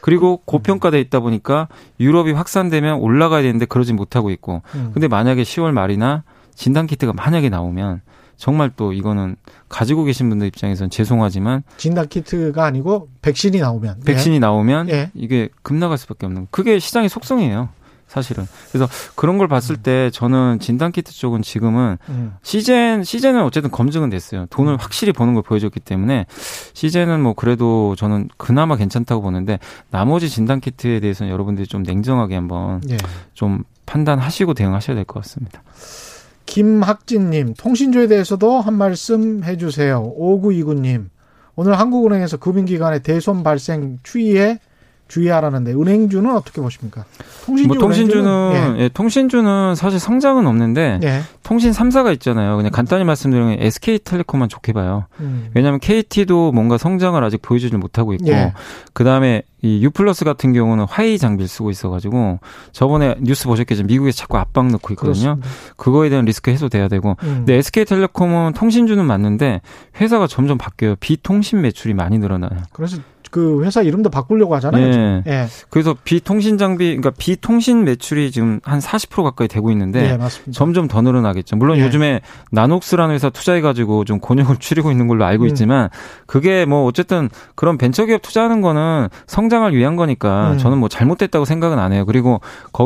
그리고 0.00 0.36
음. 0.36 0.42
고평가돼 0.46 0.98
있다 0.98 1.20
보니까 1.20 1.68
유럽이 2.00 2.32
확산되면 2.32 3.00
올라가야 3.00 3.42
되는데 3.42 3.66
그러지 3.66 3.92
못하고 3.92 4.30
있고 4.30 4.62
음. 4.74 4.92
근데 4.94 5.08
만약에 5.08 5.42
10월 5.42 5.72
말이나 5.72 6.24
진단 6.54 6.86
키트가 6.86 7.12
만약에 7.12 7.48
나오면 7.48 8.02
정말 8.36 8.70
또 8.74 8.92
이거는 8.92 9.36
가지고 9.68 10.04
계신 10.04 10.30
분들 10.30 10.46
입장에서는 10.46 10.88
죄송하지만 10.90 11.62
진단 11.76 12.08
키트가 12.08 12.64
아니고 12.64 13.08
백신이 13.20 13.58
나오면 13.60 14.00
백신이 14.06 14.36
예. 14.36 14.38
나오면 14.38 14.88
예. 14.88 15.10
이게 15.14 15.50
급 15.62 15.76
나갈 15.76 15.98
수밖에 15.98 16.26
없는 16.26 16.46
그게 16.50 16.78
시장의 16.78 17.08
속성이에요. 17.10 17.68
사실은. 18.06 18.44
그래서 18.72 18.88
그런 19.14 19.38
걸 19.38 19.46
봤을 19.46 19.76
음. 19.76 19.82
때 19.84 20.10
저는 20.10 20.58
진단 20.60 20.90
키트 20.90 21.12
쪽은 21.12 21.42
지금은 21.42 21.96
음. 22.08 22.32
시젠 22.42 23.04
시젠은 23.04 23.42
어쨌든 23.44 23.70
검증은 23.70 24.10
됐어요. 24.10 24.46
돈을 24.50 24.72
음. 24.72 24.76
확실히 24.80 25.12
버는 25.12 25.34
걸 25.34 25.44
보여줬기 25.44 25.78
때문에 25.78 26.26
시젠은 26.74 27.20
뭐 27.20 27.34
그래도 27.34 27.94
저는 27.94 28.28
그나마 28.36 28.74
괜찮다고 28.74 29.22
보는데 29.22 29.60
나머지 29.90 30.28
진단 30.28 30.60
키트에 30.60 30.98
대해서는 30.98 31.30
여러분들이 31.32 31.68
좀 31.68 31.84
냉정하게 31.84 32.34
한번 32.34 32.80
예. 32.90 32.96
좀 33.32 33.62
판단하시고 33.86 34.54
대응하셔야 34.54 34.96
될 34.96 35.04
것 35.04 35.20
같습니다. 35.22 35.62
김학진님, 36.50 37.54
통신조에 37.54 38.08
대해서도 38.08 38.60
한 38.60 38.74
말씀 38.74 39.44
해주세요. 39.44 40.14
5929님, 40.18 41.08
오늘 41.54 41.78
한국은행에서 41.78 42.38
금융기관의 42.38 43.04
대손 43.04 43.44
발생 43.44 44.00
추이에 44.02 44.58
주의하라는데 45.10 45.72
은행주는 45.72 46.34
어떻게 46.34 46.62
보십니까? 46.62 47.04
통신주 47.44 47.68
뭐 47.68 47.78
통신주는 47.78 48.52
예. 48.78 48.84
예. 48.84 48.88
통신주는 48.88 49.74
사실 49.74 49.98
성장은 49.98 50.46
없는데 50.46 51.00
예. 51.02 51.20
통신 51.42 51.72
3사가 51.72 52.12
있잖아요. 52.14 52.56
그냥 52.56 52.70
간단히 52.70 53.04
말씀드리면 53.04 53.56
SK텔레콤만 53.58 54.48
좋게 54.48 54.72
봐요. 54.72 55.06
음. 55.18 55.50
왜냐하면 55.54 55.80
KT도 55.80 56.52
뭔가 56.52 56.78
성장을 56.78 57.22
아직 57.24 57.42
보여주지 57.42 57.76
못하고 57.76 58.14
있고 58.14 58.28
예. 58.28 58.54
그 58.92 59.02
다음에 59.02 59.42
이 59.62 59.84
유플러스 59.84 60.24
같은 60.24 60.52
경우는 60.52 60.86
화웨이 60.88 61.18
장비를 61.18 61.48
쓰고 61.48 61.70
있어가지고 61.70 62.38
저번에 62.72 63.16
뉴스 63.20 63.46
보셨겠지만 63.46 63.88
미국에서 63.88 64.16
자꾸 64.16 64.38
압박 64.38 64.68
넣고 64.68 64.94
있거든요. 64.94 65.36
그렇습니다. 65.36 65.48
그거에 65.76 66.08
대한 66.08 66.24
리스크 66.24 66.50
해소돼야 66.50 66.88
되고. 66.88 67.16
음. 67.24 67.44
근데 67.44 67.54
SK텔레콤은 67.56 68.54
통신주는 68.54 69.04
맞는데 69.04 69.60
회사가 70.00 70.28
점점 70.28 70.56
바뀌어요. 70.56 70.94
비통신 71.00 71.60
매출이 71.60 71.94
많이 71.94 72.18
늘어나요. 72.18 72.60
그래서 72.72 72.98
그 73.30 73.64
회사 73.64 73.82
이름도 73.82 74.10
바꾸려고 74.10 74.54
하잖아요. 74.56 74.86
네. 74.86 75.22
예. 75.26 75.46
그래서 75.70 75.94
비통신 76.04 76.58
장비, 76.58 76.96
그러니까 76.96 77.10
비통신 77.16 77.84
매출이 77.84 78.30
지금 78.32 78.60
한 78.64 78.80
40% 78.80 79.22
가까이 79.22 79.48
되고 79.48 79.70
있는데 79.70 80.10
예, 80.10 80.52
점점 80.52 80.88
더 80.88 81.00
늘어나겠죠. 81.00 81.56
물론 81.56 81.78
예. 81.78 81.84
요즘에 81.84 82.20
나녹스라는 82.50 83.14
회사 83.14 83.30
투자해가지고 83.30 84.04
좀 84.04 84.18
곤욕을 84.18 84.56
추리고 84.60 84.90
있는 84.90 85.06
걸로 85.06 85.24
알고 85.24 85.44
음. 85.44 85.48
있지만 85.48 85.88
그게 86.26 86.64
뭐 86.64 86.84
어쨌든 86.84 87.28
그런 87.54 87.78
벤처기업 87.78 88.20
투자하는 88.22 88.60
거는 88.60 89.08
성장을 89.26 89.72
위한 89.74 89.96
거니까 89.96 90.52
음. 90.52 90.58
저는 90.58 90.78
뭐 90.78 90.88
잘못됐다고 90.88 91.44
생각은 91.44 91.78
안 91.78 91.92
해요. 91.92 92.04
그리고 92.06 92.40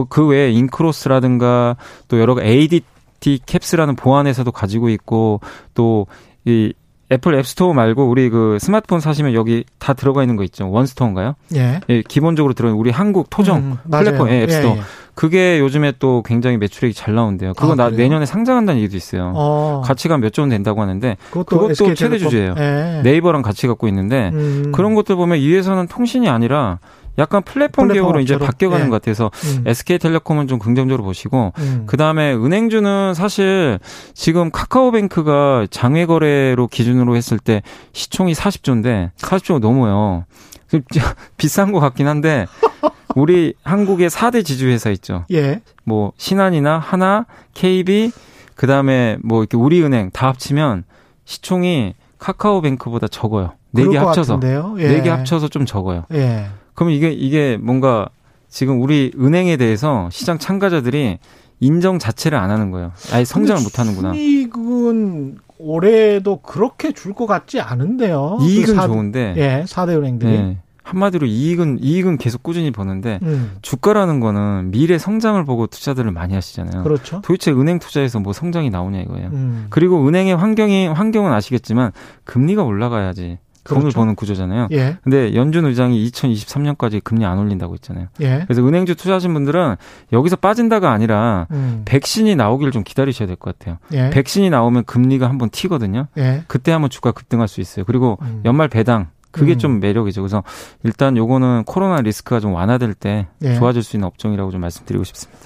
그 0.08 0.26
외에 0.26 0.50
인크로스라든가 0.52 1.76
또 2.08 2.20
여러 2.20 2.36
ADT 2.40 3.40
캡스라는 3.46 3.96
보안회사도 3.96 4.52
가지고 4.52 4.90
있고 4.90 5.40
또이 5.74 6.74
애플 7.12 7.34
앱스토어 7.34 7.72
말고 7.72 8.08
우리 8.08 8.30
그 8.30 8.58
스마트폰 8.60 9.00
사시면 9.00 9.34
여기 9.34 9.64
다 9.78 9.92
들어가 9.92 10.22
있는 10.22 10.36
거 10.36 10.44
있죠. 10.44 10.70
원스토어인가요? 10.70 11.34
예. 11.54 11.80
예 11.88 12.02
기본적으로 12.02 12.54
들어있는 12.54 12.78
우리 12.78 12.90
한국 12.90 13.28
토종 13.30 13.58
음, 13.58 13.76
플랫폼 13.90 14.28
예, 14.30 14.42
앱스토어. 14.42 14.72
예, 14.72 14.76
예. 14.78 14.82
그게 15.14 15.60
요즘에 15.60 15.92
또 15.98 16.22
굉장히 16.24 16.56
매출액이 16.56 16.92
잘 16.92 17.14
나온대요. 17.14 17.52
그거 17.54 17.72
아, 17.72 17.76
나 17.76 17.90
내년에 17.90 18.26
상장한다는 18.26 18.80
얘기도 18.80 18.96
있어요. 18.96 19.32
어. 19.36 19.82
가치가 19.84 20.18
몇조원 20.18 20.48
된다고 20.48 20.82
하는데 20.82 21.16
그것도, 21.30 21.68
그것도 21.68 21.94
최대 21.94 22.18
주주예요. 22.18 22.54
예. 22.58 23.00
네이버랑 23.04 23.42
같이 23.42 23.66
갖고 23.66 23.86
있는데 23.88 24.30
음. 24.32 24.72
그런 24.74 24.94
것들 24.94 25.14
보면 25.14 25.38
이 25.38 25.52
회사는 25.54 25.86
통신이 25.86 26.28
아니라 26.28 26.80
약간 27.18 27.42
플랫폼, 27.42 27.88
플랫폼 27.88 27.94
기업으로 27.94 28.20
이제 28.20 28.36
바뀌어가는 28.38 28.86
예. 28.86 28.90
것 28.90 29.00
같아서 29.02 29.30
음. 29.44 29.64
SK텔레콤은 29.66 30.48
좀 30.48 30.58
긍정적으로 30.58 31.04
보시고 31.04 31.52
음. 31.58 31.84
그 31.86 31.96
다음에 31.96 32.32
은행주는 32.34 33.14
사실 33.14 33.78
지금 34.14 34.50
카카오뱅크가 34.50 35.66
장외 35.70 36.06
거래로 36.06 36.66
기준으로 36.66 37.14
했을 37.16 37.38
때 37.38 37.62
시총이 37.92 38.32
40조인데 38.32 39.10
40조가 39.16 39.60
넘어요. 39.60 40.24
비싼 41.36 41.70
것 41.72 41.80
같긴 41.80 42.08
한데 42.08 42.46
우리 43.14 43.54
한국의 43.62 44.10
4대 44.10 44.44
지주회사 44.44 44.90
있죠. 44.90 45.24
예. 45.32 45.60
뭐 45.84 46.12
신한이나 46.16 46.78
하나, 46.78 47.26
KB 47.54 48.10
그 48.56 48.66
다음에 48.66 49.18
뭐 49.22 49.40
이렇게 49.42 49.56
우리은행 49.56 50.10
다 50.12 50.28
합치면 50.28 50.84
시총이 51.24 51.94
카카오뱅크보다 52.18 53.06
적어요. 53.08 53.52
네 53.70 53.86
개 53.88 53.98
합쳐서 53.98 54.38
네 54.40 54.60
개 55.00 55.06
예. 55.06 55.10
합쳐서 55.10 55.48
좀 55.48 55.64
적어요. 55.66 56.04
예. 56.12 56.46
그럼 56.74 56.90
이게 56.90 57.10
이게 57.10 57.56
뭔가 57.60 58.08
지금 58.48 58.80
우리 58.82 59.12
은행에 59.18 59.56
대해서 59.56 60.08
시장 60.12 60.38
참가자들이 60.38 61.18
인정 61.60 61.98
자체를 61.98 62.36
안 62.38 62.50
하는 62.50 62.70
거예요. 62.70 62.92
아예 63.12 63.24
성장을 63.24 63.62
못 63.62 63.78
하는구나. 63.78 64.14
이익은 64.14 65.38
올해도 65.58 66.40
그렇게 66.42 66.92
줄 66.92 67.14
것 67.14 67.26
같지 67.26 67.60
않은데요. 67.60 68.38
이익은 68.42 68.66
그 68.66 68.74
4, 68.74 68.86
좋은데. 68.88 69.34
예, 69.36 69.64
4대 69.66 69.96
은행들이. 69.96 70.32
예. 70.32 70.58
한마디로 70.82 71.26
이익은 71.26 71.78
이익은 71.80 72.18
계속 72.18 72.42
꾸준히 72.42 72.70
버는데 72.70 73.18
음. 73.22 73.52
주가라는 73.62 74.20
거는 74.20 74.70
미래 74.70 74.98
성장을 74.98 75.42
보고 75.46 75.66
투자들을 75.66 76.10
많이 76.12 76.34
하시잖아요. 76.34 76.82
그렇죠. 76.82 77.22
도대체 77.22 77.52
은행 77.52 77.78
투자에서 77.78 78.20
뭐 78.20 78.34
성장이 78.34 78.68
나오냐 78.68 79.00
이거예요. 79.00 79.28
음. 79.32 79.66
그리고 79.70 80.06
은행의 80.06 80.36
환경이 80.36 80.88
환경은 80.88 81.32
아시겠지만 81.32 81.92
금리가 82.24 82.64
올라가야지 82.64 83.38
돈을 83.64 83.82
그렇죠. 83.82 83.98
버는 83.98 84.14
구조잖아요. 84.14 84.68
예. 84.72 84.96
근데 85.02 85.34
연준 85.34 85.64
의장이 85.64 86.10
2023년까지 86.10 87.02
금리 87.02 87.24
안 87.24 87.38
올린다고 87.38 87.74
했잖아요. 87.74 88.08
예. 88.20 88.42
그래서 88.46 88.66
은행주 88.66 88.94
투자하신 88.94 89.32
분들은 89.34 89.76
여기서 90.12 90.36
빠진다가 90.36 90.90
아니라 90.92 91.46
음. 91.50 91.82
백신이 91.84 92.36
나오기를 92.36 92.72
좀 92.72 92.84
기다리셔야 92.84 93.26
될 93.26 93.36
것 93.36 93.58
같아요. 93.58 93.78
예. 93.92 94.10
백신이 94.10 94.50
나오면 94.50 94.84
금리가 94.84 95.28
한번 95.28 95.50
튀거든요. 95.50 96.06
예. 96.18 96.44
그때 96.46 96.72
한번 96.72 96.90
주가 96.90 97.12
급등할 97.12 97.48
수 97.48 97.60
있어요. 97.60 97.84
그리고 97.84 98.18
음. 98.22 98.42
연말 98.44 98.68
배당 98.68 99.08
그게 99.30 99.54
음. 99.54 99.58
좀 99.58 99.80
매력이죠. 99.80 100.20
그래서 100.22 100.44
일단 100.84 101.16
요거는 101.16 101.64
코로나 101.64 102.00
리스크가 102.00 102.38
좀 102.40 102.52
완화될 102.54 102.94
때 102.94 103.26
예. 103.42 103.54
좋아질 103.56 103.82
수 103.82 103.96
있는 103.96 104.06
업종이라고 104.06 104.50
좀 104.52 104.60
말씀드리고 104.60 105.02
싶습니다. 105.04 105.40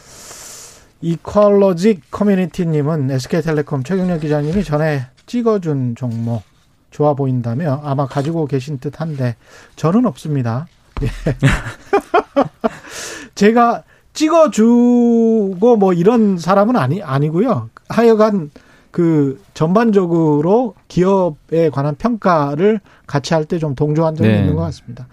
이퀄러직 1.01 2.03
커뮤니티님은 2.11 3.11
SK텔레콤 3.13 3.85
최경련 3.85 4.19
기자님이 4.21 4.65
전에 4.65 5.07
찍어준 5.27 5.95
종목 5.97 6.43
좋아 6.91 7.15
보인다며 7.15 7.81
아마 7.85 8.07
가지고 8.07 8.47
계신 8.47 8.79
듯 8.79 9.01
한데 9.01 9.37
저는 9.77 10.07
없습니다. 10.07 10.67
예. 11.03 11.09
제가 13.35 13.85
찍어주고 14.13 15.77
뭐 15.77 15.93
이런 15.93 16.39
사람은 16.39 16.77
아니, 16.77 17.03
아니고요. 17.03 17.71
하여간 17.89 18.51
그 18.91 19.41
전반적으로 19.55 20.75
기업에 20.89 21.71
관한 21.71 21.95
평가를 21.95 22.81
같이 23.07 23.35
할 23.35 23.45
때 23.45 23.59
좀 23.59 23.75
동조한 23.75 24.17
점이 24.17 24.29
네. 24.29 24.41
있는 24.41 24.57
것 24.57 24.63
같습니다. 24.63 25.07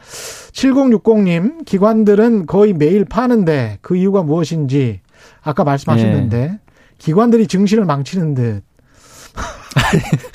7060님, 0.54 1.66
기관들은 1.66 2.48
거의 2.48 2.74
매일 2.74 3.06
파는데 3.06 3.78
그 3.82 3.96
이유가 3.96 4.24
무엇인지 4.24 5.02
아까 5.44 5.64
말씀하셨는데 5.64 6.38
네. 6.48 6.60
기관들이 6.98 7.48
증시를 7.48 7.86
망치는 7.86 8.34
듯 8.34 8.64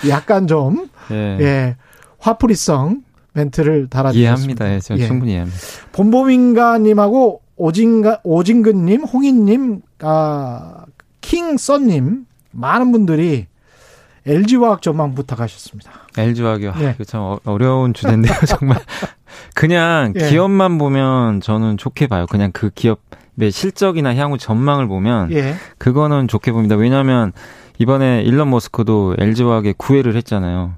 약간 0.08 0.46
좀 0.46 0.88
예. 1.10 1.38
예. 1.40 1.76
화풀이성 2.18 3.02
멘트를 3.32 3.88
달아주셨습니다. 3.88 4.64
이해합니다. 4.66 4.96
예, 4.96 5.02
예. 5.02 5.06
충분히 5.06 5.32
이해합니다. 5.32 5.58
본보민가님하고 5.92 7.40
오진가 7.56 8.20
오진근님, 8.24 9.02
홍인님, 9.04 9.82
아, 10.00 10.84
킹썬님 11.20 12.26
많은 12.52 12.92
분들이 12.92 13.46
LG화학 14.26 14.82
전망 14.82 15.14
부탁하셨습니다. 15.14 15.90
LG화학이요. 16.16 16.74
예. 16.80 16.86
아, 16.88 17.04
참 17.06 17.20
어, 17.20 17.38
어려운 17.44 17.94
주제인데요, 17.94 18.34
정말. 18.46 18.78
그냥 19.54 20.12
예. 20.16 20.28
기업만 20.28 20.78
보면 20.78 21.40
저는 21.40 21.76
좋게 21.76 22.06
봐요. 22.06 22.26
그냥 22.28 22.50
그 22.52 22.70
기업의 22.70 23.50
실적이나 23.50 24.14
향후 24.16 24.38
전망을 24.38 24.88
보면 24.88 25.32
예. 25.32 25.54
그거는 25.78 26.28
좋게 26.28 26.52
봅니다. 26.52 26.76
왜냐하면 26.76 27.32
이번에 27.80 28.22
일론 28.22 28.50
머스크도 28.50 29.16
LG화학에 29.18 29.74
구애를 29.76 30.14
했잖아요. 30.16 30.74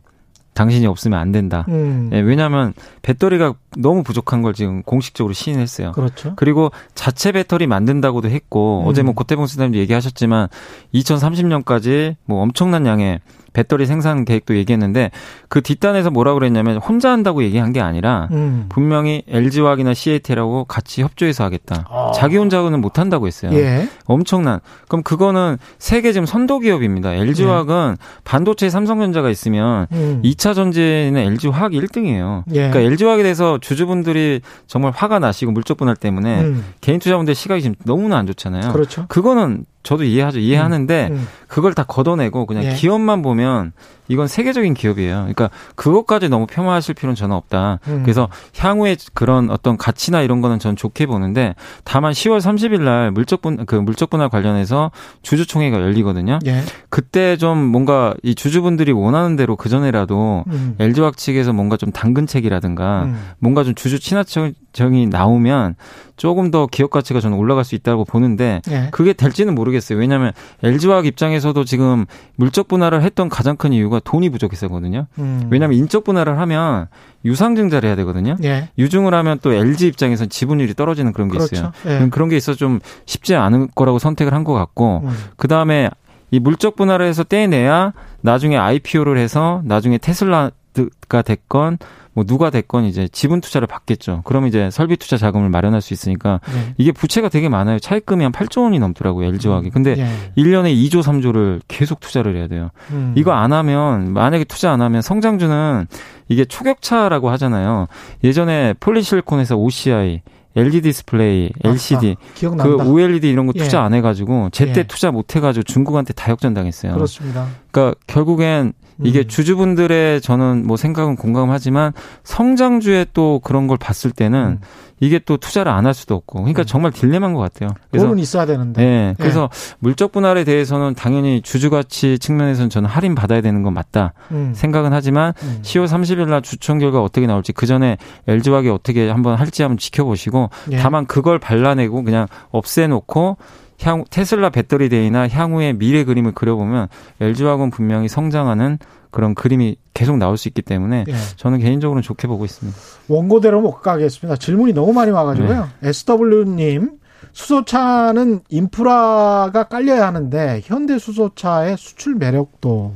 당신이 0.55 0.86
없으면 0.86 1.18
안 1.18 1.32
된다. 1.32 1.64
음. 1.68 2.11
예, 2.12 2.20
왜냐하면 2.20 2.74
배터리가 3.00 3.55
너무 3.76 4.05
부족한 4.05 4.42
걸 4.42 4.55
지금 4.55 4.82
공식적으로 4.84 5.32
시인했어요. 5.32 5.92
그렇죠. 5.92 6.34
그리고 6.36 6.70
자체 6.94 7.32
배터리 7.32 7.66
만든다고도 7.66 8.28
했고 8.28 8.82
음. 8.82 8.86
어제 8.86 9.03
뭐 9.03 9.14
고태봉 9.14 9.46
선생님도 9.46 9.78
얘기하셨지만 9.78 10.48
2030년까지 10.94 12.14
뭐 12.24 12.40
엄청난 12.42 12.86
양의 12.86 13.20
배터리 13.53 13.86
생산 13.86 14.24
계획도 14.24 14.57
얘기했는데 14.57 15.11
그 15.48 15.61
뒷단에서 15.61 16.11
뭐라고 16.11 16.38
그랬냐면 16.38 16.78
혼자 16.78 17.11
한다고 17.11 17.42
얘기한 17.42 17.72
게 17.72 17.80
아니라 17.80 18.28
음. 18.32 18.66
분명히 18.68 19.22
LG화학이나 19.28 19.94
CAT라고 19.94 20.64
같이 20.64 21.03
협조해서 21.03 21.44
하겠다. 21.44 21.86
아. 21.90 22.12
자기 22.14 22.36
혼자는 22.36 22.80
못 22.80 22.98
한다고 22.98 23.26
했어요. 23.26 23.53
예. 23.55 23.88
엄청난. 24.07 24.61
그럼 24.88 25.03
그거는 25.03 25.59
세계 25.78 26.12
지금 26.12 26.26
선도 26.26 26.59
기업입니다. 26.59 27.14
LG화학은 27.14 27.96
예. 27.98 28.05
반도체 28.24 28.70
삼성전자가 28.70 29.30
있으면 29.30 29.86
음. 29.92 30.22
2차 30.24 30.55
전지는 30.55 31.16
LG화학이 31.16 31.80
1등이에요. 31.80 32.44
예. 32.50 32.70
그러니까 32.70 32.80
LG화학에 32.80 33.22
대해서 33.22 33.59
주주분들이 33.61 34.40
정말 34.66 34.92
화가 34.94 35.18
나시고 35.18 35.53
물적 35.53 35.76
분할 35.76 35.96
때문에 35.96 36.40
음. 36.40 36.64
개인 36.80 36.98
투자분들 36.98 37.34
시각이 37.34 37.62
지금 37.62 37.76
너무나 37.84 38.16
안 38.16 38.26
좋잖아요. 38.26 38.72
그렇죠. 38.72 39.07
그거는 39.09 39.64
저도 39.82 40.05
이해하죠. 40.05 40.38
이해하는데 40.38 41.09
음, 41.11 41.16
음. 41.16 41.28
그걸 41.48 41.74
다 41.74 41.82
걷어내고 41.82 42.46
그냥 42.46 42.64
예. 42.64 42.74
기업만 42.74 43.22
보면 43.22 43.41
보면 43.43 43.72
이건 44.12 44.28
세계적인 44.28 44.74
기업이에요. 44.74 45.16
그러니까 45.20 45.48
그것까지 45.74 46.28
너무 46.28 46.46
폄하하실 46.46 46.94
필요는 46.94 47.14
저는 47.14 47.34
없다. 47.34 47.78
음. 47.88 48.02
그래서 48.02 48.28
향후에 48.58 48.96
그런 49.14 49.50
어떤 49.50 49.78
가치나 49.78 50.20
이런 50.20 50.42
거는 50.42 50.58
전 50.58 50.76
좋게 50.76 51.06
보는데 51.06 51.54
다만 51.84 52.12
10월 52.12 52.38
30일 52.38 52.82
날 52.82 53.10
물적분 53.10 53.64
그 53.64 53.74
물적분할 53.74 54.28
관련해서 54.28 54.90
주주총회가 55.22 55.80
열리거든요. 55.80 56.40
예. 56.44 56.60
그때 56.90 57.38
좀 57.38 57.56
뭔가 57.58 58.14
이 58.22 58.34
주주분들이 58.34 58.92
원하는 58.92 59.36
대로 59.36 59.56
그 59.56 59.70
전에라도 59.70 60.44
음. 60.48 60.76
LG화학 60.78 61.16
측에서 61.16 61.54
뭔가 61.54 61.78
좀 61.78 61.90
당근책이라든가 61.90 63.04
음. 63.04 63.18
뭔가 63.38 63.64
좀 63.64 63.74
주주 63.74 63.98
친화적이 63.98 65.06
나오면 65.08 65.76
조금 66.16 66.50
더 66.50 66.66
기업 66.66 66.90
가치가 66.90 67.18
저는 67.18 67.36
올라갈 67.36 67.64
수 67.64 67.74
있다고 67.74 68.04
보는데 68.04 68.60
예. 68.70 68.88
그게 68.92 69.12
될지는 69.12 69.54
모르겠어요. 69.54 69.98
왜냐하면 69.98 70.32
LG화학 70.62 71.06
입장에서도 71.06 71.64
지금 71.64 72.06
물적 72.36 72.68
분할을 72.68 73.02
했던 73.02 73.28
가장 73.28 73.56
큰 73.56 73.72
이유가 73.72 73.98
돈이 74.05 74.30
부족해서거든요. 74.30 75.07
음. 75.18 75.48
왜냐하면 75.50 75.78
인적 75.78 76.05
분할을 76.05 76.38
하면 76.38 76.86
유상증자를 77.24 77.86
해야 77.88 77.96
되거든요. 77.96 78.36
예. 78.44 78.68
유증을 78.78 79.14
하면 79.14 79.38
또 79.42 79.53
LG 79.53 79.86
입장에서 79.88 80.26
지분율이 80.26 80.74
떨어지는 80.74 81.12
그런 81.12 81.28
게 81.28 81.38
그렇죠. 81.38 81.55
있어요. 81.57 81.72
예. 81.86 82.09
그런 82.11 82.28
게 82.28 82.36
있어 82.36 82.55
좀 82.55 82.80
쉽지 83.07 83.34
않은 83.34 83.68
거라고 83.74 83.98
선택을 83.98 84.32
한 84.34 84.42
것 84.44 84.53
같고 84.55 85.03
음. 85.05 85.11
그 85.36 85.46
다음에 85.48 85.88
이 86.32 86.40
물적 86.40 86.74
분할을 86.76 87.07
해서 87.07 87.22
떼내야 87.24 87.92
나중에 88.22 88.57
IPO를 88.57 89.18
해서 89.18 89.61
나중에 89.64 89.98
테슬라가 89.98 91.22
됐건 91.24 91.78
뭐 92.14 92.24
누가 92.24 92.50
됐건 92.50 92.84
이제 92.84 93.08
지분 93.10 93.40
투자를 93.40 93.66
받겠죠. 93.66 94.22
그럼 94.24 94.46
이제 94.46 94.70
설비 94.70 94.96
투자 94.96 95.16
자금을 95.16 95.48
마련할 95.48 95.80
수 95.80 95.94
있으니까 95.94 96.40
네. 96.52 96.74
이게 96.76 96.92
부채가 96.92 97.28
되게 97.28 97.48
많아요. 97.48 97.78
차입금이 97.78 98.22
한 98.22 98.32
8조 98.32 98.64
원이 98.64 98.78
넘더라고요. 98.78 99.26
LG화학이. 99.28 99.70
근데 99.70 99.94
네. 99.94 100.32
1년에 100.36 100.74
2조 100.74 101.02
3조를 101.02 101.60
계속 101.68 102.00
투자를 102.00 102.36
해야 102.36 102.48
돼요. 102.48 102.70
음. 102.90 103.14
이거 103.16 103.32
안 103.32 103.52
하면 103.52 104.12
만약에 104.12 104.44
투자 104.44 104.72
안 104.72 104.82
하면 104.82 105.00
성장주는 105.00 105.86
이게 106.28 106.44
초격차라고 106.44 107.30
하잖아요. 107.30 107.86
예전에 108.24 108.74
폴리실리콘에서 108.74 109.57
OCI 109.56 110.22
LG 110.54 110.82
디스플레이, 110.82 111.50
LCD, 111.64 112.16
아, 112.44 112.62
그 112.62 112.76
OLED 112.76 113.28
이런 113.28 113.46
거 113.46 113.52
투자 113.54 113.78
예. 113.78 113.82
안 113.82 113.94
해가지고 113.94 114.50
제때 114.52 114.80
예. 114.80 114.82
투자 114.84 115.10
못 115.10 115.34
해가지고 115.34 115.62
중국한테 115.64 116.12
다 116.12 116.30
역전 116.30 116.52
당했어요. 116.52 116.92
그렇습니다. 116.92 117.46
그러니까 117.72 117.98
결국엔 118.06 118.74
이게 119.02 119.20
음. 119.20 119.28
주주분들의 119.28 120.20
저는 120.20 120.66
뭐 120.66 120.76
생각은 120.76 121.16
공감하지만 121.16 121.92
성장주에 122.22 123.06
또 123.14 123.40
그런 123.42 123.66
걸 123.66 123.76
봤을 123.78 124.10
때는 124.12 124.38
음. 124.38 124.66
이게 125.00 125.18
또 125.18 125.36
투자를 125.36 125.72
안 125.72 125.86
할 125.86 125.94
수도 125.94 126.14
없고 126.14 126.40
그러니까 126.42 126.62
음. 126.62 126.64
정말 126.64 126.92
딜레마인 126.92 127.32
것 127.34 127.40
같아요. 127.40 127.70
그래서 127.90 128.14
있어야 128.14 128.46
되는데. 128.46 128.80
네. 128.80 129.14
그래서 129.18 129.48
네. 129.50 129.74
물적 129.80 130.12
분할에 130.12 130.44
대해서는 130.44 130.94
당연히 130.94 131.40
주주 131.42 131.70
가치 131.70 132.20
측면에서는 132.20 132.70
저는 132.70 132.88
할인 132.88 133.16
받아야 133.16 133.40
되는 133.40 133.64
건 133.64 133.74
맞다 133.74 134.12
음. 134.30 134.52
생각은 134.54 134.92
하지만 134.92 135.32
음. 135.42 135.58
10월 135.62 135.88
30일 135.88 136.28
날 136.28 136.42
주총 136.42 136.78
결과 136.78 137.02
어떻게 137.02 137.26
나올지 137.26 137.52
그 137.52 137.66
전에 137.66 137.96
LG화학이 138.28 138.68
어떻게 138.68 139.10
한번 139.10 139.34
할지 139.34 139.62
한번 139.62 139.78
지켜보시고 139.78 140.50
예. 140.70 140.76
다만 140.76 141.06
그걸 141.06 141.40
발라내고 141.40 142.04
그냥 142.04 142.28
없애놓고 142.50 143.38
향 143.83 144.05
테슬라 144.11 144.51
배터리 144.51 144.89
데이나 144.89 145.28
향후의 145.28 145.74
미래 145.74 146.05
그림을 146.05 146.33
그려보면 146.33 146.89
LG화학은 147.20 147.70
분명히 147.70 148.09
성장하는 148.09 148.78
그런 149.11 149.35
그림이 149.35 149.76
계속 149.95 150.16
나올 150.16 150.37
수 150.37 150.49
있기 150.49 150.62
때문에 150.62 151.05
예. 151.09 151.14
저는 151.37 151.59
개인적으로는 151.59 152.03
좋게 152.03 152.26
보고 152.26 152.45
있습니다. 152.45 152.76
원고대로 153.09 153.61
못 153.61 153.83
가겠습니다. 153.83 154.37
질문이 154.37 154.72
너무 154.72 154.93
많이 154.93 155.11
와가지고요. 155.11 155.68
네. 155.80 155.89
SW님 155.89 156.99
수소차는 157.33 158.41
인프라가 158.49 159.64
깔려야 159.64 160.07
하는데 160.07 160.61
현대 160.64 160.99
수소차의 160.99 161.76
수출 161.78 162.14
매력도 162.14 162.95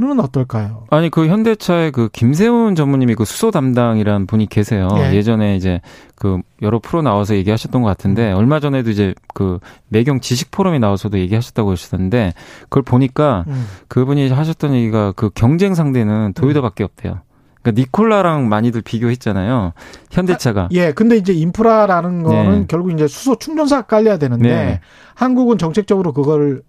는 0.00 0.20
어떨까요? 0.20 0.84
아니 0.90 1.10
그 1.10 1.26
현대차의 1.26 1.90
그 1.90 2.08
김세훈 2.12 2.76
전무님이 2.76 3.16
그 3.16 3.24
수소 3.24 3.50
담당이란 3.50 4.28
분이 4.28 4.46
계세요. 4.46 4.86
예. 5.12 5.22
전에 5.22 5.56
이제 5.56 5.80
그 6.14 6.38
여러 6.62 6.78
프로 6.78 7.02
나와서 7.02 7.34
얘기하셨던 7.34 7.82
것 7.82 7.88
같은데 7.88 8.30
음. 8.30 8.36
얼마 8.36 8.60
전에도 8.60 8.90
이제 8.90 9.12
그 9.34 9.58
매경 9.88 10.20
지식 10.20 10.52
포럼에 10.52 10.78
나와서도 10.78 11.18
얘기하셨다고 11.18 11.72
하셨는데 11.72 12.32
그걸 12.62 12.84
보니까 12.84 13.44
음. 13.48 13.66
그분이 13.88 14.28
하셨던 14.28 14.72
얘기가 14.74 15.14
그 15.16 15.30
경쟁 15.30 15.74
상대는 15.74 16.32
도요다밖에 16.34 16.84
없대요. 16.84 17.18
그러니까 17.60 17.80
니콜라랑 17.80 18.48
많이들 18.48 18.82
비교했잖아요. 18.82 19.72
현대차가. 20.12 20.62
아, 20.62 20.68
예, 20.70 20.92
근데 20.92 21.16
이제 21.16 21.32
인프라라는 21.32 22.22
거는 22.22 22.58
네. 22.60 22.64
결국 22.68 22.92
이제 22.92 23.08
수소 23.08 23.34
충전소가 23.34 23.82
깔려야 23.82 24.18
되는데 24.18 24.48
네. 24.48 24.80
한국은 25.16 25.58
정책적으로 25.58 26.12
그걸 26.12 26.62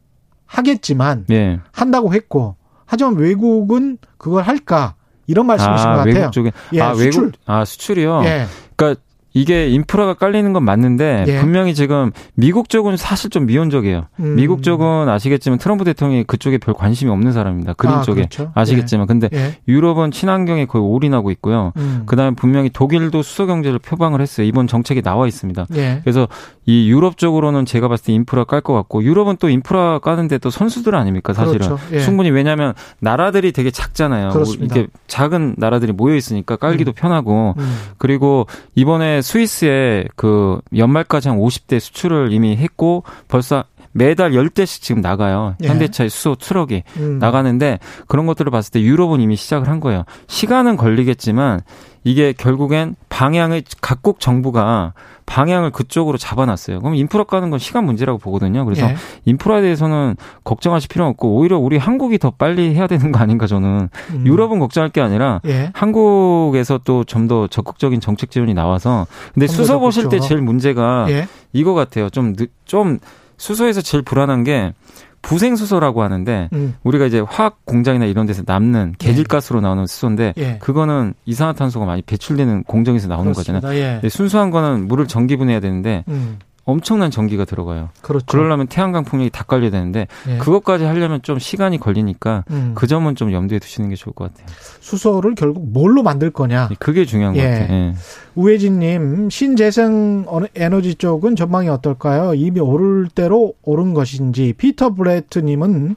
하겠지만 0.47 1.25
네. 1.27 1.59
한다고 1.71 2.11
했고 2.11 2.55
하지만 2.89 3.15
외국은 3.15 3.99
그걸 4.17 4.43
할까? 4.43 4.95
이런 5.27 5.45
말씀이신 5.45 5.87
아, 5.87 5.91
것 5.91 5.97
같아요. 5.99 6.15
외국 6.15 6.31
쪽에 6.31 6.51
예, 6.73 6.81
아, 6.81 6.95
수출. 6.95 7.23
외국 7.23 7.39
아, 7.45 7.63
수출이요. 7.63 8.21
예. 8.25 8.47
그러니까 8.75 9.01
이게 9.33 9.67
인프라가 9.69 10.13
깔리는 10.13 10.51
건 10.53 10.63
맞는데 10.63 11.25
예. 11.27 11.39
분명히 11.39 11.73
지금 11.75 12.11
미국 12.33 12.69
쪽은 12.69 12.97
사실 12.97 13.29
좀 13.29 13.45
미온적이에요. 13.45 14.07
음. 14.19 14.35
미국 14.35 14.63
쪽은 14.63 15.07
아시겠지만 15.07 15.59
트럼프 15.59 15.83
대통령이 15.83 16.23
그쪽에 16.23 16.57
별 16.57 16.73
관심이 16.73 17.11
없는 17.11 17.31
사람입니다. 17.31 17.73
그린 17.73 17.95
아, 17.95 18.01
쪽에 18.01 18.21
그렇죠? 18.21 18.51
아시겠지만 18.55 19.03
예. 19.03 19.07
근데 19.07 19.29
예. 19.33 19.57
유럽은 19.67 20.11
친환경에 20.11 20.65
거의 20.65 20.83
올인하고 20.83 21.31
있고요. 21.31 21.73
음. 21.77 22.03
그다음에 22.05 22.35
분명히 22.35 22.69
독일도 22.69 23.21
수소 23.21 23.45
경제를 23.47 23.79
표방을 23.79 24.21
했어요. 24.21 24.47
이번 24.47 24.67
정책이 24.67 25.01
나와 25.01 25.27
있습니다. 25.27 25.67
예. 25.75 25.99
그래서 26.03 26.27
이 26.65 26.89
유럽 26.89 27.17
쪽으로는 27.17 27.65
제가 27.65 27.87
봤을 27.87 28.05
때 28.05 28.13
인프라 28.13 28.43
깔 28.43 28.59
것 28.61 28.73
같고 28.73 29.03
유럽은 29.03 29.37
또 29.39 29.47
인프라 29.49 29.99
까는데 29.99 30.37
또 30.39 30.49
선수들 30.49 30.93
아닙니까 30.95 31.33
사실은 31.33 31.59
그렇죠. 31.59 31.79
예. 31.93 32.01
충분히 32.01 32.29
왜냐하면 32.29 32.73
나라들이 32.99 33.53
되게 33.53 33.71
작잖아요. 33.71 34.29
그렇습니다. 34.29 34.75
이렇게 34.75 34.91
작은 35.07 35.55
나라들이 35.57 35.93
모여 35.93 36.15
있으니까 36.15 36.57
깔기도 36.57 36.91
음. 36.91 36.93
편하고 36.93 37.55
음. 37.57 37.77
그리고 37.97 38.47
이번에 38.75 39.18
스위스에 39.21 40.05
그 40.15 40.61
연말까지 40.75 41.29
한 41.29 41.37
50대 41.37 41.79
수출을 41.79 42.31
이미 42.31 42.55
했고 42.57 43.03
벌써 43.27 43.63
매달 43.91 44.31
10대씩 44.31 44.81
지금 44.81 45.01
나가요. 45.01 45.55
예. 45.63 45.67
현대차의 45.67 46.09
수소 46.09 46.35
트럭이 46.35 46.83
음. 46.97 47.19
나가는데 47.19 47.79
그런 48.07 48.25
것들을 48.25 48.51
봤을 48.51 48.71
때 48.71 48.81
유럽은 48.81 49.19
이미 49.19 49.35
시작을 49.35 49.67
한 49.67 49.79
거예요. 49.79 50.03
시간은 50.27 50.77
걸리겠지만 50.77 51.61
이게 52.05 52.31
결국엔 52.33 52.95
방향을 53.09 53.61
각국 53.81 54.19
정부가 54.21 54.93
방향을 55.25 55.69
그쪽으로 55.71 56.17
잡아놨어요. 56.17 56.79
그럼 56.79 56.95
인프라 56.95 57.23
까는 57.23 57.49
건 57.49 57.59
시간 57.59 57.85
문제라고 57.85 58.17
보거든요. 58.19 58.63
그래서 58.65 58.87
예. 58.87 58.95
인프라에 59.25 59.61
대해서는 59.61 60.15
걱정하실 60.43 60.87
필요는 60.87 61.09
없고 61.11 61.35
오히려 61.35 61.57
우리 61.59 61.77
한국이 61.77 62.17
더 62.17 62.31
빨리 62.31 62.73
해야 62.73 62.87
되는 62.87 63.11
거 63.11 63.19
아닌가 63.19 63.45
저는 63.47 63.89
음. 64.11 64.23
유럽은 64.25 64.59
걱정할 64.59 64.89
게 64.89 65.01
아니라 65.01 65.41
예. 65.45 65.71
한국에서 65.73 66.79
또 66.79 67.03
좀 67.03 67.27
더 67.27 67.47
적극적인 67.47 67.99
정책 67.99 68.31
지원이 68.31 68.53
나와서 68.55 69.05
근데 69.33 69.45
수소 69.45 69.79
보실 69.79 70.09
때 70.09 70.19
제일 70.19 70.41
문제가 70.41 71.05
예. 71.09 71.27
이거 71.53 71.73
같아요. 71.73 72.09
좀좀 72.09 72.47
좀 72.65 72.99
수소에서 73.39 73.81
제일 73.81 74.03
불안한 74.03 74.43
게 74.43 74.73
부생수소라고 75.21 76.01
하는데 76.01 76.49
음. 76.53 76.75
우리가 76.83 77.05
이제 77.05 77.19
화학 77.19 77.65
공장이나 77.65 78.05
이런 78.05 78.25
데서 78.25 78.43
남는 78.45 78.95
계질가스로 78.99 79.59
예. 79.59 79.63
나오는 79.63 79.85
수소인데 79.85 80.33
예. 80.37 80.57
그거는 80.59 81.13
이산화탄소가 81.25 81.85
많이 81.85 82.01
배출되는 82.01 82.63
공정에서 82.63 83.07
나오는 83.07 83.33
그렇습니다. 83.33 83.67
거잖아요. 83.67 84.01
예. 84.03 84.09
순수한 84.09 84.49
거는 84.49 84.87
물을 84.87 85.07
전기분해해야 85.07 85.59
되는데 85.59 86.03
음. 86.07 86.39
엄청난 86.65 87.09
전기가 87.09 87.45
들어가요. 87.45 87.89
그렇죠. 88.01 88.25
그러려면 88.27 88.67
태양광 88.67 89.03
풍력이 89.03 89.31
다 89.31 89.43
깔려야 89.43 89.71
되는데 89.71 90.07
예. 90.27 90.37
그것까지 90.37 90.83
하려면 90.83 91.21
좀 91.23 91.39
시간이 91.39 91.79
걸리니까 91.79 92.45
음. 92.51 92.73
그 92.75 92.85
점은 92.85 93.15
좀 93.15 93.31
염두에 93.31 93.59
두시는 93.59 93.89
게 93.89 93.95
좋을 93.95 94.13
것 94.13 94.31
같아요. 94.31 94.47
수소를 94.79 95.35
결국 95.35 95.71
뭘로 95.71 96.03
만들 96.03 96.29
거냐? 96.29 96.69
그게 96.79 97.05
중요한 97.05 97.35
예. 97.35 97.41
것 97.41 97.49
같아요. 97.49 97.73
예. 97.73 97.93
우혜진님 98.35 99.29
신재생 99.29 100.25
에너지 100.55 100.95
쪽은 100.95 101.35
전망이 101.35 101.69
어떨까요? 101.69 102.35
이미 102.35 102.59
오를 102.59 103.07
대로 103.13 103.53
오른 103.63 103.93
것인지 103.93 104.53
피터 104.57 104.93
브레트님은 104.93 105.95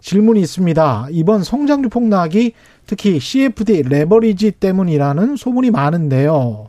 질문이 0.00 0.40
있습니다. 0.40 1.08
이번 1.10 1.42
성장률 1.42 1.90
폭락이 1.90 2.52
특히 2.86 3.18
CFD 3.18 3.82
레버리지 3.82 4.52
때문이라는 4.52 5.36
소문이 5.36 5.72
많은데요. 5.72 6.68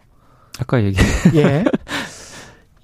아까 0.60 0.84
얘기. 0.84 0.98
예. 1.36 1.64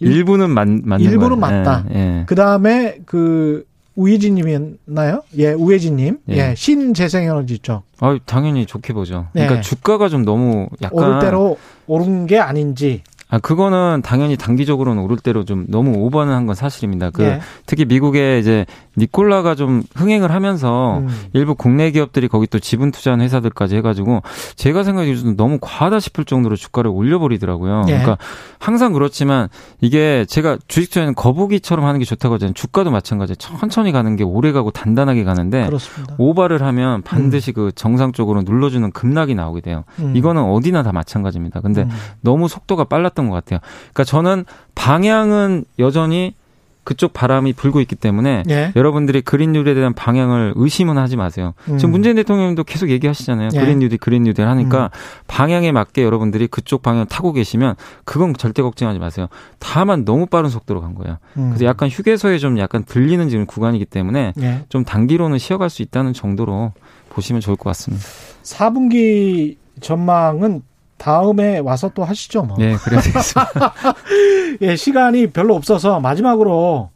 일부는 0.03 0.49
맞, 0.49 0.67
맞는 0.67 1.05
일부는 1.05 1.39
맞다. 1.39 1.85
예, 1.93 1.95
예. 1.95 2.23
그 2.25 2.35
다음에 2.35 2.99
그 3.05 3.65
우혜진님이었나요? 3.95 5.23
예, 5.37 5.53
우혜진님. 5.53 6.19
예, 6.29 6.37
예 6.37 6.55
신재생에너지 6.55 7.59
쪽. 7.59 7.83
아, 7.99 8.17
당연히 8.25 8.65
좋게 8.65 8.93
보죠. 8.93 9.27
그러니까 9.33 9.57
예. 9.57 9.61
주가가 9.61 10.09
좀 10.09 10.25
너무 10.25 10.67
약간 10.81 10.99
오를 10.99 11.19
대로 11.19 11.57
오른 11.87 12.25
게 12.25 12.39
아닌지. 12.39 13.03
아, 13.33 13.39
그거는 13.39 14.03
당연히 14.03 14.37
단기적으로는 14.37 15.01
오를 15.01 15.17
대로 15.17 15.43
좀 15.43 15.65
너무 15.67 15.97
오버는 15.97 16.31
한 16.31 16.43
건 16.43 16.55
사실입니다. 16.55 17.09
그 17.09 17.23
예. 17.23 17.39
특히 17.65 17.85
미국에 17.85 18.37
이제 18.37 18.65
니콜라가 18.97 19.55
좀 19.55 19.81
흥행을 19.95 20.31
하면서 20.31 20.97
음. 20.99 21.07
일부 21.31 21.55
국내 21.55 21.89
기업들이 21.89 22.27
거기 22.27 22.47
또 22.47 22.59
지분 22.59 22.91
투자한 22.91 23.21
회사들까지 23.21 23.77
해가지고 23.77 24.21
제가 24.55 24.83
생각해 24.83 25.15
도 25.15 25.35
너무 25.35 25.57
과하다 25.61 26.01
싶을 26.01 26.25
정도로 26.25 26.57
주가를 26.57 26.91
올려버리더라고요. 26.91 27.83
예. 27.87 27.91
그러니까 27.91 28.17
항상 28.59 28.91
그렇지만 28.93 29.47
이게 29.81 30.25
제가 30.27 30.57
주식 30.67 30.89
투자는 30.89 31.15
거북이처럼 31.15 31.85
하는 31.85 31.99
게 31.99 32.05
좋다고 32.05 32.35
하잖아요. 32.35 32.53
주가도 32.53 32.91
마찬가지예요. 32.91 33.35
천천히 33.35 33.91
가는 33.91 34.15
게 34.15 34.23
오래 34.23 34.51
가고 34.51 34.69
단단하게 34.69 35.23
가는데 35.23 35.65
그렇습니다. 35.65 36.15
오바를 36.17 36.61
하면 36.61 37.01
반드시 37.01 37.51
음. 37.51 37.53
그 37.53 37.71
정상적으로 37.73 38.41
눌러주는 38.43 38.91
급락이 38.91 39.33
나오게 39.33 39.61
돼요. 39.61 39.85
음. 39.99 40.15
이거는 40.15 40.43
어디나 40.43 40.83
다 40.83 40.91
마찬가지입니다. 40.91 41.61
근데 41.61 41.83
음. 41.83 41.89
너무 42.21 42.47
속도가 42.47 42.83
빨랐던 42.83 43.22
했던 43.23 43.29
것 43.29 43.35
같아요. 43.35 43.59
그러니까 43.93 44.03
저는 44.03 44.45
방향은 44.75 45.65
여전히 45.79 46.35
그쪽 46.83 47.13
바람이 47.13 47.53
불고 47.53 47.79
있기 47.79 47.95
때문에 47.95 48.43
예. 48.49 48.73
여러분들이 48.75 49.21
그린 49.21 49.53
뉴딜에 49.53 49.73
대한 49.73 49.93
방향을 49.93 50.51
의심은 50.57 50.97
하지 50.97 51.15
마세요. 51.15 51.53
음. 51.69 51.77
지금 51.77 51.91
문재인 51.91 52.17
대통령도 52.17 52.65
계속 52.65 52.89
얘기하시잖아요. 52.89 53.51
예. 53.53 53.57
그린 53.57 53.79
뉴딜, 53.79 53.99
그린 53.99 54.23
뉴딜 54.23 54.45
하니까 54.45 54.85
음. 54.85 54.89
방향에 55.27 55.71
맞게 55.71 56.03
여러분들이 56.03 56.47
그쪽 56.47 56.81
방향 56.81 57.05
타고 57.05 57.31
계시면 57.31 57.75
그건 58.03 58.33
절대 58.33 58.61
걱정하지 58.61 58.99
마세요. 58.99 59.27
다만 59.59 60.03
너무 60.03 60.25
빠른 60.25 60.49
속도로 60.49 60.81
간 60.81 60.93
거예요. 60.93 61.19
음. 61.37 61.51
그래서 61.51 61.63
약간 61.63 61.87
휴게소에 61.87 62.37
좀 62.37 62.59
약간 62.59 62.83
들리는 62.83 63.29
지금 63.29 63.45
구간이기 63.45 63.85
때문에 63.85 64.33
예. 64.41 64.65
좀 64.67 64.83
단기로는 64.83 65.37
쉬어갈 65.37 65.69
수 65.69 65.83
있다는 65.83 66.11
정도로 66.11 66.73
보시면 67.11 67.39
좋을 67.39 67.55
것 67.55 67.69
같습니다. 67.69 68.05
4분기 68.43 69.55
전망은 69.79 70.63
다음에 71.03 71.59
와서 71.59 71.91
또 71.93 72.05
하시죠, 72.05 72.43
뭐. 72.43 72.55
네, 72.57 72.77
그래야 72.77 73.01
되겠습니다. 73.01 73.73
예, 74.61 74.77
시간이 74.77 75.27
별로 75.31 75.53
없어서 75.53 75.99
마지막으로 75.99 76.91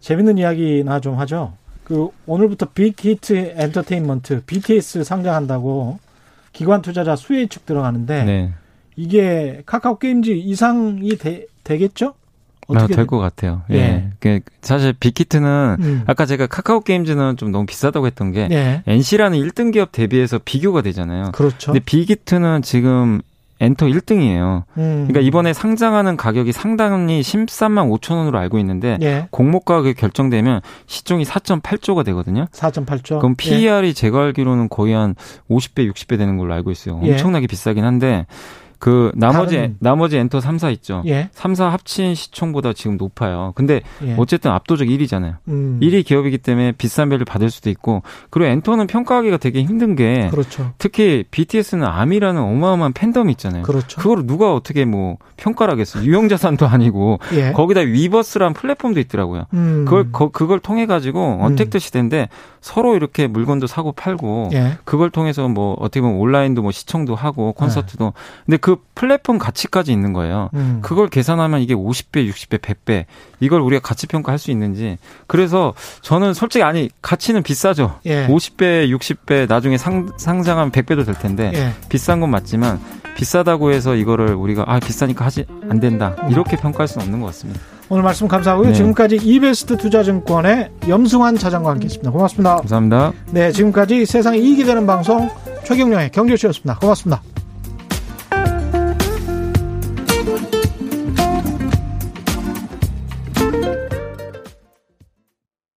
재밌는 0.00 0.38
이야기나 0.38 1.00
좀 1.00 1.18
하죠. 1.18 1.52
그 1.84 2.08
오늘부터 2.24 2.70
빅히트 2.72 3.52
엔터테인먼트 3.58 4.44
BTS 4.46 5.04
상장한다고 5.04 5.98
기관 6.54 6.80
투자자 6.80 7.14
수요 7.14 7.46
예측 7.46 7.66
들어가는데 7.66 8.24
네. 8.24 8.52
이게 8.96 9.62
카카오 9.66 9.98
게임즈 9.98 10.30
이상이 10.30 11.18
되, 11.18 11.44
되겠죠? 11.62 12.14
어떻게 12.68 12.94
될것 12.94 13.20
같아요. 13.20 13.64
예. 13.70 13.76
예. 13.76 14.10
그 14.18 14.40
사실 14.62 14.94
빅히트는 14.94 15.76
음. 15.78 16.04
아까 16.06 16.24
제가 16.24 16.46
카카오 16.46 16.80
게임즈는 16.80 17.36
좀 17.36 17.50
너무 17.52 17.66
비싸다고 17.66 18.06
했던 18.06 18.32
게 18.32 18.48
예. 18.50 18.82
NC라는 18.86 19.38
1등 19.38 19.74
기업 19.74 19.92
대비해서 19.92 20.40
비교가 20.42 20.80
되잖아요. 20.80 21.32
그렇죠. 21.32 21.72
근데 21.72 21.84
빅히트는 21.84 22.62
지금 22.62 23.20
엔터 23.62 23.86
1등이에요. 23.86 24.64
음. 24.76 25.06
그러니까 25.06 25.20
이번에 25.20 25.52
상장하는 25.52 26.16
가격이 26.16 26.50
상당히 26.50 27.20
13만 27.20 27.88
5천 27.96 28.16
원으로 28.16 28.36
알고 28.38 28.58
있는데 28.58 28.98
예. 29.02 29.28
공모 29.30 29.60
가격이 29.60 29.94
결정되면 29.94 30.60
시총이 30.86 31.24
4.8조가 31.24 32.04
되거든요. 32.06 32.46
4.8조. 32.50 33.20
그럼 33.20 33.36
PER이 33.36 33.88
예. 33.88 33.92
제가 33.92 34.20
알기로는 34.24 34.68
거의 34.68 34.94
한 34.94 35.14
50배, 35.48 35.88
60배 35.92 36.18
되는 36.18 36.36
걸로 36.38 36.52
알고 36.54 36.72
있어요. 36.72 37.00
예. 37.04 37.12
엄청나게 37.12 37.44
예. 37.44 37.46
비싸긴 37.46 37.84
한데 37.84 38.26
그 38.82 39.12
나머지 39.14 39.54
다른... 39.54 39.76
나머지 39.78 40.16
엔터 40.16 40.40
3사 40.40 40.72
있죠. 40.72 41.04
예. 41.06 41.28
3사 41.36 41.68
합친 41.68 42.16
시총보다 42.16 42.72
지금 42.72 42.96
높아요. 42.96 43.52
근데 43.54 43.80
예. 44.04 44.16
어쨌든 44.18 44.50
압도적 44.50 44.88
1위잖아요. 44.88 45.36
음. 45.46 45.78
1위 45.80 46.04
기업이기 46.04 46.38
때문에 46.38 46.72
비싼 46.72 47.08
배를 47.08 47.24
받을 47.24 47.48
수도 47.48 47.70
있고 47.70 48.02
그리고 48.30 48.50
엔터는 48.50 48.88
평가하기가 48.88 49.36
되게 49.36 49.62
힘든 49.62 49.94
게 49.94 50.26
그렇죠. 50.32 50.72
특히 50.78 51.22
BTS는 51.30 51.86
아미라는 51.86 52.42
어마어마한 52.42 52.92
팬덤이 52.92 53.30
있잖아요. 53.30 53.62
그렇죠. 53.62 54.00
그걸 54.00 54.26
누가 54.26 54.52
어떻게 54.52 54.84
뭐 54.84 55.16
평가를 55.36 55.70
하겠어요. 55.74 56.02
유형 56.04 56.28
자산도 56.28 56.66
아니고 56.66 57.20
예. 57.34 57.52
거기다 57.52 57.82
위버스란 57.82 58.52
플랫폼도 58.52 58.98
있더라고요. 58.98 59.44
음. 59.54 59.84
그걸 59.84 60.10
거, 60.10 60.30
그걸 60.30 60.58
통해 60.58 60.86
가지고 60.86 61.38
언택트 61.40 61.76
음. 61.76 61.78
시대인데 61.78 62.28
서로 62.60 62.96
이렇게 62.96 63.28
물건도 63.28 63.68
사고 63.68 63.92
팔고 63.92 64.50
예. 64.54 64.78
그걸 64.84 65.10
통해서 65.10 65.46
뭐 65.46 65.76
어떻게 65.78 66.00
보면 66.00 66.16
온라인도 66.16 66.62
뭐 66.62 66.72
시청도 66.72 67.14
하고 67.14 67.52
콘서트도 67.52 68.06
예. 68.06 68.42
근데 68.46 68.56
그 68.56 68.71
플랫폼 68.94 69.38
가치까지 69.38 69.92
있는 69.92 70.12
거예요. 70.12 70.50
음. 70.54 70.78
그걸 70.82 71.08
계산하면 71.08 71.60
이게 71.60 71.74
50배, 71.74 72.28
60배, 72.30 72.58
100배 72.58 73.04
이걸 73.40 73.60
우리가 73.60 73.80
가치 73.80 74.06
평가할 74.06 74.38
수 74.38 74.50
있는지. 74.50 74.98
그래서 75.26 75.74
저는 76.00 76.34
솔직히 76.34 76.62
아니 76.62 76.90
가치는 77.02 77.42
비싸죠. 77.42 77.98
예. 78.06 78.26
50배, 78.26 78.88
60배 78.96 79.48
나중에 79.48 79.78
상, 79.78 80.08
상장하면 80.16 80.72
100배도 80.72 81.04
될 81.04 81.14
텐데 81.14 81.52
예. 81.54 81.72
비싼 81.88 82.20
건 82.20 82.30
맞지만 82.30 82.80
비싸다고 83.16 83.72
해서 83.72 83.94
이거를 83.94 84.34
우리가 84.34 84.64
아 84.66 84.80
비싸니까 84.80 85.24
하지 85.24 85.44
안 85.68 85.80
된다 85.80 86.16
이렇게 86.30 86.56
평가할 86.56 86.88
수는 86.88 87.06
없는 87.06 87.20
것 87.20 87.26
같습니다. 87.26 87.60
오늘 87.88 88.02
말씀 88.04 88.26
감사하고요. 88.26 88.68
네. 88.68 88.74
지금까지 88.74 89.16
이베스트 89.16 89.76
투자증권의 89.76 90.70
염승환 90.88 91.36
차장과 91.36 91.72
함께했습니다. 91.72 92.10
고맙습니다. 92.10 92.56
감사합니다. 92.56 93.12
네, 93.32 93.52
지금까지 93.52 94.06
세상에 94.06 94.38
이익이 94.38 94.64
되는 94.64 94.86
방송 94.86 95.28
최경령의 95.64 96.10
경제쇼였습니다. 96.10 96.78
고맙습니다. 96.78 97.22